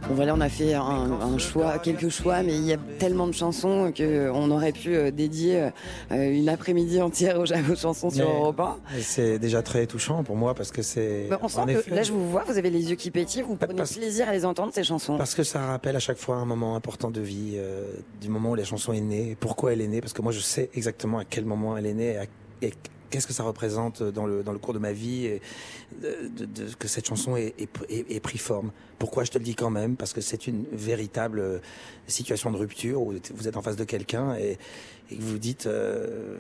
Bon 0.10 0.14
voilà, 0.14 0.36
on 0.36 0.42
a 0.42 0.50
fait 0.50 0.74
un, 0.74 0.82
un 0.84 1.38
choix, 1.38 1.80
quelques 1.80 2.10
choix, 2.10 2.44
mais 2.44 2.54
il 2.54 2.66
y 2.66 2.74
a 2.74 2.78
tellement 3.00 3.28
de 3.28 3.32
chansons 3.32 3.92
que 3.96 4.30
on 4.30 4.52
aurait 4.52 4.74
pu 4.74 4.94
euh, 4.96 5.10
dédier 5.10 5.70
euh, 6.12 6.32
une 6.32 6.50
après-midi 6.50 7.02
entière 7.02 7.40
aux, 7.40 7.46
aux 7.72 7.76
chansons 7.76 8.10
sur 8.10 8.28
Mais- 8.28 8.34
Europe 8.36 8.60
1. 8.60 8.78
Et 8.98 9.02
C'est 9.02 9.40
déjà 9.40 9.62
très 9.64 9.88
touchant 9.88 10.24
pour 10.24 10.36
moi 10.36 10.54
parce 10.54 10.72
que 10.72 10.82
c'est. 10.82 11.28
Bah, 11.30 11.40
on 11.42 11.48
sent 11.48 11.60
en 11.62 11.66
que 11.66 11.72
effet, 11.72 11.96
là, 11.96 12.04
je 12.04 12.12
vous 12.12 12.30
vois, 12.30 12.44
vous 12.44 12.58
avez 12.58 12.70
les 12.70 12.90
yeux 12.90 12.96
qui 12.98 13.10
pétillent, 13.10 13.42
vous 13.44 13.56
prenez 13.56 13.74
parce- 13.74 13.94
plaisir 13.96 14.28
à 14.28 14.34
les 14.34 14.44
entendre 14.46 14.74
ces 14.76 14.84
chansons. 14.84 15.18
Parce 15.18 15.34
que 15.34 15.44
ça 15.44 15.66
rappelle 15.66 15.96
à 15.96 16.00
chaque 16.00 16.18
fois 16.18 16.36
un 16.36 16.46
moment 16.46 16.76
important 16.76 17.10
de 17.10 17.22
vie, 17.22 17.54
euh, 17.56 17.86
du 18.22 18.28
moment 18.30 18.52
où 18.52 18.56
la 18.56 18.66
chanson 18.66 18.92
est 18.92 19.00
née, 19.02 19.38
pourquoi 19.40 19.72
elle 19.74 19.82
est 19.82 19.88
née, 19.88 20.02
parce 20.02 20.14
que 20.14 20.22
moi 20.22 20.34
je 20.34 20.42
sais 20.42 20.70
exactement 20.76 21.20
à 21.20 21.24
quel 21.26 21.46
moment 21.46 21.78
elle 21.78 21.86
est 21.86 21.94
née, 21.94 22.12
et 22.12 22.18
à- 22.18 22.26
et 22.62 22.74
qu'est-ce 23.10 23.28
que 23.28 23.34
ça 23.34 23.44
représente 23.44 24.02
dans 24.04 24.26
le, 24.26 24.44
dans 24.44 24.52
le 24.54 24.60
cours 24.60 24.74
de 24.74 24.80
ma 24.80 24.92
vie, 24.94 25.26
et 25.26 25.42
de, 26.02 26.28
de- 26.30 26.46
de- 26.46 26.74
que 26.78 26.88
cette 26.88 27.08
chanson 27.08 27.36
ait, 27.38 27.54
ait- 27.58 27.68
ait- 28.10 28.20
pris 28.20 28.38
forme. 28.38 28.72
Pourquoi 29.00 29.24
je 29.24 29.32
te 29.32 29.38
le 29.38 29.44
dis 29.44 29.56
quand 29.56 29.70
même? 29.70 29.96
Parce 29.96 30.14
que 30.14 30.22
c'est 30.22 30.48
une 30.48 30.66
véritable 30.72 31.40
euh, 31.40 31.60
situation 32.08 32.52
de 32.52 32.58
rupture 32.58 33.02
où 33.02 33.14
vous 33.34 33.48
êtes 33.48 33.58
en 33.58 33.62
face 33.62 33.76
de 33.76 33.84
quelqu'un 33.84 34.36
et, 34.36 34.58
et 35.12 35.16
que 35.16 35.22
vous 35.22 35.38
dites... 35.38 35.66
euh, 35.66 36.38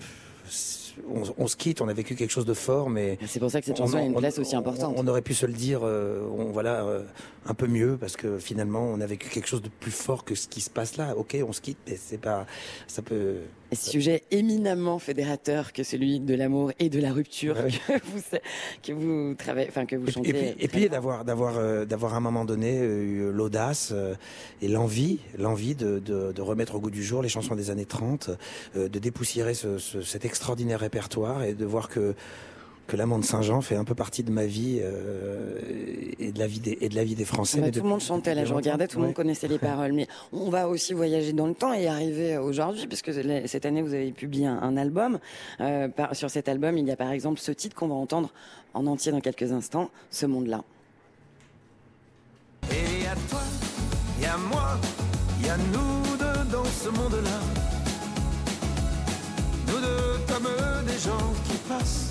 on, 1.09 1.23
on 1.37 1.47
se 1.47 1.55
quitte, 1.57 1.81
on 1.81 1.87
a 1.89 1.93
vécu 1.93 2.15
quelque 2.15 2.29
chose 2.31 2.45
de 2.45 2.53
fort, 2.53 2.89
mais 2.89 3.17
C'est 3.27 3.39
pour 3.39 3.51
ça 3.51 3.59
que 3.59 3.65
cette 3.65 3.77
chanson 3.77 3.97
a 3.97 4.01
une 4.03 4.15
on- 4.15 4.19
place 4.19 4.39
aussi 4.39 4.55
on- 4.55 4.59
importante. 4.59 4.93
On, 4.95 5.07
aurait 5.07 5.21
pu 5.23 5.33
se 5.33 5.45
le 5.45 5.53
dire, 5.53 5.81
euh, 5.83 6.21
on, 6.37 6.45
voilà, 6.51 6.85
euh, 6.85 7.03
un 7.47 7.53
peu 7.53 7.67
mieux 7.67 7.97
parce 7.99 8.15
que 8.15 8.37
finalement, 8.37 8.81
on 8.83 9.01
a 9.01 9.05
vécu 9.05 9.27
quelque 9.29 9.47
chose 9.47 9.61
de 9.61 9.69
plus 9.69 9.91
fort 9.91 10.23
que 10.23 10.35
ce 10.35 10.47
qui 10.47 10.61
se 10.61 10.69
passe 10.69 10.95
là. 10.97 11.15
Ok, 11.17 11.35
on 11.45 11.51
se 11.51 11.61
quitte, 11.61 11.79
mais 11.87 11.97
c'est 12.01 12.19
pas, 12.19 12.45
ça 12.87 13.01
peut. 13.01 13.37
Et 13.71 13.75
sujet 13.75 14.23
éminemment 14.31 14.99
fédérateur 14.99 15.73
que 15.73 15.83
celui 15.83 16.19
de 16.19 16.35
l'amour 16.35 16.71
et 16.79 16.89
de 16.89 16.99
la 16.99 17.11
rupture 17.11 17.55
Ouais. 17.57 17.71
que 17.99 18.05
vous 18.05 18.21
que 18.83 18.91
vous 18.93 19.33
travaillez, 19.35 19.67
enfin 19.69 19.85
que 19.85 19.95
vous 19.95 20.09
chantez. 20.11 20.55
et 20.59 20.67
puis, 20.67 20.83
et 20.83 20.89
d'avoir, 20.89 21.25
d'avoir, 21.25 21.57
euh, 21.57 21.83
d'avoir 21.85 22.13
à 22.13 22.17
un 22.17 22.19
moment 22.19 22.45
donné 22.45 22.79
euh, 22.79 23.03
eu 23.03 23.31
l'audace 23.31 23.89
euh, 23.91 24.13
et 24.61 24.67
l'envie, 24.67 25.19
l'envie 25.37 25.73
de, 25.75 25.97
de, 25.99 26.31
de 26.31 26.41
remettre 26.41 26.75
au 26.75 26.79
goût 26.79 26.91
du 26.91 27.03
jour 27.03 27.21
les 27.23 27.29
chansons 27.29 27.55
des 27.55 27.69
années 27.71 27.85
30, 27.85 28.29
euh, 28.77 28.87
de 28.87 28.99
dépoussiérer 28.99 29.55
ce, 29.55 29.77
ce- 29.79 30.01
cet 30.03 30.25
extraordinaire 30.25 30.79
répertoire 30.79 31.43
et 31.43 31.53
de 31.55 31.65
voir 31.65 31.89
que 31.89 32.13
que 32.87 32.95
l'amant 32.95 33.17
de 33.19 33.25
Saint-Jean 33.25 33.61
fait 33.61 33.75
un 33.75 33.83
peu 33.83 33.95
partie 33.95 34.21
de 34.23 34.29
ma 34.31 34.45
vie 34.45 34.79
euh, 34.81 35.59
et 36.19 36.31
de 36.31 36.37
la 36.39 36.45
vie 36.47 36.59
des 36.59 36.77
et 36.81 36.89
de 36.89 36.95
la 36.95 37.03
vie 37.03 37.15
des 37.15 37.25
Français. 37.25 37.57
Bah, 37.59 37.65
mais 37.65 37.71
tout 37.71 37.81
le 37.81 37.89
monde 37.89 38.01
chantait 38.01 38.35
là, 38.35 38.45
je 38.45 38.53
regardais, 38.53 38.87
tout 38.87 38.99
le 38.99 39.05
monde 39.05 39.13
connaissait 39.15 39.47
les 39.47 39.57
paroles. 39.57 39.93
Mais 39.93 40.07
on 40.31 40.49
va 40.49 40.67
aussi 40.67 40.93
voyager 40.93 41.33
dans 41.33 41.47
le 41.47 41.55
temps 41.55 41.73
et 41.73 41.87
arriver 41.87 42.37
aujourd'hui, 42.37 42.85
puisque 42.87 43.11
cette 43.47 43.65
année 43.65 43.81
vous 43.81 43.93
avez 43.93 44.11
publié 44.11 44.45
un, 44.47 44.59
un 44.61 44.77
album. 44.77 45.19
Euh, 45.61 45.87
par- 45.87 46.15
sur 46.15 46.29
cet 46.29 46.47
album, 46.47 46.77
il 46.77 46.85
y 46.87 46.91
a 46.91 46.95
par 46.95 47.11
exemple 47.11 47.39
ce 47.39 47.51
titre 47.51 47.75
qu'on 47.75 47.87
va 47.87 47.95
entendre 47.95 48.31
en 48.73 48.85
entier 48.87 49.11
dans 49.11 49.21
quelques 49.21 49.51
instants, 49.51 49.89
Ce 50.11 50.25
monde-là. 50.25 50.61
Et 52.71 53.03
y 53.03 53.07
a 53.07 53.15
toi, 53.29 53.41
y 54.21 54.25
a 54.25 54.37
moi, 54.37 54.79
y 55.43 55.49
a 55.49 55.57
nous 55.57 56.17
deux 56.17 56.51
dans 56.51 56.65
ce 56.65 56.89
monde-là. 56.89 57.39
Nous 59.67 59.79
deux 59.79 60.33
comme 60.33 60.47
des 60.85 60.99
gens 60.99 61.33
qui 61.47 61.57
passent. 61.69 62.09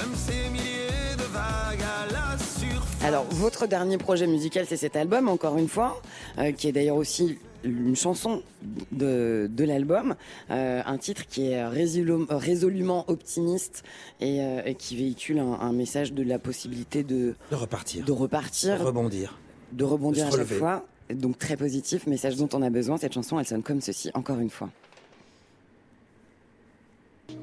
Comme 0.00 0.14
ces 0.14 0.48
milliers 0.50 1.16
de 1.18 1.22
vagues 1.32 1.82
à 1.82 2.06
la 2.12 2.38
surface. 2.38 3.04
Alors, 3.04 3.24
votre 3.30 3.66
dernier 3.66 3.98
projet 3.98 4.26
musical, 4.26 4.64
c'est 4.68 4.76
cet 4.76 4.96
album, 4.96 5.28
encore 5.28 5.58
une 5.58 5.68
fois, 5.68 6.00
euh, 6.38 6.52
qui 6.52 6.68
est 6.68 6.72
d'ailleurs 6.72 6.96
aussi 6.96 7.38
une 7.62 7.94
chanson 7.94 8.42
de, 8.90 9.46
de 9.52 9.64
l'album, 9.64 10.14
euh, 10.50 10.80
un 10.86 10.96
titre 10.96 11.26
qui 11.28 11.48
est 11.50 11.62
résolu- 11.68 12.24
résolument 12.30 13.04
optimiste 13.08 13.82
et, 14.20 14.40
euh, 14.40 14.62
et 14.64 14.74
qui 14.74 14.96
véhicule 14.96 15.38
un, 15.38 15.52
un 15.60 15.72
message 15.72 16.14
de 16.14 16.22
la 16.22 16.38
possibilité 16.38 17.02
de, 17.02 17.34
De 17.50 17.56
repartir, 17.56 18.04
de 18.06 18.12
repartir, 18.12 18.78
de 18.78 18.84
rebondir. 18.84 19.38
de 19.72 19.84
rebondir 19.84 20.28
de 20.30 20.34
à 20.34 20.36
chaque 20.38 20.46
fois. 20.58 20.86
Donc 21.12 21.38
très 21.38 21.56
positif, 21.58 22.06
message 22.06 22.36
dont 22.36 22.48
on 22.54 22.62
a 22.62 22.70
besoin. 22.70 22.96
Cette 22.96 23.12
chanson, 23.12 23.38
elle 23.38 23.46
sonne 23.46 23.62
comme 23.62 23.82
ceci, 23.82 24.10
encore 24.14 24.38
une 24.38 24.48
fois. 24.50 24.70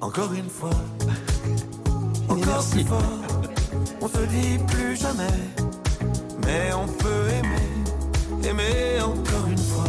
Encore 0.01 0.33
une 0.33 0.49
fois, 0.49 0.71
encore 2.57 2.69
plus 2.71 2.85
fort, 2.85 3.03
on 4.01 4.07
se 4.07 4.25
dit 4.25 4.57
plus 4.67 4.95
jamais, 4.95 5.23
mais 6.43 6.73
on 6.73 6.87
peut 6.87 7.27
aimer, 7.37 8.49
aimer 8.49 8.99
encore 8.99 9.47
une 9.47 9.57
fois, 9.57 9.83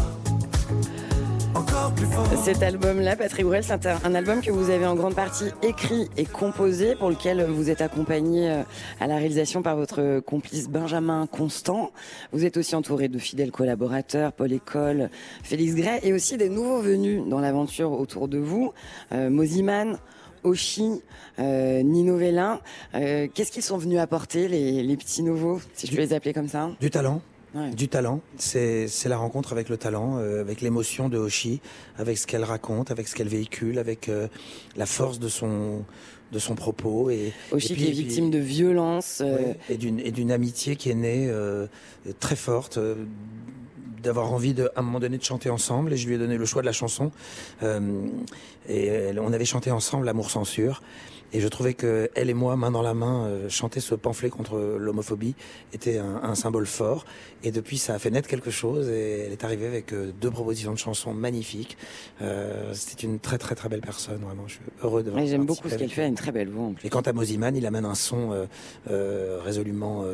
encore 1.55 1.95
plus 1.95 2.05
fort. 2.05 2.27
Cet 2.45 2.63
album-là, 2.63 3.17
Patrick 3.17 3.47
Bruel, 3.47 3.65
c'est 3.65 3.87
un, 3.87 3.99
un 4.05 4.15
album 4.15 4.43
que 4.43 4.51
vous 4.51 4.69
avez 4.69 4.85
en 4.85 4.97
grande 4.97 5.15
partie 5.15 5.47
écrit 5.63 6.11
et 6.19 6.27
composé, 6.27 6.95
pour 6.95 7.09
lequel 7.09 7.43
vous 7.47 7.71
êtes 7.71 7.81
accompagné 7.81 8.51
euh, 8.51 8.63
à 9.01 9.07
la 9.07 9.17
réalisation 9.17 9.63
par 9.63 9.75
votre 9.75 10.21
complice 10.21 10.69
Benjamin 10.69 11.27
Constant. 11.27 11.91
Vous 12.33 12.45
êtes 12.45 12.59
aussi 12.59 12.77
entouré 12.77 13.09
de 13.09 13.19
fidèles 13.19 13.51
collaborateurs, 13.51 14.33
Paul 14.33 14.53
École, 14.53 15.09
Félix 15.43 15.75
Gray, 15.75 16.01
et 16.03 16.13
aussi 16.13 16.37
des 16.37 16.51
nouveaux 16.51 16.83
venus 16.83 17.23
dans 17.27 17.41
l'aventure 17.41 17.93
autour 17.93 18.29
de 18.29 18.37
vous, 18.37 18.75
euh, 19.13 19.31
Moziman, 19.31 19.97
Oshi, 20.45 21.01
euh, 21.39 21.83
Nino 21.83 22.17
Vélin. 22.17 22.61
Euh, 22.95 23.29
Qu'est-ce 23.33 23.53
qu'ils 23.53 23.63
sont 23.63 23.79
venus 23.79 23.99
apporter, 23.99 24.49
les, 24.49 24.83
les 24.83 24.97
petits 24.97 25.23
nouveaux, 25.23 25.61
si 25.75 25.87
je 25.87 25.93
peux 25.93 25.99
les 26.03 26.13
appeler 26.13 26.33
comme 26.33 26.49
ça 26.49 26.71
Du 26.81 26.91
talent. 26.91 27.21
Ouais. 27.55 27.71
Du 27.71 27.89
talent, 27.89 28.21
c'est 28.37 28.87
la 29.07 29.17
rencontre 29.17 29.53
avec 29.53 29.71
le 29.71 29.79
talent, 29.79 30.19
euh, 30.19 30.43
avec 30.43 30.61
l'émotion 30.61 31.09
de 31.09 31.17
Hoshi, 31.17 31.61
avec 31.97 32.19
ce 32.19 32.27
qu'elle 32.27 32.45
raconte, 32.45 32.91
avec 32.91 33.09
ce 33.09 33.15
qu'elle 33.15 33.29
véhicule, 33.29 33.79
avec 33.79 34.11
la 34.77 34.87
force 34.87 35.19
de 35.19 35.29
son 35.29 35.85
de 36.31 36.39
son 36.39 36.55
propos 36.55 37.09
et 37.09 37.33
Oshi 37.53 37.69
qui 37.69 37.73
est 37.85 37.87
puis- 37.87 38.03
victime 38.03 38.31
de 38.31 38.39
violence. 38.39 39.23
Ouais, 39.25 39.57
et 39.71 39.79
d'une 39.79 39.99
et 39.99 40.11
d'une 40.11 40.31
amitié 40.31 40.77
qui 40.77 40.91
est 40.91 40.95
née 40.95 41.33
très 42.21 42.37
forte 42.37 42.79
d'avoir 44.03 44.33
envie 44.33 44.55
de 44.55 44.71
à 44.77 44.81
un 44.81 44.83
moment 44.83 45.01
donné 45.01 45.19
de 45.19 45.25
chanter 45.25 45.51
ensemble 45.51 45.93
et 45.93 45.97
je 45.97 46.07
lui 46.07 46.15
ai 46.15 46.19
donné 46.19 46.37
le 46.37 46.45
choix 46.45 46.63
de 46.63 46.67
la 46.67 46.73
chanson. 46.73 47.11
Euh, 47.63 48.07
et 48.69 49.13
on 49.19 49.33
avait 49.33 49.45
chanté 49.45 49.71
ensemble 49.71 50.07
l'amour 50.07 50.31
censure 50.31 50.83
et 51.33 51.41
je 51.41 51.49
trouvais 51.49 51.75
que 51.75 52.11
elle 52.15 52.31
et 52.31 52.35
moi 52.35 52.57
main 52.57 52.71
dans 52.71 52.83
la 52.83 52.95
main 52.95 53.27
euh, 53.27 53.49
chanter 53.49 53.81
ce 53.81 53.95
pamphlet 53.95 54.31
contre 54.31 54.59
l'homophobie 54.79 55.35
était 55.73 55.99
un, 55.99 56.21
un 56.23 56.35
symbole 56.35 56.67
fort. 56.67 57.05
Et 57.45 57.51
depuis 57.51 57.79
ça 57.79 57.95
a 57.95 57.99
fait 57.99 58.11
naître 58.11 58.29
quelque 58.29 58.51
chose 58.51 58.89
et 58.89 59.25
elle 59.27 59.33
est 59.33 59.45
arrivée 59.45 59.67
avec 59.67 59.93
euh, 59.93 60.11
deux 60.21 60.31
propositions 60.31 60.73
de 60.73 60.79
chansons 60.79 61.13
magnifiques. 61.13 61.77
Euh, 62.23 62.73
c'était 62.73 63.07
une 63.07 63.21
très 63.21 63.39
très 63.39 63.55
très 63.55 63.69
belle 63.69 63.81
personne 63.83 64.21
vraiment. 64.23 64.45
Je 64.47 64.55
suis 64.55 64.63
heureux 64.83 65.03
de 65.03 65.13
J'aime 65.27 65.45
beaucoup 65.45 65.69
ce 65.69 65.75
qu'elle 65.75 65.91
fait, 65.91 66.03
elle 66.03 66.07
a 66.07 66.09
une 66.09 66.15
très 66.15 66.33
belle 66.33 66.49
voix 66.49 66.67
en 66.67 66.73
plus. 66.73 66.87
et 66.87 66.91
quant 66.91 67.01
à 67.01 67.13
Moziman, 67.13 67.55
il 67.55 67.67
amène 67.67 67.85
un 67.85 67.95
son 67.95 68.33
euh, 68.33 68.47
euh, 68.91 69.41
résolument 69.45 70.05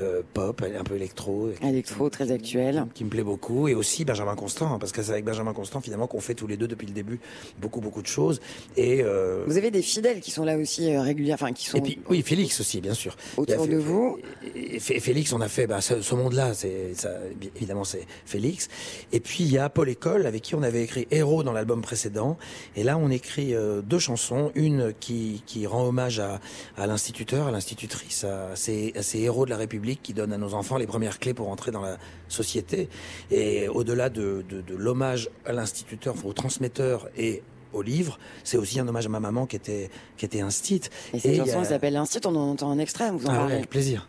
euh, 0.00 0.22
pop, 0.34 0.62
un 0.62 0.84
peu 0.84 0.96
électro, 0.96 1.50
Électro, 1.62 2.10
très 2.10 2.32
actuel. 2.32 2.86
qui 2.94 3.04
me 3.04 3.10
plaît 3.10 3.22
beaucoup. 3.22 3.68
Et 3.68 3.74
aussi 3.74 4.04
Benjamin 4.04 4.34
Constant, 4.34 4.74
hein, 4.74 4.78
parce 4.78 4.92
que 4.92 5.02
c'est 5.02 5.12
avec 5.12 5.24
Benjamin 5.24 5.52
Constant 5.52 5.80
finalement 5.80 6.06
qu'on 6.06 6.20
fait 6.20 6.34
tous 6.34 6.46
les 6.46 6.56
deux 6.56 6.66
depuis 6.68 6.86
le 6.86 6.92
début 6.92 7.20
beaucoup 7.60 7.80
beaucoup 7.80 8.02
de 8.02 8.06
choses. 8.06 8.40
Et, 8.76 9.02
euh, 9.02 9.44
Vous 9.46 9.56
avez 9.56 9.70
des 9.70 9.82
fidèles 9.82 10.20
qui 10.20 10.30
sont 10.30 10.44
là 10.44 10.56
aussi 10.58 10.92
euh, 10.94 11.00
réguliers, 11.02 11.34
enfin 11.34 11.52
qui 11.52 11.66
sont 11.66 11.78
et 11.78 11.82
puis 11.82 11.98
oui, 12.08 12.22
Félix 12.22 12.60
aussi, 12.60 12.80
bien 12.80 12.94
sûr. 12.94 13.16
Autour 13.36 13.66
de 13.68 13.76
vous. 13.76 14.18
et 14.54 14.78
Fé- 14.80 14.98
Félix, 15.00 15.32
on 15.32 15.40
a 15.40 15.48
fait 15.48 15.66
bah, 15.66 15.80
ce, 15.80 16.00
ce 16.02 16.14
monde-là, 16.14 16.54
c'est 16.54 16.94
ça, 16.94 17.10
évidemment 17.56 17.84
c'est 17.84 18.06
Félix. 18.26 18.68
Et 19.12 19.20
puis 19.20 19.44
il 19.44 19.52
y 19.52 19.58
a 19.58 19.68
Paul 19.68 19.88
École 19.88 20.26
avec 20.26 20.42
qui 20.42 20.54
on 20.54 20.62
avait 20.62 20.82
écrit 20.82 21.06
Héros 21.10 21.42
dans 21.42 21.52
l'album 21.52 21.82
précédent. 21.82 22.36
Et 22.76 22.82
là 22.82 22.98
on 22.98 23.10
écrit 23.10 23.54
euh, 23.54 23.80
deux 23.82 23.98
chansons, 23.98 24.50
une 24.54 24.92
qui, 24.98 25.42
qui 25.46 25.66
rend 25.66 25.84
hommage 25.86 26.18
à, 26.18 26.40
à 26.76 26.86
l'instituteur, 26.86 27.46
à 27.46 27.50
l'institutrice, 27.50 28.24
à 28.24 28.56
ces, 28.56 28.92
à 28.96 29.02
ces 29.02 29.20
héros 29.20 29.44
de 29.44 29.50
la 29.50 29.56
République 29.56 29.83
qui 30.02 30.14
donnent 30.14 30.32
à 30.32 30.38
nos 30.38 30.54
enfants 30.54 30.76
les 30.76 30.86
premières 30.86 31.18
clés 31.18 31.34
pour 31.34 31.48
entrer 31.48 31.70
dans 31.70 31.82
la 31.82 31.98
société. 32.28 32.88
Et 33.30 33.68
au-delà 33.68 34.08
de, 34.10 34.44
de, 34.48 34.60
de 34.60 34.74
l'hommage 34.74 35.28
à 35.46 35.52
l'instituteur, 35.52 36.14
au 36.24 36.32
transmetteur 36.32 37.08
et 37.16 37.42
au 37.72 37.82
livre, 37.82 38.18
c'est 38.44 38.56
aussi 38.56 38.78
un 38.80 38.86
hommage 38.88 39.06
à 39.06 39.08
ma 39.08 39.20
maman 39.20 39.46
qui 39.46 39.56
était 39.56 39.90
qui 40.16 40.24
était 40.24 40.40
instite. 40.40 40.90
Et 41.12 41.18
cette 41.18 41.36
chanson, 41.36 41.58
a- 41.58 41.60
elle 41.60 41.66
s'appelle 41.66 42.00
on 42.24 42.28
en 42.36 42.50
entend 42.50 42.70
un 42.70 42.78
extrait, 42.78 43.10
vous 43.10 43.26
en 43.26 43.30
Ah 43.30 43.32
ouais, 43.32 43.38
parlez. 43.38 43.54
avec 43.54 43.68
plaisir. 43.70 44.08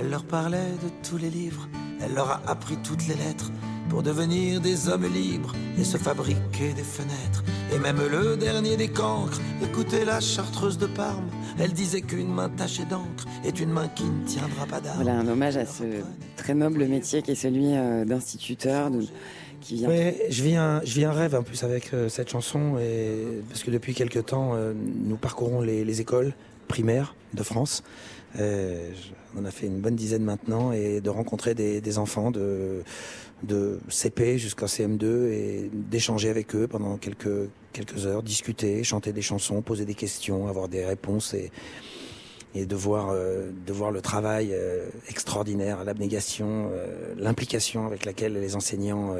Elle 0.00 0.08
leur 0.10 0.24
parlait 0.24 0.70
de 0.82 0.88
tous 1.08 1.18
les 1.18 1.28
livres, 1.28 1.68
elle 2.02 2.14
leur 2.14 2.30
a 2.30 2.42
appris 2.46 2.76
toutes 2.82 3.06
les 3.08 3.14
lettres 3.14 3.50
pour 3.92 4.02
devenir 4.02 4.58
des 4.62 4.88
hommes 4.88 5.04
libres 5.12 5.54
et 5.78 5.84
se 5.84 5.98
fabriquer 5.98 6.72
des 6.74 6.82
fenêtres. 6.82 7.44
Et 7.74 7.78
même 7.78 7.98
le 8.10 8.38
dernier 8.38 8.78
des 8.78 8.88
cancres, 8.88 9.38
écoutez 9.62 10.06
la 10.06 10.18
chartreuse 10.18 10.78
de 10.78 10.86
Parme, 10.86 11.26
elle 11.60 11.74
disait 11.74 12.00
qu'une 12.00 12.32
main 12.32 12.48
tachée 12.48 12.86
d'encre 12.86 13.26
est 13.44 13.60
une 13.60 13.68
main 13.68 13.88
qui 13.88 14.04
ne 14.04 14.24
tiendra 14.26 14.64
pas 14.64 14.80
d'armes. 14.80 15.02
Voilà, 15.02 15.18
un 15.18 15.28
hommage 15.28 15.58
à 15.58 15.66
ce 15.66 15.82
très 16.38 16.54
noble 16.54 16.86
métier 16.86 17.20
qui 17.20 17.32
est 17.32 17.34
celui 17.34 17.76
euh, 17.76 18.06
d'instituteur, 18.06 18.90
de- 18.90 19.04
qui 19.60 19.74
vient. 19.76 19.90
Ouais, 19.90 20.26
je 20.30 20.42
vis 20.42 20.56
un, 20.56 20.80
je 20.86 20.94
vis 20.94 21.04
un 21.04 21.12
rêve 21.12 21.34
en 21.34 21.42
plus 21.42 21.62
avec 21.62 21.92
euh, 21.92 22.08
cette 22.08 22.30
chanson 22.30 22.78
et 22.78 23.42
parce 23.50 23.62
que 23.62 23.70
depuis 23.70 23.92
quelque 23.92 24.20
temps, 24.20 24.52
euh, 24.54 24.72
nous 25.04 25.16
parcourons 25.16 25.60
les, 25.60 25.84
les 25.84 26.00
écoles 26.00 26.32
primaires 26.66 27.14
de 27.34 27.42
France. 27.42 27.82
Euh, 28.38 28.90
on 29.36 29.44
a 29.44 29.50
fait 29.50 29.66
une 29.66 29.80
bonne 29.80 29.96
dizaine 29.96 30.24
maintenant 30.24 30.72
et 30.72 31.00
de 31.00 31.10
rencontrer 31.10 31.54
des, 31.54 31.80
des 31.80 31.98
enfants 31.98 32.30
de 32.30 32.82
de 33.42 33.80
CP 33.88 34.38
jusqu'à 34.38 34.66
CM2 34.66 35.04
et 35.32 35.70
d'échanger 35.72 36.28
avec 36.28 36.54
eux 36.54 36.68
pendant 36.68 36.96
quelques 36.96 37.50
quelques 37.72 38.06
heures, 38.06 38.22
discuter, 38.22 38.84
chanter 38.84 39.12
des 39.12 39.22
chansons, 39.22 39.62
poser 39.62 39.84
des 39.84 39.94
questions, 39.94 40.46
avoir 40.46 40.68
des 40.68 40.84
réponses 40.84 41.34
et 41.34 41.50
et 42.54 42.66
de 42.66 42.76
voir 42.76 43.10
euh, 43.10 43.50
de 43.66 43.72
voir 43.72 43.90
le 43.90 44.00
travail 44.00 44.50
euh, 44.52 44.88
extraordinaire, 45.08 45.84
l'abnégation, 45.84 46.70
euh, 46.72 47.14
l'implication 47.16 47.86
avec 47.86 48.04
laquelle 48.04 48.34
les 48.34 48.56
enseignants 48.56 49.16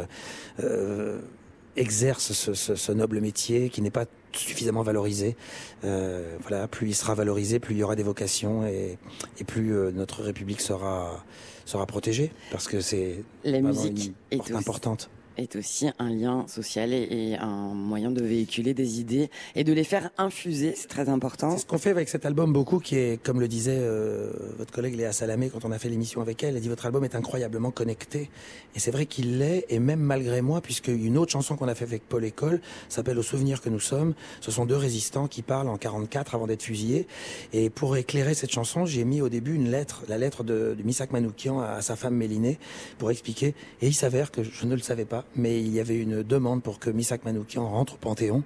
exercent 1.76 2.32
ce, 2.32 2.54
ce, 2.54 2.74
ce 2.74 2.92
noble 2.92 3.20
métier 3.20 3.70
qui 3.70 3.82
n'est 3.82 3.90
pas 3.90 4.06
suffisamment 4.32 4.82
valorisé. 4.82 5.36
Euh, 5.84 6.36
voilà, 6.40 6.68
plus 6.68 6.88
il 6.88 6.94
sera 6.94 7.14
valorisé, 7.14 7.58
plus 7.58 7.74
il 7.74 7.78
y 7.78 7.82
aura 7.82 7.96
des 7.96 8.02
vocations 8.02 8.66
et, 8.66 8.98
et 9.38 9.44
plus 9.44 9.74
euh, 9.74 9.90
notre 9.90 10.22
République 10.22 10.60
sera 10.60 11.24
sera 11.64 11.86
protégée 11.86 12.32
parce 12.50 12.66
que 12.66 12.80
c'est 12.80 13.24
La 13.44 13.60
musique 13.60 14.12
une 14.32 14.38
est 14.40 14.52
importante. 14.52 15.10
Est 15.36 15.56
aussi 15.56 15.88
un 15.98 16.10
lien 16.10 16.46
social 16.48 16.92
et, 16.92 17.36
un 17.40 17.74
moyen 17.74 18.10
de 18.10 18.22
véhiculer 18.22 18.74
des 18.74 19.00
idées 19.00 19.30
et 19.54 19.64
de 19.64 19.72
les 19.72 19.84
faire 19.84 20.10
infuser, 20.18 20.74
c'est 20.76 20.88
très 20.88 21.08
important. 21.08 21.52
C'est 21.52 21.62
ce 21.62 21.66
qu'on 21.66 21.78
fait 21.78 21.90
avec 21.90 22.08
cet 22.08 22.26
album 22.26 22.52
beaucoup, 22.52 22.78
qui 22.78 22.96
est, 22.96 23.22
comme 23.22 23.40
le 23.40 23.48
disait 23.48 23.78
euh, 23.78 24.30
votre 24.58 24.72
collègue 24.72 24.96
Léa 24.96 25.12
Salamé 25.12 25.48
quand 25.48 25.64
on 25.64 25.72
a 25.72 25.78
fait 25.78 25.88
l'émission 25.88 26.20
avec 26.20 26.42
elle, 26.42 26.56
elle 26.56 26.62
dit 26.62 26.68
votre 26.68 26.86
album 26.86 27.04
est 27.04 27.14
incroyablement 27.14 27.70
connecté. 27.70 28.30
Et 28.74 28.80
c'est 28.80 28.90
vrai 28.90 29.06
qu'il 29.06 29.38
l'est, 29.38 29.66
et 29.68 29.78
même 29.78 30.00
malgré 30.00 30.42
moi, 30.42 30.60
puisque 30.60 30.88
une 30.88 31.18
autre 31.18 31.32
chanson 31.32 31.56
qu'on 31.56 31.68
a 31.68 31.74
fait 31.74 31.84
avec 31.84 32.08
Paul 32.08 32.24
École 32.24 32.60
s'appelle 32.88 33.18
Au 33.18 33.22
souvenir 33.22 33.60
que 33.60 33.68
nous 33.68 33.80
sommes. 33.80 34.14
Ce 34.40 34.50
sont 34.50 34.66
deux 34.66 34.76
résistants 34.76 35.28
qui 35.28 35.42
parlent 35.42 35.68
en 35.68 35.76
44 35.76 36.34
avant 36.34 36.46
d'être 36.46 36.62
fusillés. 36.62 37.06
Et 37.52 37.70
pour 37.70 37.96
éclairer 37.96 38.34
cette 38.34 38.52
chanson, 38.52 38.86
j'ai 38.86 39.04
mis 39.04 39.20
au 39.20 39.28
début 39.28 39.54
une 39.54 39.70
lettre, 39.70 40.02
la 40.08 40.18
lettre 40.18 40.44
de, 40.44 40.74
de 40.76 40.82
Misak 40.82 41.10
Manoukian 41.12 41.60
à, 41.60 41.68
à 41.72 41.82
sa 41.82 41.96
femme 41.96 42.14
Mélinée, 42.14 42.58
pour 42.98 43.10
expliquer. 43.10 43.54
Et 43.80 43.88
il 43.88 43.94
s'avère 43.94 44.30
que 44.30 44.42
je 44.42 44.66
ne 44.66 44.74
le 44.74 44.80
savais 44.80 45.04
pas, 45.04 45.21
mais 45.36 45.60
il 45.60 45.72
y 45.72 45.80
avait 45.80 45.98
une 45.98 46.22
demande 46.22 46.62
pour 46.62 46.78
que 46.78 46.90
Misak 46.90 47.24
Manoukian 47.24 47.68
rentre 47.68 47.94
au 47.94 47.98
Panthéon. 47.98 48.42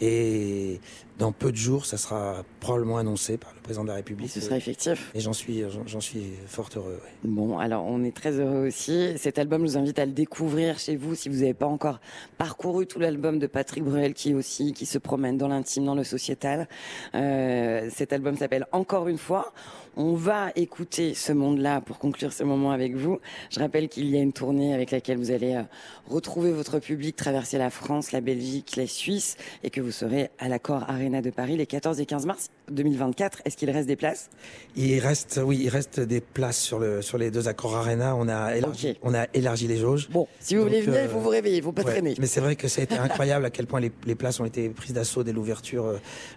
Et 0.00 0.80
dans 1.18 1.32
peu 1.32 1.50
de 1.50 1.56
jours, 1.56 1.84
ça 1.86 1.96
sera 1.96 2.44
probablement 2.60 2.98
annoncé 2.98 3.36
par 3.38 3.52
le 3.54 3.60
président 3.60 3.82
de 3.82 3.88
la 3.88 3.94
Et 3.94 3.96
République. 3.96 4.30
ce 4.30 4.40
sera 4.40 4.56
effectif. 4.56 5.10
Et 5.14 5.20
j'en 5.20 5.32
suis, 5.32 5.62
j'en- 5.68 5.86
j'en 5.86 6.00
suis 6.00 6.22
fort 6.46 6.68
heureux. 6.76 7.00
ouais. 7.02 7.10
Bon, 7.24 7.58
alors 7.58 7.84
on 7.86 8.04
est 8.04 8.14
très 8.16 8.38
heureux 8.38 8.66
aussi. 8.68 9.12
Cet 9.16 9.38
album, 9.38 9.66
je 9.66 9.72
vous 9.72 9.78
invite 9.78 9.98
à 9.98 10.06
le 10.06 10.12
découvrir 10.12 10.78
chez 10.78 10.96
vous 10.96 11.14
si 11.14 11.28
vous 11.28 11.36
n'avez 11.40 11.54
pas 11.54 11.66
encore 11.66 12.00
parcouru 12.36 12.86
tout 12.86 13.00
l'album 13.00 13.38
de 13.38 13.46
Patrick 13.46 13.82
Bruel 13.84 14.14
qui 14.14 14.34
aussi 14.34 14.72
qui 14.72 14.86
se 14.86 14.98
promène 14.98 15.36
dans 15.36 15.48
l'intime, 15.48 15.84
dans 15.84 15.94
le 15.96 16.04
sociétal. 16.04 16.68
Euh, 17.14 17.88
cet 17.92 18.12
album 18.12 18.36
s'appelle 18.36 18.66
Encore 18.72 19.08
une 19.08 19.18
fois. 19.18 19.52
On 20.00 20.14
va 20.14 20.52
écouter 20.54 21.12
ce 21.14 21.32
monde-là 21.32 21.80
pour 21.80 21.98
conclure 21.98 22.32
ce 22.32 22.44
moment 22.44 22.70
avec 22.70 22.94
vous. 22.94 23.18
Je 23.50 23.58
rappelle 23.58 23.88
qu'il 23.88 24.06
y 24.08 24.16
a 24.16 24.20
une 24.20 24.32
tournée 24.32 24.72
avec 24.72 24.92
laquelle 24.92 25.16
vous 25.18 25.32
allez 25.32 25.54
euh, 25.56 25.62
retrouver 26.06 26.52
votre 26.52 26.78
public, 26.78 27.16
traverser 27.16 27.58
la 27.58 27.68
France, 27.70 28.12
la 28.12 28.20
Belgique, 28.20 28.76
la 28.76 28.86
Suisse 28.86 29.36
et 29.64 29.70
que 29.70 29.80
vous 29.80 29.90
serez 29.90 30.30
à 30.38 30.48
l'Accord 30.48 30.84
Arena 30.88 31.07
de 31.08 31.30
Paris 31.30 31.56
les 31.56 31.66
14 31.66 31.98
et 32.00 32.06
15 32.06 32.26
mars 32.26 32.50
2024. 32.70 33.42
Est-ce 33.44 33.56
qu'il 33.56 33.70
reste 33.70 33.88
des 33.88 33.96
places? 33.96 34.28
Il 34.76 34.98
reste, 35.00 35.40
oui, 35.42 35.58
il 35.62 35.68
reste 35.68 36.00
des 36.00 36.20
places 36.20 36.58
sur 36.58 36.78
le 36.78 37.00
sur 37.02 37.16
les 37.18 37.30
deux 37.30 37.48
accords 37.48 37.76
Arena. 37.76 38.14
On 38.14 38.28
a 38.28 38.54
élargi, 38.56 38.96
on 39.02 39.14
a 39.14 39.26
élargi 39.34 39.66
les 39.66 39.78
jauges. 39.78 40.08
Bon, 40.10 40.28
si 40.40 40.54
vous 40.54 40.60
Donc, 40.62 40.68
voulez 40.70 40.82
venir, 40.82 40.98
euh, 41.00 41.04
il 41.04 41.08
faut 41.10 41.18
vous 41.20 41.28
réveiller, 41.30 41.56
il 41.56 41.62
faut 41.62 41.72
pas 41.72 41.82
Ouais, 41.82 41.92
traîner. 41.92 42.14
Mais 42.18 42.26
c'est 42.26 42.40
vrai 42.40 42.54
que 42.56 42.68
ça 42.68 42.80
a 42.82 42.84
été 42.84 42.94
incroyable 42.98 43.44
à 43.46 43.50
quel 43.50 43.66
point 43.66 43.80
les, 43.80 43.90
les 44.06 44.14
places 44.14 44.38
ont 44.40 44.44
été 44.44 44.68
prises 44.68 44.92
d'assaut 44.92 45.24
dès 45.24 45.32
l'ouverture. 45.32 45.86
euh, 45.86 45.96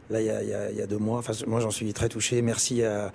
Là, 0.09 0.21
il 0.21 0.27
y 0.27 0.29
a, 0.29 0.41
y 0.43 0.53
a- 0.53 0.71
y 0.71 0.81
a 0.81 0.87
deux 0.87 0.97
mois. 0.97 1.19
Enfin, 1.19 1.33
moi, 1.47 1.59
j'en 1.59 1.71
suis 1.71 1.91
très 1.93 2.07
touché. 2.09 2.41
Merci 2.41 2.83
à 2.83 3.11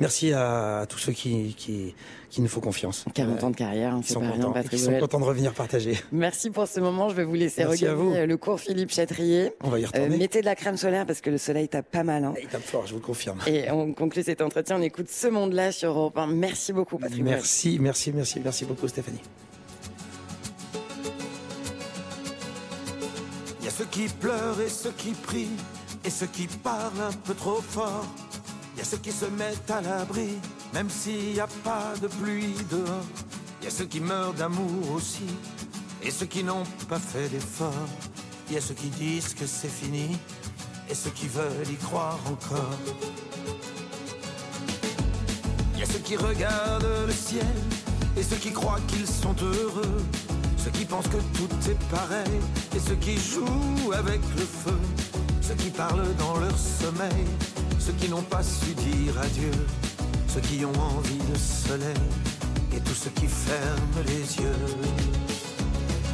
merci 0.00 0.32
à 0.32 0.86
tous 0.88 0.98
ceux 0.98 1.12
qui 1.12 1.54
qui, 1.56 1.94
qui 2.34 2.42
nous 2.42 2.48
font 2.48 2.60
confiance. 2.60 3.04
40 3.14 3.44
ans 3.44 3.50
de 3.50 3.56
carrière, 3.56 3.94
hein, 3.94 4.00
Ils 4.02 4.06
c'est 4.06 4.14
sont 4.14 4.20
pas 4.20 4.26
rien, 4.26 4.36
contents. 4.36 4.52
Patrick 4.52 4.72
Ils 4.80 4.84
sont 4.84 4.98
contents 4.98 5.20
de 5.20 5.24
revenir 5.24 5.52
partager. 5.54 5.98
Merci 6.12 6.50
pour 6.50 6.66
ce 6.66 6.80
moment. 6.80 7.08
Je 7.08 7.14
vais 7.14 7.24
vous 7.24 7.34
laisser 7.34 7.64
Merci 7.64 7.86
à 7.86 7.92
regarder 7.92 8.10
vous. 8.10 8.14
euh, 8.16 8.26
le 8.26 8.36
cours 8.36 8.58
Philippe 8.60 8.90
Châtrier. 8.92 9.52
On 9.62 9.70
va 9.70 9.78
y 9.78 9.84
Euh, 9.84 9.86
retourner. 9.86 10.16
mettez 10.18 10.40
de 10.40 10.44
la 10.46 10.54
crème 10.56 10.76
solaire 10.76 11.06
parce 11.06 11.20
que 11.20 11.30
le 11.30 11.38
soleil 11.38 11.68
tape 11.68 11.90
pas 11.90 12.02
mal. 12.02 12.24
hein. 12.24 12.34
Il 12.42 12.48
tape 12.48 12.62
fort, 12.62 12.86
je 12.86 12.92
vous 12.94 12.98
le 13.00 13.04
confirme. 13.06 13.38
Et 13.46 13.70
on 13.70 13.92
conclut 13.92 14.22
cet 14.24 14.42
entretien. 14.42 14.78
On 14.78 14.82
écoute 14.82 15.08
ce 15.10 15.28
monde-là 15.28 15.70
sur 15.72 15.90
Europe 15.90 16.18
1. 16.18 16.26
Merci 16.26 16.72
beaucoup, 16.72 16.98
Patrick 16.98 17.22
Bruel. 17.22 17.36
Merci, 17.36 17.78
merci, 17.80 18.12
merci, 18.12 18.40
merci 18.42 18.64
beaucoup, 18.64 18.88
Stéphanie. 18.88 19.20
Il 23.60 23.64
y 23.64 23.68
a 23.68 23.70
ceux 23.70 23.86
qui 23.86 24.06
pleurent 24.08 24.60
et 24.60 24.68
ceux 24.68 24.92
qui 24.96 25.10
prient, 25.12 25.48
et 26.04 26.10
ceux 26.10 26.26
qui 26.26 26.46
parlent 26.46 27.00
un 27.08 27.12
peu 27.12 27.34
trop 27.34 27.60
fort. 27.62 28.04
Il 28.74 28.78
y 28.78 28.82
a 28.82 28.84
ceux 28.84 28.98
qui 28.98 29.12
se 29.12 29.24
mettent 29.26 29.70
à 29.70 29.80
l'abri, 29.80 30.30
même 30.74 30.90
s'il 30.90 31.34
n'y 31.34 31.40
a 31.40 31.46
pas 31.62 31.94
de 32.02 32.08
pluie 32.08 32.56
dehors. 32.68 33.06
Il 33.60 33.64
y 33.64 33.68
a 33.68 33.70
ceux 33.70 33.84
qui 33.84 34.00
meurent 34.00 34.34
d'amour 34.34 34.90
aussi, 34.92 35.24
et 36.02 36.10
ceux 36.10 36.26
qui 36.26 36.42
n'ont 36.42 36.64
pas 36.88 36.98
fait 36.98 37.28
d'effort. 37.28 37.88
Il 38.48 38.54
y 38.54 38.58
a 38.58 38.60
ceux 38.60 38.74
qui 38.74 38.88
disent 38.88 39.34
que 39.34 39.46
c'est 39.46 39.70
fini 39.70 40.18
et 40.90 40.94
ceux 40.94 41.10
qui 41.10 41.28
veulent 41.28 41.70
y 41.70 41.76
croire 41.76 42.18
encore. 42.26 42.78
Il 45.74 45.80
y 45.80 45.82
a 45.82 45.86
ceux 45.86 46.00
qui 46.00 46.16
regardent 46.16 47.06
le 47.06 47.12
ciel 47.12 47.46
et 48.16 48.22
ceux 48.22 48.36
qui 48.36 48.52
croient 48.52 48.80
qu'ils 48.88 49.06
sont 49.06 49.34
heureux. 49.40 50.02
Ceux 50.58 50.70
qui 50.72 50.84
pensent 50.84 51.08
que 51.08 51.22
tout 51.38 51.70
est 51.70 51.88
pareil 51.88 52.40
et 52.74 52.80
ceux 52.80 52.96
qui 52.96 53.16
jouent 53.16 53.92
avec 53.92 54.20
le 54.36 54.44
feu. 54.44 54.78
Ceux 55.40 55.54
qui 55.54 55.70
parlent 55.70 56.14
dans 56.18 56.36
leur 56.38 56.58
sommeil, 56.58 57.24
ceux 57.78 57.92
qui 57.92 58.08
n'ont 58.08 58.22
pas 58.22 58.42
su 58.42 58.74
dire 58.74 59.18
adieu. 59.18 59.52
Ceux 60.34 60.40
qui 60.40 60.64
ont 60.64 60.80
envie 60.80 61.22
de 61.32 61.38
soleil 61.38 61.94
et 62.74 62.80
tous 62.80 62.94
ceux 62.94 63.10
qui 63.10 63.28
ferment 63.28 64.02
les 64.04 64.42
yeux. 64.42 64.66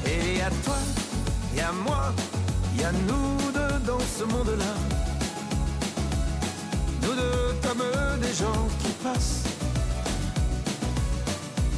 Et 0.04 0.42
à 0.42 0.50
toi, 0.62 0.76
et 1.56 1.62
à 1.62 1.72
moi, 1.72 2.12
y 2.78 2.84
a 2.84 2.92
nous 2.92 3.50
deux 3.50 3.78
dans 3.86 3.98
ce 3.98 4.24
monde-là. 4.24 4.74
Nous 7.00 7.14
deux 7.14 7.54
comme 7.62 7.82
des 8.20 8.34
gens 8.34 8.68
qui 8.82 8.90
passent. 9.02 9.44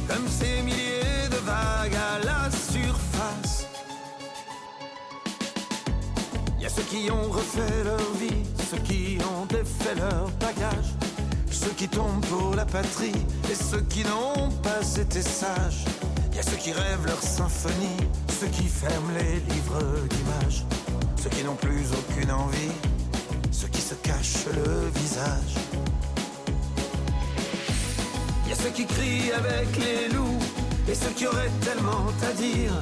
Comme 0.09 0.27
ces 0.27 0.63
milliers 0.63 1.29
de 1.31 1.37
vagues 1.45 1.95
à 1.95 2.25
la 2.25 2.51
surface. 2.51 3.67
Y 6.59 6.65
a 6.65 6.69
ceux 6.69 6.83
qui 6.91 7.09
ont 7.09 7.31
refait 7.31 7.85
leur 7.85 8.11
vie, 8.19 8.43
ceux 8.69 8.79
qui 8.79 9.17
ont 9.21 9.45
défait 9.45 9.95
leur 9.95 10.29
bagage. 10.41 11.12
Ceux 11.63 11.71
qui 11.77 11.87
tombent 11.87 12.25
pour 12.25 12.55
la 12.55 12.65
patrie 12.65 13.15
et 13.49 13.55
ceux 13.55 13.81
qui 13.81 14.03
n'ont 14.03 14.49
pas 14.61 14.81
été 14.99 15.21
sages. 15.21 15.85
Il 16.31 16.37
y 16.37 16.39
a 16.39 16.43
ceux 16.43 16.57
qui 16.57 16.73
rêvent 16.73 17.05
leur 17.05 17.21
symphonie, 17.21 18.03
ceux 18.37 18.47
qui 18.47 18.67
ferment 18.67 19.11
les 19.17 19.35
livres 19.53 20.07
d'images. 20.09 20.65
Ceux 21.21 21.29
qui 21.29 21.43
n'ont 21.43 21.55
plus 21.55 21.85
aucune 21.93 22.31
envie, 22.31 22.73
ceux 23.51 23.69
qui 23.69 23.79
se 23.79 23.93
cachent 23.95 24.45
le 24.53 24.89
visage. 24.99 25.55
Il 28.45 28.49
y 28.49 28.51
a 28.51 28.55
ceux 28.55 28.71
qui 28.71 28.85
crient 28.85 29.31
avec 29.31 29.67
les 29.77 30.13
loups 30.13 30.39
et 30.89 30.95
ceux 30.95 31.11
qui 31.15 31.27
auraient 31.27 31.51
tellement 31.61 32.07
à 32.29 32.33
dire. 32.33 32.73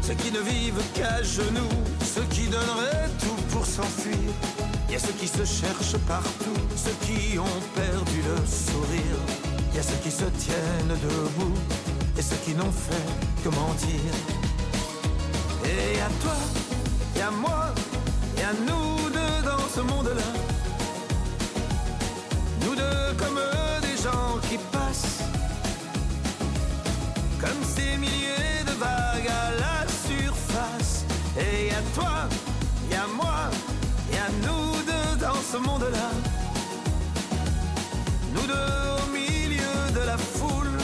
Ceux 0.00 0.14
qui 0.14 0.30
ne 0.30 0.40
vivent 0.40 0.82
qu'à 0.94 1.22
genoux, 1.24 1.76
ceux 2.04 2.24
qui 2.30 2.46
donneraient 2.46 3.10
tout 3.18 3.42
pour 3.50 3.66
s'enfuir. 3.66 4.67
Il 4.88 4.94
y 4.94 4.96
a 4.96 4.98
ceux 4.98 5.12
qui 5.12 5.28
se 5.28 5.44
cherchent 5.44 5.98
partout, 6.06 6.58
ceux 6.74 6.96
qui 7.06 7.38
ont 7.38 7.60
perdu 7.74 8.22
le 8.22 8.36
sourire. 8.46 9.20
Il 9.70 9.76
y 9.76 9.80
a 9.80 9.82
ceux 9.82 9.96
qui 10.02 10.10
se 10.10 10.24
tiennent 10.24 10.96
debout 11.02 11.54
et 12.16 12.22
ceux 12.22 12.36
qui 12.36 12.54
n'ont 12.54 12.72
fait 12.72 13.44
que 13.44 13.50
mentir. 13.50 14.00
Et 15.64 16.00
à 16.00 16.08
toi, 16.22 16.36
et 17.16 17.20
à 17.20 17.30
moi, 17.30 17.66
et 18.38 18.42
à 18.42 18.52
nous 18.66 19.10
deux 19.10 19.42
dans 19.44 19.68
ce 19.74 19.80
monde-là. 19.80 20.30
Nous 22.64 22.74
deux 22.74 23.14
comme 23.18 23.40
des 23.82 24.02
gens 24.02 24.38
qui 24.48 24.56
passent. 24.72 25.22
Comme 27.38 27.62
ces 27.62 27.98
milliers 27.98 28.64
de 28.66 28.72
vagues 28.80 29.28
à 29.28 29.60
la 29.60 29.67
ce 35.50 35.56
monde-là. 35.56 36.10
Nous 38.34 38.46
deux 38.46 39.02
au 39.02 39.06
milieu 39.10 39.92
de 39.94 40.04
la 40.04 40.18
foule. 40.18 40.78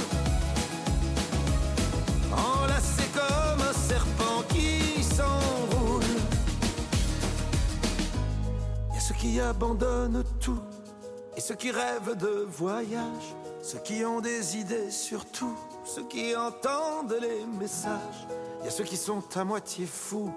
Enlacés 2.32 3.10
comme 3.12 3.60
un 3.60 3.72
serpent 3.74 4.42
qui 4.48 5.02
s'enroule. 5.02 6.02
Il 8.90 8.94
y 8.94 8.96
a 8.96 9.00
ceux 9.00 9.14
qui 9.14 9.38
abandonnent 9.40 10.24
tout 10.40 10.60
et 11.36 11.40
ceux 11.40 11.56
qui 11.56 11.70
rêvent 11.70 12.16
de 12.16 12.46
voyage, 12.48 13.34
ceux 13.60 13.80
qui 13.80 14.02
ont 14.04 14.20
des 14.20 14.56
idées 14.56 14.90
sur 14.90 15.26
tout, 15.26 15.58
ceux 15.84 16.04
qui 16.04 16.34
entendent 16.34 17.18
les 17.20 17.44
messages. 17.44 18.26
Il 18.60 18.64
y 18.64 18.68
a 18.68 18.70
ceux 18.70 18.84
qui 18.84 18.96
sont 18.96 19.22
à 19.36 19.44
moitié 19.44 19.84
fous, 19.84 20.32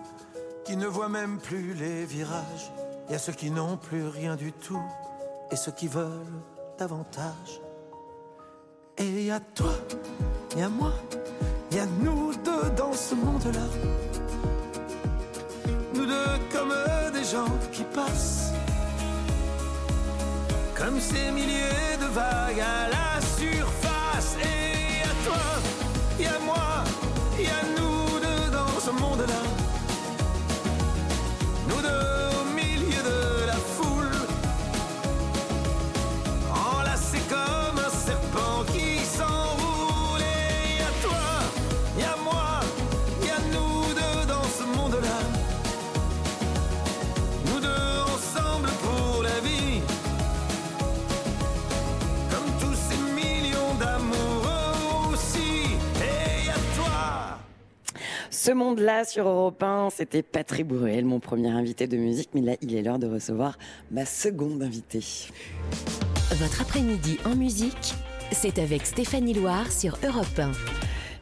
qui 0.66 0.76
ne 0.76 0.88
voient 0.88 1.08
même 1.08 1.38
plus 1.40 1.74
les 1.76 2.04
virages. 2.04 2.72
Il 3.08 3.14
y 3.14 3.16
a 3.16 3.20
ceux 3.20 3.32
qui 3.32 3.50
n'ont 3.50 3.78
plus 3.78 4.06
rien 4.06 4.36
du 4.36 4.52
tout 4.52 4.82
et 5.50 5.56
ceux 5.56 5.72
qui 5.72 5.88
veulent 5.88 6.42
davantage. 6.78 7.62
Et 8.98 9.06
il 9.06 9.24
y 9.24 9.32
a 9.32 9.40
toi, 9.40 9.72
il 10.52 10.60
y 10.60 10.62
a 10.62 10.68
moi, 10.70 10.92
il 11.72 11.78
y 11.78 11.80
a 11.80 11.86
nous 11.86 12.34
deux 12.44 12.70
dans 12.76 12.92
ce 12.92 13.16
monde-là. 13.16 13.68
Nous 15.94 16.06
deux 16.06 16.40
comme 16.52 16.74
des 17.14 17.24
gens 17.24 17.48
qui 17.72 17.84
passent. 17.84 18.52
Comme 20.76 21.00
ces 21.00 21.32
milliers 21.32 21.98
de 22.02 22.06
vagues 22.08 22.60
à 22.60 22.90
la 22.90 23.22
surface. 23.22 24.36
Et 24.42 25.04
à 25.04 25.14
toi, 25.26 25.46
et 26.20 26.28
à 26.28 26.40
moi, 26.40 26.84
et 27.40 27.48
à 27.48 27.64
nous 27.78 28.20
deux 28.20 28.52
dans 28.52 28.80
ce 28.80 28.92
monde-là. 28.92 29.44
Nous 31.70 31.82
deux 31.82 32.17
Ce 58.48 58.54
monde-là 58.54 59.04
sur 59.04 59.28
Europe 59.28 59.62
1, 59.62 59.90
c'était 59.90 60.24
Patrick 60.24 60.66
Bruel, 60.66 61.04
mon 61.04 61.20
premier 61.20 61.50
invité 61.50 61.86
de 61.86 61.98
musique, 61.98 62.30
mais 62.34 62.40
là, 62.40 62.54
il 62.62 62.74
est 62.76 62.82
l'heure 62.82 62.98
de 62.98 63.06
recevoir 63.06 63.58
ma 63.92 64.06
seconde 64.06 64.64
invitée. 64.64 65.04
Votre 66.32 66.62
après-midi 66.62 67.18
en 67.26 67.36
musique, 67.36 67.94
c'est 68.32 68.58
avec 68.58 68.86
Stéphanie 68.86 69.34
Loire 69.34 69.70
sur 69.70 70.00
Europe 70.02 70.40
1. 70.40 70.54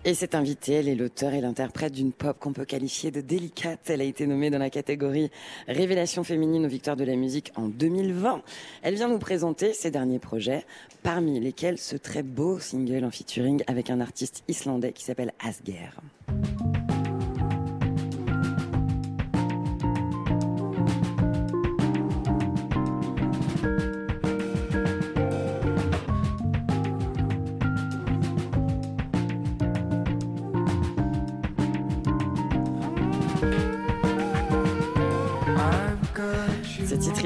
Et 0.07 0.13
cette 0.13 0.35
invitée, 0.35 0.73
elle 0.73 0.87
est 0.87 0.93
l'auteur 0.93 1.33
et 1.33 1.41
l'interprète 1.41 1.93
d'une 1.93 2.11
pop 2.11 2.37
qu'on 2.37 2.53
peut 2.53 2.63
qualifier 2.63 3.09
de 3.09 3.21
délicate. 3.21 3.89
Elle 3.89 4.01
a 4.01 4.03
été 4.03 4.27
nommée 4.27 4.51
dans 4.51 4.59
la 4.59 4.69
catégorie 4.69 5.31
Révélation 5.67 6.23
féminine 6.23 6.67
aux 6.67 6.69
victoires 6.69 6.95
de 6.95 7.05
la 7.05 7.15
musique 7.15 7.51
en 7.55 7.69
2020. 7.69 8.43
Elle 8.83 8.93
vient 8.93 9.07
nous 9.07 9.17
présenter 9.17 9.73
ses 9.73 9.89
derniers 9.89 10.19
projets, 10.19 10.63
parmi 11.01 11.39
lesquels 11.39 11.79
ce 11.79 11.95
très 11.95 12.21
beau 12.21 12.59
single 12.59 13.03
en 13.03 13.09
featuring 13.09 13.63
avec 13.65 13.89
un 13.89 13.99
artiste 13.99 14.43
islandais 14.47 14.93
qui 14.93 15.03
s'appelle 15.03 15.33
Asger. 15.39 15.89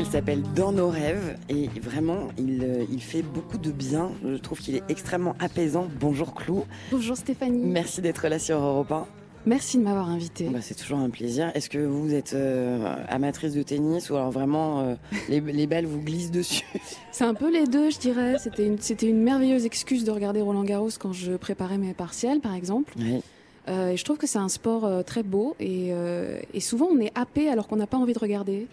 S'appelle 0.09 0.41
Dans 0.55 0.71
nos 0.71 0.89
rêves 0.89 1.37
et 1.49 1.67
vraiment, 1.79 2.29
il, 2.39 2.63
euh, 2.63 2.85
il 2.91 3.01
fait 3.01 3.21
beaucoup 3.21 3.59
de 3.59 3.71
bien. 3.71 4.09
Je 4.25 4.35
trouve 4.37 4.59
qu'il 4.59 4.75
est 4.75 4.83
extrêmement 4.89 5.35
apaisant. 5.39 5.87
Bonjour 5.99 6.33
Clou. 6.33 6.65
Bonjour 6.91 7.15
Stéphanie. 7.15 7.63
Merci 7.65 8.01
d'être 8.01 8.27
là 8.27 8.39
sur 8.39 8.57
Europe 8.57 8.91
1. 8.91 9.05
Merci 9.45 9.77
de 9.77 9.83
m'avoir 9.83 10.09
invitée. 10.09 10.49
Bah, 10.49 10.59
c'est 10.61 10.73
toujours 10.73 10.97
un 10.97 11.11
plaisir. 11.11 11.51
Est-ce 11.53 11.69
que 11.69 11.77
vous 11.77 12.13
êtes 12.13 12.33
euh, 12.33 12.95
amatrice 13.07 13.53
de 13.53 13.61
tennis 13.61 14.09
ou 14.09 14.15
alors 14.15 14.31
vraiment 14.31 14.79
euh, 14.79 14.95
les, 15.29 15.41
les 15.41 15.67
balles 15.67 15.85
vous 15.85 16.01
glissent 16.01 16.31
dessus? 16.31 16.65
C'est 17.11 17.23
un 17.23 17.35
peu 17.35 17.51
les 17.51 17.65
deux, 17.67 17.89
je 17.91 17.99
dirais. 17.99 18.37
C'était 18.39 18.65
une, 18.65 18.79
c'était 18.79 19.07
une 19.07 19.21
merveilleuse 19.21 19.65
excuse 19.65 20.03
de 20.05 20.11
regarder 20.11 20.41
Roland 20.41 20.63
Garros 20.63 20.89
quand 20.99 21.13
je 21.13 21.33
préparais 21.33 21.77
mes 21.77 21.93
partiels, 21.93 22.39
par 22.39 22.55
exemple. 22.55 22.93
Oui. 22.97 23.21
Euh, 23.69 23.89
et 23.89 23.97
je 23.97 24.03
trouve 24.03 24.17
que 24.17 24.27
c'est 24.27 24.39
un 24.39 24.49
sport 24.49 24.85
euh, 24.85 25.03
très 25.03 25.23
beau 25.23 25.55
et, 25.59 25.89
euh, 25.91 26.39
et 26.53 26.59
souvent 26.59 26.87
on 26.91 26.99
est 26.99 27.11
happé 27.15 27.49
alors 27.49 27.67
qu'on 27.67 27.75
n'a 27.75 27.87
pas 27.87 27.97
envie 27.97 28.13
de 28.13 28.19
regarder. 28.19 28.67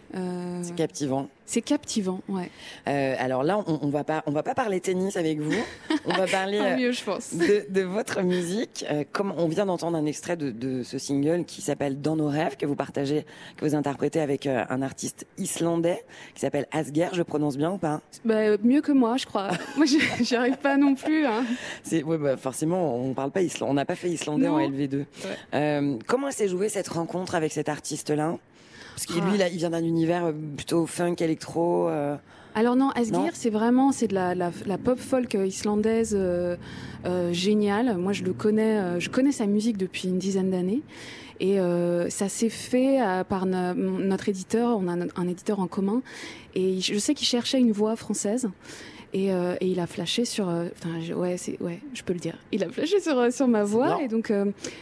C'est 0.62 0.74
captivant. 0.74 1.28
C'est 1.46 1.62
captivant, 1.62 2.20
ouais. 2.28 2.50
Euh, 2.88 3.14
alors 3.18 3.44
là, 3.44 3.58
on, 3.66 3.78
on 3.82 3.88
va 3.88 4.04
pas, 4.04 4.22
on 4.26 4.32
va 4.32 4.42
pas 4.42 4.54
parler 4.54 4.80
tennis 4.80 5.16
avec 5.16 5.40
vous. 5.40 5.54
On 6.04 6.12
va 6.12 6.26
parler 6.26 6.58
euh, 6.62 6.76
mieux, 6.76 6.92
je 6.92 7.02
pense. 7.04 7.34
de, 7.34 7.64
de 7.68 7.82
votre 7.82 8.20
musique. 8.22 8.84
Euh, 8.90 9.04
comme 9.12 9.32
on 9.36 9.46
vient 9.48 9.66
d'entendre 9.66 9.96
un 9.96 10.06
extrait 10.06 10.36
de, 10.36 10.50
de 10.50 10.82
ce 10.82 10.98
single 10.98 11.44
qui 11.44 11.62
s'appelle 11.62 12.00
Dans 12.00 12.16
nos 12.16 12.28
rêves 12.28 12.56
que 12.56 12.66
vous 12.66 12.76
partagez, 12.76 13.24
que 13.56 13.64
vous 13.64 13.74
interprétez 13.74 14.20
avec 14.20 14.46
euh, 14.46 14.64
un 14.68 14.82
artiste 14.82 15.26
islandais 15.38 16.04
qui 16.34 16.40
s'appelle 16.40 16.66
Asger. 16.72 17.08
Je 17.12 17.22
prononce 17.22 17.56
bien 17.56 17.70
ou 17.72 17.78
pas? 17.78 18.00
Bah, 18.24 18.56
mieux 18.62 18.80
que 18.82 18.92
moi, 18.92 19.16
je 19.16 19.26
crois. 19.26 19.50
moi, 19.76 19.86
je- 19.86 20.24
j'y 20.24 20.34
arrive 20.36 20.58
pas 20.58 20.76
non 20.76 20.94
plus. 20.94 21.24
Hein. 21.26 21.44
C'est 21.82 22.02
ouais, 22.02 22.18
bah, 22.18 22.36
forcément, 22.36 22.96
on 22.96 23.14
parle 23.14 23.30
pas 23.30 23.42
islandais, 23.42 23.70
on 23.70 23.74
n'a 23.74 23.84
pas 23.84 23.94
fait 23.94 24.08
islandais 24.10 24.48
en 24.48 24.58
Non. 24.58 24.68
LV2. 24.68 25.04
Euh, 25.54 25.96
comment 26.06 26.30
s'est 26.30 26.48
jouée 26.48 26.68
cette 26.68 26.88
rencontre 26.88 27.34
avec 27.34 27.52
cet 27.52 27.68
artiste-là? 27.68 28.36
Parce 28.96 29.04
que 29.06 29.12
lui, 29.30 29.36
là, 29.36 29.48
il 29.48 29.58
vient 29.58 29.68
d'un 29.70 29.84
univers 29.84 30.24
euh, 30.24 30.32
plutôt 30.56 30.86
funk, 30.86 31.16
électro. 31.20 31.88
euh, 31.88 32.16
Alors 32.54 32.76
non, 32.76 32.88
Asgir, 32.94 33.32
c'est 33.34 33.50
vraiment 33.50 33.92
c'est 33.92 34.08
de 34.08 34.14
la, 34.14 34.34
la, 34.34 34.50
la 34.64 34.78
pop 34.78 34.98
folk 34.98 35.34
islandaise 35.34 36.14
euh, 36.18 36.56
euh, 37.04 37.30
géniale. 37.32 37.98
Moi, 37.98 38.12
je 38.14 38.24
le 38.24 38.32
connais, 38.32 38.78
euh, 38.78 38.98
je 38.98 39.10
connais 39.10 39.32
sa 39.32 39.44
musique 39.46 39.76
depuis 39.76 40.08
une 40.08 40.18
dizaine 40.18 40.50
d'années. 40.50 40.80
Et 41.40 41.60
euh, 41.60 42.08
ça 42.08 42.30
s'est 42.30 42.48
fait 42.48 42.98
par 43.28 43.44
no- 43.44 43.74
notre 43.74 44.30
éditeur. 44.30 44.78
On 44.80 44.88
a 44.88 44.96
un 45.16 45.28
éditeur 45.28 45.60
en 45.60 45.66
commun. 45.66 46.00
Et 46.54 46.80
je 46.80 46.98
sais 46.98 47.12
qu'il 47.12 47.26
cherchait 47.26 47.60
une 47.60 47.72
voix 47.72 47.94
française. 47.96 48.48
Et, 49.14 49.32
euh, 49.32 49.54
et 49.60 49.66
il 49.68 49.80
a 49.80 49.86
flashé 49.86 50.24
sur, 50.24 50.48
euh, 50.48 50.66
enfin 50.76 51.14
ouais, 51.14 51.36
c'est 51.36 51.60
ouais, 51.62 51.78
je 51.94 52.02
peux 52.02 52.12
le 52.12 52.18
dire. 52.18 52.34
Il 52.52 52.62
a 52.64 52.68
flashé 52.68 53.00
sur 53.00 53.18
euh, 53.18 53.30
sur 53.30 53.48
ma 53.48 53.64
voix. 53.64 53.98
Et 54.02 54.08
donc 54.08 54.32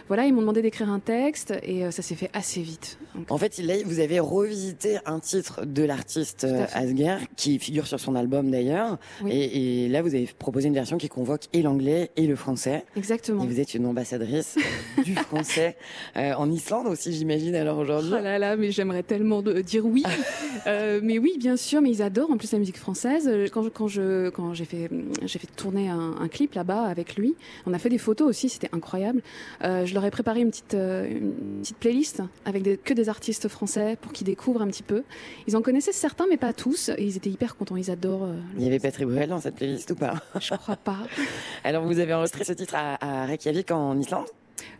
voilà, 0.09 0.25
ils 0.27 0.33
m'ont 0.35 0.41
demandé 0.41 0.63
d'écrire 0.63 0.91
un 0.91 0.99
texte 1.01 1.53
et 1.63 1.91
ça 1.91 2.03
s'est 2.03 2.15
fait 2.15 2.31
assez 2.33 2.61
vite. 2.63 2.99
Donc, 3.15 3.31
En 3.31 3.39
fait, 3.39 3.61
vous 3.87 4.01
avez 4.01 4.19
revisité 4.21 4.99
un 5.07 5.21
titre 5.21 5.65
de 5.65 5.83
l'artiste. 5.85 6.47
Asger, 6.75 7.17
qui 7.37 7.59
figure 7.59 7.87
sur 7.87 8.01
son 8.01 8.15
album 8.15 8.51
d'ailleurs. 8.51 8.99
Oui. 9.23 9.31
Et, 9.33 9.85
et 9.85 9.89
là, 9.89 10.03
vous 10.03 10.15
avez 10.15 10.29
proposé 10.39 10.69
une 10.69 10.75
version 10.75 10.99
qui 10.99 11.09
convoque 11.09 11.43
et 11.53 11.63
l'anglais 11.63 12.11
et 12.17 12.27
le 12.27 12.35
français. 12.37 12.85
exactement. 12.97 13.45
Et 13.45 13.47
vous 13.47 13.61
êtes 13.61 13.75
une 13.75 13.87
ambassadrice 13.87 14.57
du 15.05 15.15
français 15.29 15.77
en 16.17 16.51
Islande 16.51 16.87
aussi, 16.89 17.13
j'imagine, 17.13 17.55
alors 17.55 17.79
aujourd'hui. 17.79 18.13
Oh 18.17 18.23
là 18.23 18.39
là, 18.39 18.57
mais 18.57 18.71
j'aimerais 18.73 19.03
tellement 19.03 19.43
de- 19.43 19.61
dire 19.61 19.87
oui. 19.87 20.03
Mais 20.67 21.19
oui, 21.19 21.35
bien 21.39 21.57
sûr, 21.57 21.81
mais 21.83 21.91
ils 21.91 22.03
adorent 22.03 22.31
en 22.31 22.37
plus 22.37 22.51
la 22.53 22.59
musique 22.59 22.79
française. 22.79 23.29
Euh, 23.29 23.49
Quand, 23.53 23.87
je- 23.89 24.14
quand 24.35 24.55
j'ai 24.55 24.65
fait 24.65 24.89
j'ai 25.23 25.39
fait 25.39 25.47
tourner 25.57 25.89
un, 25.89 26.15
un 26.21 26.29
clip 26.29 26.55
là-bas 26.55 26.83
avec 26.85 27.17
lui, 27.17 27.35
on 27.67 27.73
a 27.75 27.79
fait 27.79 27.89
des 27.89 27.99
photos 27.99 28.29
aussi, 28.29 28.49
c'était 28.49 28.71
incroyable. 28.73 29.23
Euh, 29.63 29.87
je 29.87 29.95
leur 29.95 30.05
ai 30.05 30.11
préparé 30.11 30.41
une 30.41 30.51
petite 30.51 30.75
euh, 30.75 31.09
une 31.09 31.61
petite 31.61 31.77
playlist 31.79 32.23
avec 32.45 32.63
des, 32.63 32.77
que 32.77 32.95
des 32.95 33.09
artistes 33.09 33.49
français 33.49 33.97
pour 34.01 34.13
qu'ils 34.13 34.27
découvrent 34.27 34.63
un 34.63 34.69
petit 34.69 34.83
peu. 34.83 35.03
Ils 35.47 35.57
en 35.57 35.63
connaissaient 35.63 35.93
certains, 35.93 36.27
mais 36.29 36.37
pas 36.37 36.53
tous. 36.53 36.89
Et 36.97 37.05
ils 37.05 37.17
étaient 37.17 37.31
hyper 37.31 37.57
contents. 37.57 37.77
Ils 37.77 37.91
adorent. 37.91 38.25
euh, 38.25 38.35
Il 38.57 38.63
y 38.65 38.67
avait 38.67 38.79
Patrick 38.79 39.07
Bruel 39.07 39.29
dans 39.29 39.41
cette 39.41 39.57
playlist 39.57 39.91
ou 39.91 39.95
pas? 39.97 40.15
Je 40.41 40.55
crois 40.55 40.77
pas. 40.77 40.99
Alors, 41.65 41.85
vous 41.85 41.99
avez 41.99 42.13
enregistré 42.15 42.45
ce 42.45 42.53
titre 42.53 42.75
à, 42.77 43.23
à 43.23 43.27
Reykjavik 43.27 43.71
en 43.71 43.99
Islande? 43.99 44.27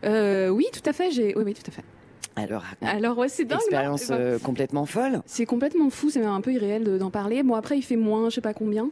Euh, 0.03 0.49
oui, 0.49 0.65
tout 0.73 0.87
à 0.89 0.93
fait. 0.93 1.11
J'ai 1.11 1.35
oui, 1.37 1.43
oui, 1.45 1.53
tout 1.53 1.63
à 1.67 1.71
fait. 1.71 1.83
Alors. 2.37 2.63
Alors 2.81 3.17
ouais, 3.17 3.29
c'est 3.29 3.45
dingue. 3.45 3.59
expérience 3.59 4.03
Enfin, 4.05 4.15
euh, 4.15 4.39
complètement 4.39 4.85
folle. 4.85 5.21
C'est 5.25 5.45
complètement 5.45 5.89
fou, 5.89 6.09
c'est 6.09 6.19
même 6.19 6.29
un 6.29 6.41
peu 6.41 6.51
irréel 6.51 6.83
de- 6.83 6.97
d'en 6.97 7.09
parler. 7.09 7.43
Bon 7.43 7.55
après 7.55 7.77
il 7.77 7.81
fait 7.81 7.95
moins, 7.95 8.29
je 8.29 8.35
sais 8.35 8.41
pas 8.41 8.53
combien. 8.53 8.89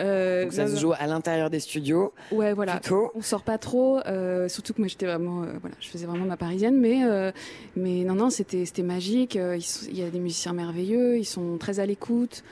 Euh, 0.00 0.42
Donc, 0.44 0.52
ça 0.52 0.66
se 0.66 0.76
joue 0.80 0.92
à 0.98 1.06
l'intérieur 1.06 1.50
des 1.50 1.60
studios, 1.60 2.12
Ouais 2.32 2.52
voilà. 2.52 2.78
plutôt. 2.80 3.12
On 3.14 3.22
sort 3.22 3.42
pas 3.42 3.58
trop, 3.58 4.00
euh, 4.06 4.48
surtout 4.48 4.72
que 4.74 4.80
moi 4.80 4.88
j'étais 4.88 5.06
vraiment, 5.06 5.42
euh, 5.42 5.46
voilà, 5.60 5.76
je 5.80 5.88
faisais 5.88 6.06
vraiment 6.06 6.24
ma 6.24 6.36
parisienne, 6.36 6.76
mais 6.78 7.04
euh, 7.04 7.30
mais 7.76 8.02
non 8.04 8.14
non 8.14 8.30
c'était 8.30 8.64
c'était 8.66 8.82
magique. 8.82 9.36
euh, 9.36 9.58
Il 9.88 9.96
y 9.98 10.02
a 10.02 10.10
des 10.10 10.18
musiciens 10.18 10.52
merveilleux, 10.52 11.18
ils 11.18 11.24
sont 11.24 11.58
très 11.58 11.78
à 11.80 11.86
l'écoute. 11.86 12.42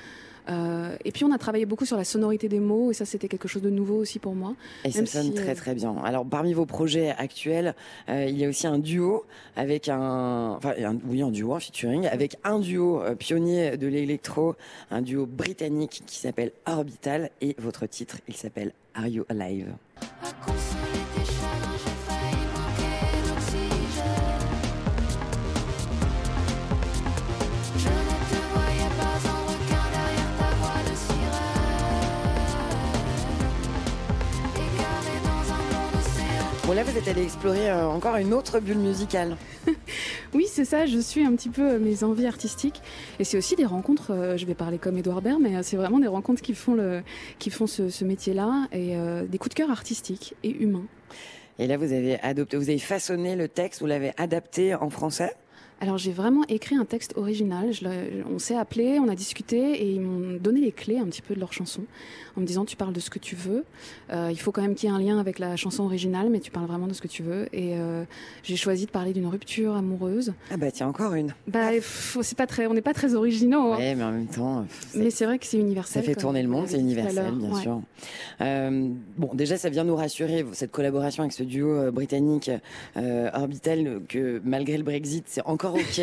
Euh, 0.49 0.97
et 1.05 1.13
puis 1.13 1.25
on 1.25 1.33
a 1.33 1.39
travaillé 1.39 1.67
beaucoup 1.67 1.85
sur 1.85 1.97
la 1.97 2.05
sonorité 2.05 2.49
des 2.49 2.61
mots 2.61 2.91
et 2.91 2.95
ça 2.95 3.05
c'était 3.05 3.29
quelque 3.29 3.49
chose 3.49 3.63
de 3.63 3.71
nouveau 3.71 3.97
aussi 3.97 4.19
pour 4.19 4.35
moi. 4.35 4.55
Et 4.85 4.91
ça 4.91 5.05
sonne 5.05 5.25
si, 5.27 5.35
très 5.35 5.51
euh, 5.51 5.55
très 5.55 5.75
bien. 5.75 5.95
Alors 6.05 6.25
parmi 6.25 6.55
vos 6.55 6.65
projets 6.67 7.11
actuels, 7.11 7.75
euh, 8.09 8.25
il 8.29 8.39
y 8.39 8.45
a 8.45 8.49
aussi 8.49 8.67
un 8.67 8.79
duo 8.79 9.25
avec 9.57 9.89
un, 9.89 10.55
enfin 10.57 10.73
un- 10.83 10.99
oui 11.07 11.23
un 11.23 11.31
duo, 11.31 11.55
un 11.55 11.61
featuring 11.61 12.07
avec 12.07 12.37
un 12.45 12.59
duo 12.61 13.03
euh, 13.03 13.15
pionnier 13.15 13.77
de 13.77 13.87
l'électro, 13.87 14.55
un 14.91 15.03
duo 15.03 15.27
britannique 15.27 16.03
qui 16.07 16.17
s'appelle 16.19 16.53
Orbital 16.67 17.31
et 17.41 17.55
votre 17.59 17.87
titre 17.87 18.19
il 18.29 18.35
s'appelle 18.35 18.73
Are 18.95 19.07
You 19.09 19.25
Alive? 19.29 19.73
Bon 36.69 36.75
là 36.75 36.83
vous 36.83 36.99
êtes 36.99 37.09
allé 37.09 37.23
explorer 37.23 37.71
euh, 37.71 37.87
encore 37.87 38.17
une 38.17 38.35
autre 38.35 38.61
bulle 38.61 38.77
musicale. 38.77 39.39
Oui, 40.35 40.45
c'est 40.47 40.67
ça, 40.67 40.85
je 40.85 40.99
suis 40.99 41.25
un 41.25 41.35
petit 41.35 41.49
peu 41.49 41.63
euh, 41.63 41.79
mes 41.79 42.05
envies 42.05 42.27
artistiques. 42.27 42.83
Et 43.19 43.25
c'est 43.25 43.39
aussi 43.39 43.57
des 43.57 43.65
rencontres, 43.65 44.11
euh, 44.11 44.37
je 44.37 44.45
vais 44.45 44.55
parler 44.55 44.77
comme 44.77 44.99
Edouard 44.99 45.23
Baird, 45.23 45.41
mais 45.41 45.57
euh, 45.57 45.61
c'est 45.63 45.79
vraiment 45.79 45.99
des 45.99 46.09
rencontres 46.09 46.43
qui 46.43 46.53
font, 46.53 46.75
le, 46.75 47.01
qui 47.39 47.49
font 47.49 47.67
ce, 47.67 47.89
ce 47.89 48.05
métier-là 48.05 48.69
et 48.71 48.99
euh, 48.99 49.25
des 49.25 49.39
coups 49.39 49.55
de 49.55 49.63
cœur 49.63 49.71
artistiques 49.71 50.35
et 50.43 50.51
humains. 50.51 50.85
Et 51.59 51.67
là 51.67 51.79
vous 51.79 51.91
avez 51.91 52.21
adopté, 52.21 52.59
vous 52.59 52.69
avez 52.69 52.79
façonné 52.79 53.35
le 53.35 53.49
texte, 53.49 53.81
vous 53.81 53.87
l'avez 53.87 54.13
adapté 54.19 54.75
en 54.75 54.91
français? 54.91 55.35
Alors 55.81 55.97
j'ai 55.97 56.11
vraiment 56.11 56.43
écrit 56.49 56.75
un 56.75 56.85
texte 56.85 57.13
original. 57.17 57.73
Je 57.73 57.87
on 58.29 58.39
s'est 58.41 58.57
appelé, 58.57 58.99
on 58.99 59.09
a 59.09 59.15
discuté 59.15 59.57
et 59.83 59.91
ils 59.93 60.01
m'ont 60.01 60.37
donné 60.41 60.61
les 60.61 60.73
clés 60.73 60.99
un 60.99 61.05
petit 61.07 61.23
peu 61.23 61.35
de 61.35 61.41
leur 61.41 61.53
chanson 61.53 61.83
en 62.37 62.41
me 62.41 62.47
disant 62.47 62.65
tu 62.65 62.75
parles 62.77 62.93
de 62.93 62.99
ce 63.01 63.11
que 63.11 63.19
tu 63.21 63.37
veux. 63.37 63.65
Euh, 64.13 64.29
il 64.33 64.39
faut 64.41 64.51
quand 64.51 64.61
même 64.63 64.75
qu'il 64.75 64.89
y 64.89 64.93
ait 64.93 64.95
un 64.95 64.99
lien 64.99 65.19
avec 65.21 65.39
la 65.39 65.55
chanson 65.57 65.85
originale, 65.85 66.31
mais 66.31 66.41
tu 66.41 66.51
parles 66.51 66.67
vraiment 66.67 66.89
de 66.89 66.95
ce 66.95 67.01
que 67.01 67.07
tu 67.07 67.23
veux. 67.23 67.47
Et 67.53 67.77
euh, 67.79 68.03
j'ai 68.43 68.57
choisi 68.57 68.87
de 68.87 68.91
parler 68.91 69.13
d'une 69.13 69.27
rupture 69.29 69.77
amoureuse. 69.77 70.33
Ah 70.51 70.57
bah 70.57 70.71
tiens 70.73 70.89
encore 70.89 71.15
une. 71.15 71.33
Bah 71.47 71.71
pff, 71.71 72.19
c'est 72.23 72.37
pas 72.37 72.47
très, 72.49 72.67
on 72.67 72.75
n'est 72.75 72.83
pas 72.83 72.95
très 72.95 73.15
originaux. 73.15 73.73
hein. 73.73 73.79
Ouais 73.79 73.95
mais 73.95 74.03
en 74.05 74.11
même 74.13 74.27
temps. 74.27 74.67
c'est- 74.91 74.99
Mais 74.99 75.11
c'est 75.11 75.27
vrai 75.27 75.39
que 75.39 75.47
c'est 75.47 75.59
universel. 75.59 76.03
Ça 76.03 76.07
fait 76.09 76.17
tourner 76.17 76.43
le 76.43 76.49
on 76.49 76.53
monde, 76.53 76.67
c'est 76.69 76.81
universel, 76.81 77.35
bien 77.37 77.53
Ouais. 77.53 77.63
sûr. 77.63 77.81
Euh, 78.41 78.89
bon, 79.17 79.31
déjà, 79.35 79.57
ça 79.57 79.69
vient 79.71 79.85
nous 79.85 79.97
rassurer, 79.97 80.45
cette 80.53 80.73
collaboration 80.73 81.23
avec 81.23 81.33
ce 81.33 81.45
duo 81.45 81.91
britannique 81.93 82.51
Orbital, 82.97 84.01
que 84.09 84.41
malgré 84.45 84.77
le 84.77 84.83
Brexit, 84.85 85.25
c'est 85.29 85.43
encore 85.47 85.68
OK 85.75 86.01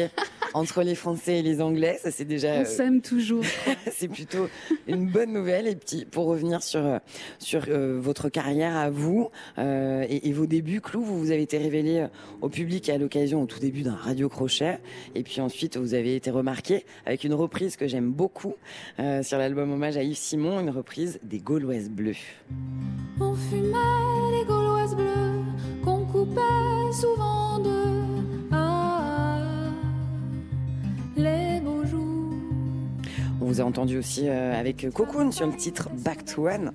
entre 0.54 0.84
les 0.84 0.96
Français 0.96 1.40
et 1.40 1.42
les 1.42 1.62
Anglais. 1.62 2.00
Ça, 2.02 2.12
c'est 2.12 2.24
déjà, 2.24 2.54
On 2.54 2.62
euh, 2.62 2.66
s'aime 2.66 3.02
toujours. 3.02 3.44
c'est 3.92 4.08
plutôt 4.08 4.48
une 4.88 5.06
bonne 5.08 5.34
nouvelle. 5.34 5.68
Et 5.68 5.76
puis, 5.76 6.06
pour 6.06 6.28
revenir 6.28 6.64
sur 6.64 6.86
euh, 6.86 7.00
sur 7.40 7.66
euh, 7.68 8.00
votre 8.00 8.30
carrière 8.30 8.76
à 8.78 8.90
vous 8.90 9.30
euh, 9.58 10.06
et, 10.10 10.30
et 10.30 10.34
vos 10.34 10.46
débuts, 10.46 10.80
Clou, 10.80 11.02
vous 11.02 11.20
vous 11.20 11.32
avez 11.32 11.42
été 11.42 11.58
révélé 11.58 12.08
au 12.42 12.50
public 12.50 12.90
à 12.90 12.98
l'occasion, 12.98 13.42
au 13.42 13.46
tout 13.46 13.60
début 13.60 13.82
d'un 13.82 13.96
radio 13.96 14.30
crochet, 14.30 14.80
et 15.14 15.24
puis 15.24 15.42
ensuite 15.42 15.78
vous 15.78 15.94
avez 15.94 16.16
été 16.16 16.32
remarqué 16.32 16.86
avec 17.06 17.24
une 17.24 17.34
reprise 17.34 17.76
que 17.76 17.88
j'aime 17.88 18.12
beaucoup 18.12 18.56
euh, 19.00 19.24
sur 19.24 19.38
l'album 19.38 19.72
hommage 19.72 19.98
à 19.98 20.04
Yves 20.04 20.18
Simon, 20.18 20.60
une 20.60 20.70
reprise 20.70 21.20
des 21.24 21.40
Gauloises 21.40 21.90
bleues. 21.90 22.16
On 23.20 23.36
fumait 23.36 24.40
les 24.40 24.46
gauloises 24.46 24.96
bleues 24.96 25.42
qu'on 25.84 26.06
coupait 26.06 26.42
souvent 26.94 27.45
vous 33.56 33.62
a 33.62 33.66
entendu 33.66 33.98
aussi 33.98 34.28
euh, 34.28 34.60
avec 34.60 34.86
Cocoon 34.94 35.32
sur 35.32 35.48
le 35.48 35.56
titre 35.56 35.88
Back 36.04 36.26
to 36.26 36.48
One. 36.48 36.74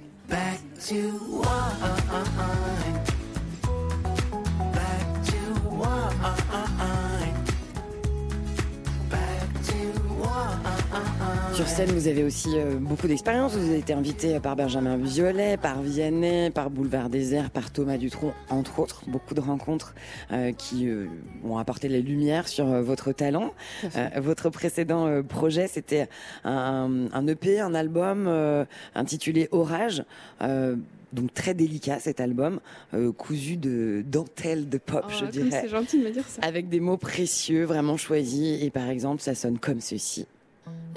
Sur 11.61 11.69
scène, 11.69 11.91
vous 11.91 12.09
avez 12.09 12.25
aussi 12.25 12.49
euh, 12.55 12.77
beaucoup 12.77 13.07
d'expérience. 13.07 13.53
Vous 13.53 13.69
avez 13.69 13.81
été 13.81 13.93
invité 13.93 14.41
par 14.41 14.57
Benjamin 14.57 14.97
Violet, 14.97 15.59
par 15.59 15.83
Vianney, 15.83 16.49
par 16.49 16.71
Boulevard 16.71 17.11
Désert, 17.11 17.51
par 17.51 17.71
Thomas 17.71 17.99
Dutronc, 17.99 18.33
entre 18.49 18.79
autres. 18.79 19.03
Beaucoup 19.07 19.35
de 19.35 19.43
rencontres 19.43 19.95
euh, 20.33 20.53
qui 20.53 20.89
euh, 20.89 21.05
ont 21.45 21.59
apporté 21.59 21.91
la 21.91 21.99
lumière 21.99 22.49
sur 22.49 22.67
euh, 22.67 22.81
votre 22.81 23.13
talent. 23.13 23.53
Euh, 23.95 24.09
votre 24.23 24.49
précédent 24.49 25.07
euh, 25.07 25.23
projet, 25.23 25.69
c'était 25.69 26.09
un, 26.45 27.09
un 27.13 27.27
EP, 27.27 27.61
un 27.61 27.75
album 27.75 28.25
euh, 28.27 28.65
intitulé 28.95 29.47
Orage. 29.53 30.03
Euh, 30.41 30.77
donc 31.13 31.35
très 31.35 31.53
délicat 31.53 31.99
cet 31.99 32.21
album, 32.21 32.61
euh, 32.95 33.13
cousu 33.13 33.59
de 33.59 34.03
dentelle 34.07 34.71
de 34.71 34.79
pop, 34.79 35.05
Oh, 35.07 35.13
je 35.21 35.27
dirais, 35.27 35.61
C'est 35.61 35.69
gentil 35.69 35.99
de 35.99 36.05
me 36.05 36.11
dire 36.11 36.25
ça. 36.27 36.41
avec 36.41 36.71
des 36.71 36.81
mots 36.81 36.97
précieux, 36.97 37.65
vraiment 37.65 37.99
choisis. 37.99 38.63
Et 38.63 38.71
par 38.71 38.89
exemple, 38.89 39.21
ça 39.21 39.35
sonne 39.35 39.59
comme 39.59 39.83
ceci. 39.83 40.27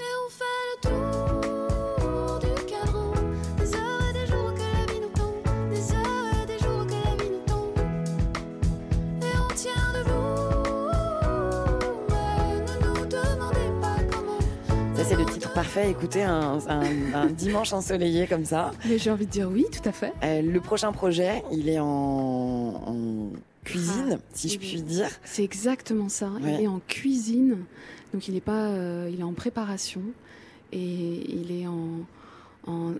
Et 0.00 0.04
on 0.26 0.30
fait 0.30 0.43
le 0.90 1.98
tour 2.00 2.38
du 2.40 2.64
cadran. 2.66 3.12
Des 3.58 3.74
heures 3.74 4.02
et 4.10 4.12
des 4.12 4.26
jours 4.26 4.54
que 4.54 4.60
la 4.60 4.92
vie 4.92 5.00
nous 5.00 5.08
tombe. 5.14 5.70
Des 5.70 5.92
heures 5.92 6.42
et 6.42 6.46
des 6.46 6.58
jours 6.58 6.86
que 6.86 6.92
la 6.92 7.22
vie 7.24 7.30
nous 7.30 7.44
tombe. 7.46 7.78
Et 9.22 9.36
on 9.38 9.54
tient 9.54 9.92
debout. 9.94 10.94
Mais 12.10 12.60
ne 12.60 12.86
nous 12.86 13.06
demandez 13.06 13.70
pas 13.80 13.96
comment. 14.10 14.38
Ça, 14.96 15.04
c'est 15.04 15.16
le 15.16 15.24
titre 15.26 15.52
parfait. 15.52 15.90
Écoutez, 15.90 16.22
un, 16.22 16.58
un- 16.68 17.14
un 17.14 17.26
dimanche 17.26 17.72
ensoleillé 17.72 18.26
comme 18.26 18.44
ça. 18.44 18.70
Mais 18.86 18.98
j'ai 18.98 19.10
envie 19.10 19.26
de 19.26 19.30
dire 19.30 19.48
oui, 19.50 19.66
tout 19.72 19.86
à 19.88 19.92
fait. 19.92 20.12
Euh, 20.22 20.42
le 20.42 20.60
prochain 20.60 20.92
projet, 20.92 21.42
il 21.52 21.68
est 21.68 21.78
en, 21.78 21.86
en 21.86 23.30
cuisine, 23.64 24.18
Ah, 24.18 24.24
si 24.34 24.48
je 24.48 24.58
oui, 24.58 24.58
puis 24.58 24.82
dire. 24.82 25.08
C'est 25.24 25.42
exactement 25.44 26.08
ça. 26.08 26.26
Ouais. 26.42 26.56
Il 26.58 26.64
est 26.64 26.68
en 26.68 26.80
cuisine, 26.86 27.56
donc 28.12 28.28
il 28.28 28.36
est 28.36 28.40
pas, 28.42 28.66
euh, 28.68 29.08
il 29.12 29.20
est 29.20 29.24
en 29.24 29.32
préparation 29.32 30.02
et 30.74 31.30
il 31.30 31.52
est 31.52 31.66
en, 31.66 32.06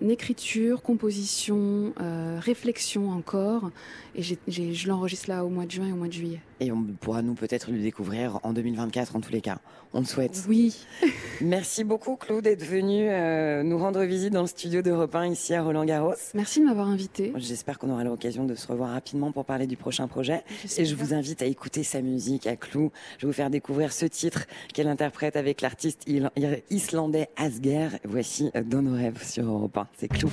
écriture, 0.08 0.82
composition, 0.82 1.94
euh, 2.00 2.38
réflexion 2.40 3.10
encore. 3.10 3.70
Et 4.16 4.22
je 4.22 4.88
l'enregistre 4.88 5.28
là 5.28 5.44
au 5.44 5.48
mois 5.48 5.66
de 5.66 5.70
juin 5.70 5.88
et 5.88 5.92
au 5.92 5.96
mois 5.96 6.08
de 6.08 6.12
juillet. 6.12 6.40
Et 6.60 6.70
on 6.70 6.82
pourra 7.00 7.22
nous 7.22 7.34
peut-être 7.34 7.70
le 7.70 7.78
découvrir 7.78 8.38
en 8.42 8.52
2024 8.52 9.16
en 9.16 9.20
tous 9.20 9.32
les 9.32 9.40
cas. 9.40 9.58
On 9.92 10.00
le 10.00 10.06
souhaite. 10.06 10.44
Oui. 10.48 10.76
Merci 11.40 11.84
beaucoup 11.84 12.16
Claude 12.16 12.44
d'être 12.44 12.64
venu 12.64 13.08
euh, 13.08 13.62
nous 13.62 13.78
rendre 13.78 14.02
visite 14.04 14.32
dans 14.32 14.42
le 14.42 14.46
studio 14.46 14.82
d'Europe 14.82 15.14
1 15.14 15.28
ici 15.28 15.54
à 15.54 15.62
Roland 15.62 15.84
Garros. 15.84 16.14
Merci 16.34 16.60
de 16.60 16.66
m'avoir 16.66 16.88
invité. 16.88 17.32
J'espère 17.36 17.78
qu'on 17.78 17.90
aura 17.90 18.04
l'occasion 18.04 18.44
de 18.44 18.54
se 18.54 18.66
revoir 18.66 18.90
rapidement 18.90 19.32
pour 19.32 19.44
parler 19.44 19.66
du 19.66 19.76
prochain 19.76 20.08
projet. 20.08 20.42
Et 20.78 20.84
je 20.84 20.94
vous 20.94 21.14
invite 21.14 21.42
à 21.42 21.46
écouter 21.46 21.82
sa 21.82 22.02
musique 22.02 22.46
à 22.46 22.56
Clou. 22.56 22.90
Je 23.18 23.26
vais 23.26 23.30
vous 23.30 23.36
faire 23.36 23.50
découvrir 23.50 23.92
ce 23.92 24.06
titre 24.06 24.46
qu'elle 24.72 24.88
interprète 24.88 25.36
avec 25.36 25.60
l'artiste 25.60 26.08
islandais 26.70 27.28
Asger. 27.36 27.88
Voici 28.04 28.50
euh, 28.54 28.62
Dans 28.62 28.82
nos 28.82 28.94
rêves 28.94 29.22
sur 29.24 29.44
Europe 29.44 29.76
1. 29.76 29.88
C'est 29.96 30.08
Clou. 30.08 30.30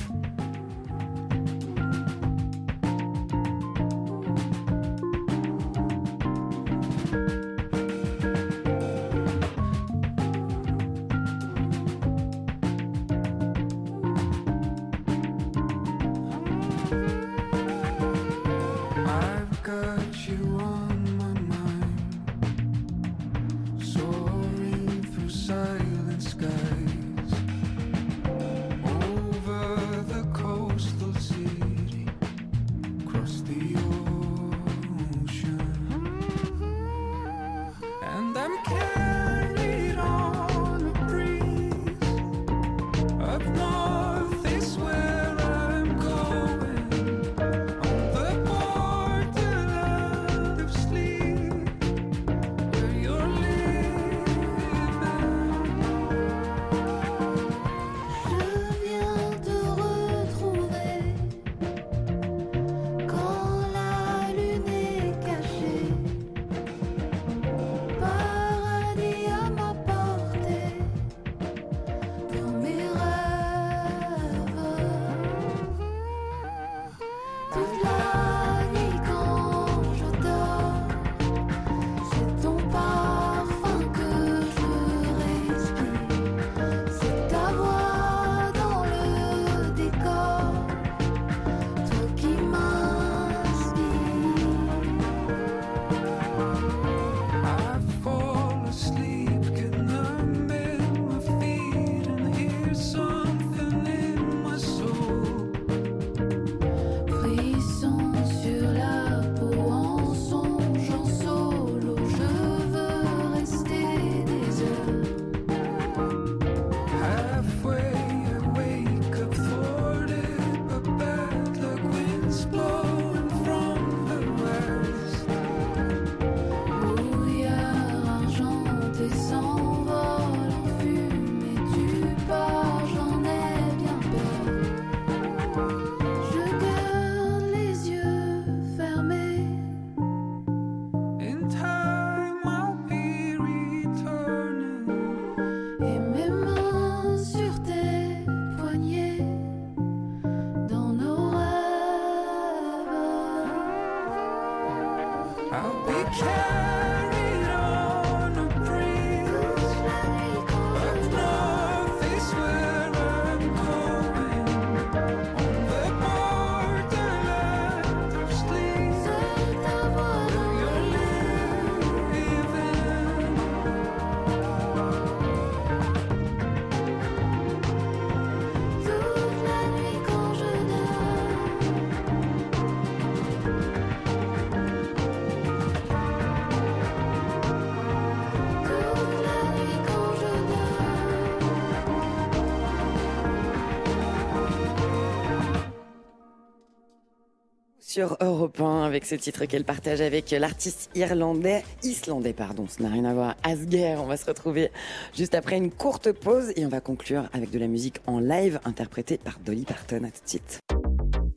Sur 197.91 198.15
Europe 198.21 198.61
1 198.61 198.83
avec 198.83 199.03
ce 199.03 199.15
titre 199.15 199.43
qu'elle 199.43 199.65
partage 199.65 199.99
avec 199.99 200.31
l'artiste 200.31 200.89
irlandais, 200.95 201.61
islandais 201.83 202.31
pardon, 202.31 202.65
ça 202.65 202.81
n'a 202.83 202.89
rien 202.89 203.03
à 203.03 203.13
voir, 203.13 203.35
Asger. 203.43 203.95
On 203.97 204.05
va 204.05 204.15
se 204.15 204.25
retrouver 204.25 204.71
juste 205.13 205.35
après 205.35 205.57
une 205.57 205.69
courte 205.69 206.13
pause 206.13 206.53
et 206.55 206.65
on 206.65 206.69
va 206.69 206.79
conclure 206.79 207.27
avec 207.33 207.49
de 207.49 207.59
la 207.59 207.67
musique 207.67 207.97
en 208.07 208.21
live 208.21 208.61
interprétée 208.63 209.17
par 209.17 209.39
Dolly 209.39 209.65
Parton. 209.65 210.05
À 210.05 210.09
tout 210.09 210.23
de 210.23 210.29
suite. 210.29 210.61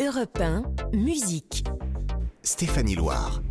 Europe 0.00 0.40
1, 0.40 0.62
musique. 0.92 1.64
Stéphanie 2.44 2.94
Loire. 2.94 3.42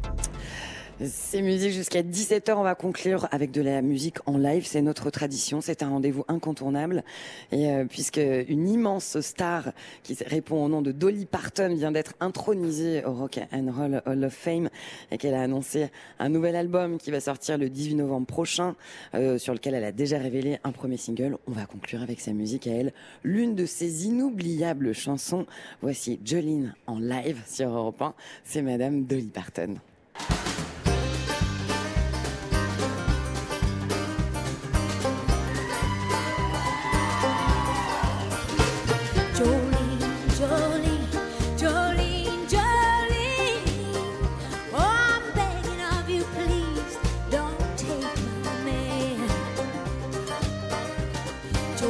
C'est 1.06 1.42
musique 1.42 1.72
jusqu'à 1.72 2.02
17h. 2.02 2.54
On 2.56 2.64
va 2.64 2.76
conclure 2.76 3.28
avec 3.32 3.52
de 3.52 3.62
la 3.62 3.82
musique 3.82 4.18
en 4.26 4.38
live. 4.38 4.66
C'est 4.66 4.82
notre 4.82 5.10
tradition. 5.10 5.60
C'est 5.60 5.84
un 5.84 5.90
rendez-vous 5.90 6.24
incontournable. 6.28 7.04
Et 7.52 7.70
euh, 7.70 7.86
puisque 7.86 8.22
une 8.48 8.70
immense 8.70 9.20
star 9.20 9.74
qui 10.04 10.16
répond 10.26 10.64
au 10.64 10.70
nom 10.70 10.82
de 10.82 10.92
Dolly 10.92 11.26
Parton 11.26 11.76
vient 11.76 11.92
d'être 11.92 12.14
intronisée 12.20 13.04
au 13.06 13.14
Rock 13.14 13.40
and 13.52 13.72
Roll 13.76 14.02
Hall 14.06 14.24
of 14.24 14.34
Fame 14.34 14.70
et 15.12 15.18
qu'elle 15.18 15.34
a 15.34 15.42
annoncé 15.42 15.90
un 16.20 16.30
nouvel 16.30 16.56
album 16.56 16.98
qui 16.98 17.12
va 17.12 17.20
sortir 17.20 17.58
le 17.58 17.70
18 17.70 17.96
novembre 17.96 18.28
prochain, 18.28 18.76
euh, 19.14 19.38
sur 19.38 19.54
lequel 19.54 19.74
elle 19.74 19.86
a 19.86 19.92
déjà 19.92 20.20
révélé 20.20 20.60
un 20.64 20.72
premier 20.72 20.98
single. 20.98 21.38
On 21.48 21.52
va 21.52 21.66
conclure 21.66 22.02
avec 22.02 22.22
sa 22.22 22.32
musique 22.34 22.68
à 22.68 22.72
elle, 22.72 22.94
l'une 23.24 23.56
de 23.56 23.66
ses 23.66 24.06
inoubliables 24.06 24.94
chansons. 24.94 25.46
Voici 25.82 26.20
Jolene 26.24 26.76
en 26.88 27.00
live 27.00 27.42
sur 27.48 27.70
Europe 27.70 28.02
1. 28.02 28.14
C'est 28.44 28.62
Madame 28.62 29.04
Dolly 29.04 29.28
Parton. 29.28 29.76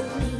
Man. 0.01 0.03
Jolene, 0.13 0.32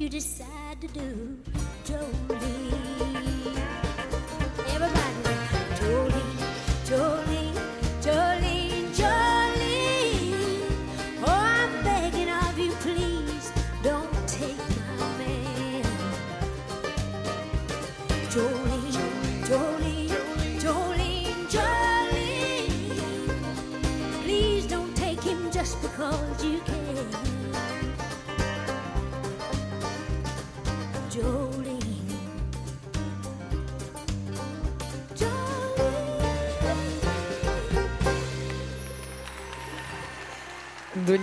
you 0.00 0.08
decide 0.08 0.80
to 0.80 0.88
do. 0.88 1.36
Everybody, 1.90 3.29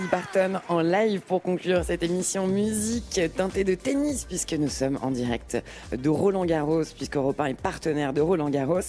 Parton 0.10 0.60
en 0.70 0.82
live 0.82 1.22
pour 1.22 1.42
conclure 1.42 1.84
cette 1.84 2.04
émission 2.04 2.48
musique 2.48 3.20
teintée 3.36 3.64
de 3.64 3.76
tennis 3.76 4.26
puisque 4.26 4.54
nous 4.54 4.70
sommes 4.70 4.98
en 5.02 5.12
direct 5.12 5.62
de 5.92 6.10
Roland 6.10 6.46
Garros 6.46 6.84
puisque 6.96 7.18
Europe 7.18 7.40
1 7.40 7.46
est 7.46 7.54
partenaire 7.54 8.14
de 8.14 8.22
Roland 8.22 8.50
Garros. 8.50 8.80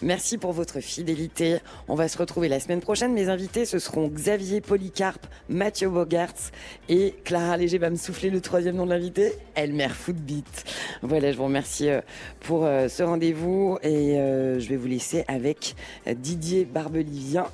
Merci 0.00 0.38
pour 0.38 0.52
votre 0.52 0.80
fidélité. 0.80 1.58
On 1.88 1.94
va 1.94 2.08
se 2.08 2.16
retrouver 2.16 2.48
la 2.48 2.60
semaine 2.60 2.80
prochaine. 2.80 3.12
Mes 3.12 3.28
invités 3.28 3.64
ce 3.64 3.78
seront 3.78 4.08
Xavier 4.08 4.60
Polycarpe, 4.60 5.26
Mathieu 5.48 5.88
Bogarts 5.88 6.50
et 6.88 7.14
Clara 7.24 7.56
Léger 7.56 7.78
va 7.78 7.90
me 7.90 7.96
souffler 7.96 8.30
le 8.30 8.40
troisième 8.40 8.76
nom 8.76 8.86
de 8.86 8.90
l'invité, 8.90 9.32
Elmer 9.54 9.88
Footbeat. 9.88 10.64
Voilà, 11.02 11.32
je 11.32 11.36
vous 11.36 11.44
remercie 11.44 11.90
euh, 11.90 12.00
pour 12.40 12.64
euh, 12.64 12.88
ce 12.88 13.02
rendez-vous 13.02 13.78
et 13.82 14.18
euh, 14.18 14.60
je 14.60 14.68
vais 14.68 14.76
vous 14.76 14.88
laisser 14.88 15.24
avec 15.28 15.74
Didier 16.06 16.64
Barbelivien 16.64 17.46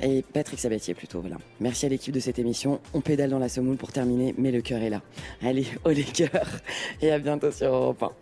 et 0.00 0.22
Patrick 0.32 0.58
Sabatier 0.58 0.94
plutôt. 0.94 1.20
Voilà. 1.20 1.36
Merci 1.60 1.86
à 1.86 1.88
l'équipe 1.88 2.14
de 2.14 2.20
cette 2.20 2.38
émission. 2.38 2.80
On 2.94 3.00
pédale 3.00 3.30
dans 3.30 3.38
la 3.38 3.48
semoule 3.48 3.76
pour 3.76 3.92
terminer, 3.92 4.34
mais 4.38 4.50
le 4.50 4.62
cœur 4.62 4.80
est 4.80 4.90
là. 4.90 5.02
Allez, 5.42 5.66
au 5.84 5.90
les 5.90 6.04
cœurs 6.04 6.60
et 7.00 7.10
à 7.10 7.18
bientôt 7.18 7.50
sur 7.50 7.66
Europe 7.66 8.02
1. 8.02 8.12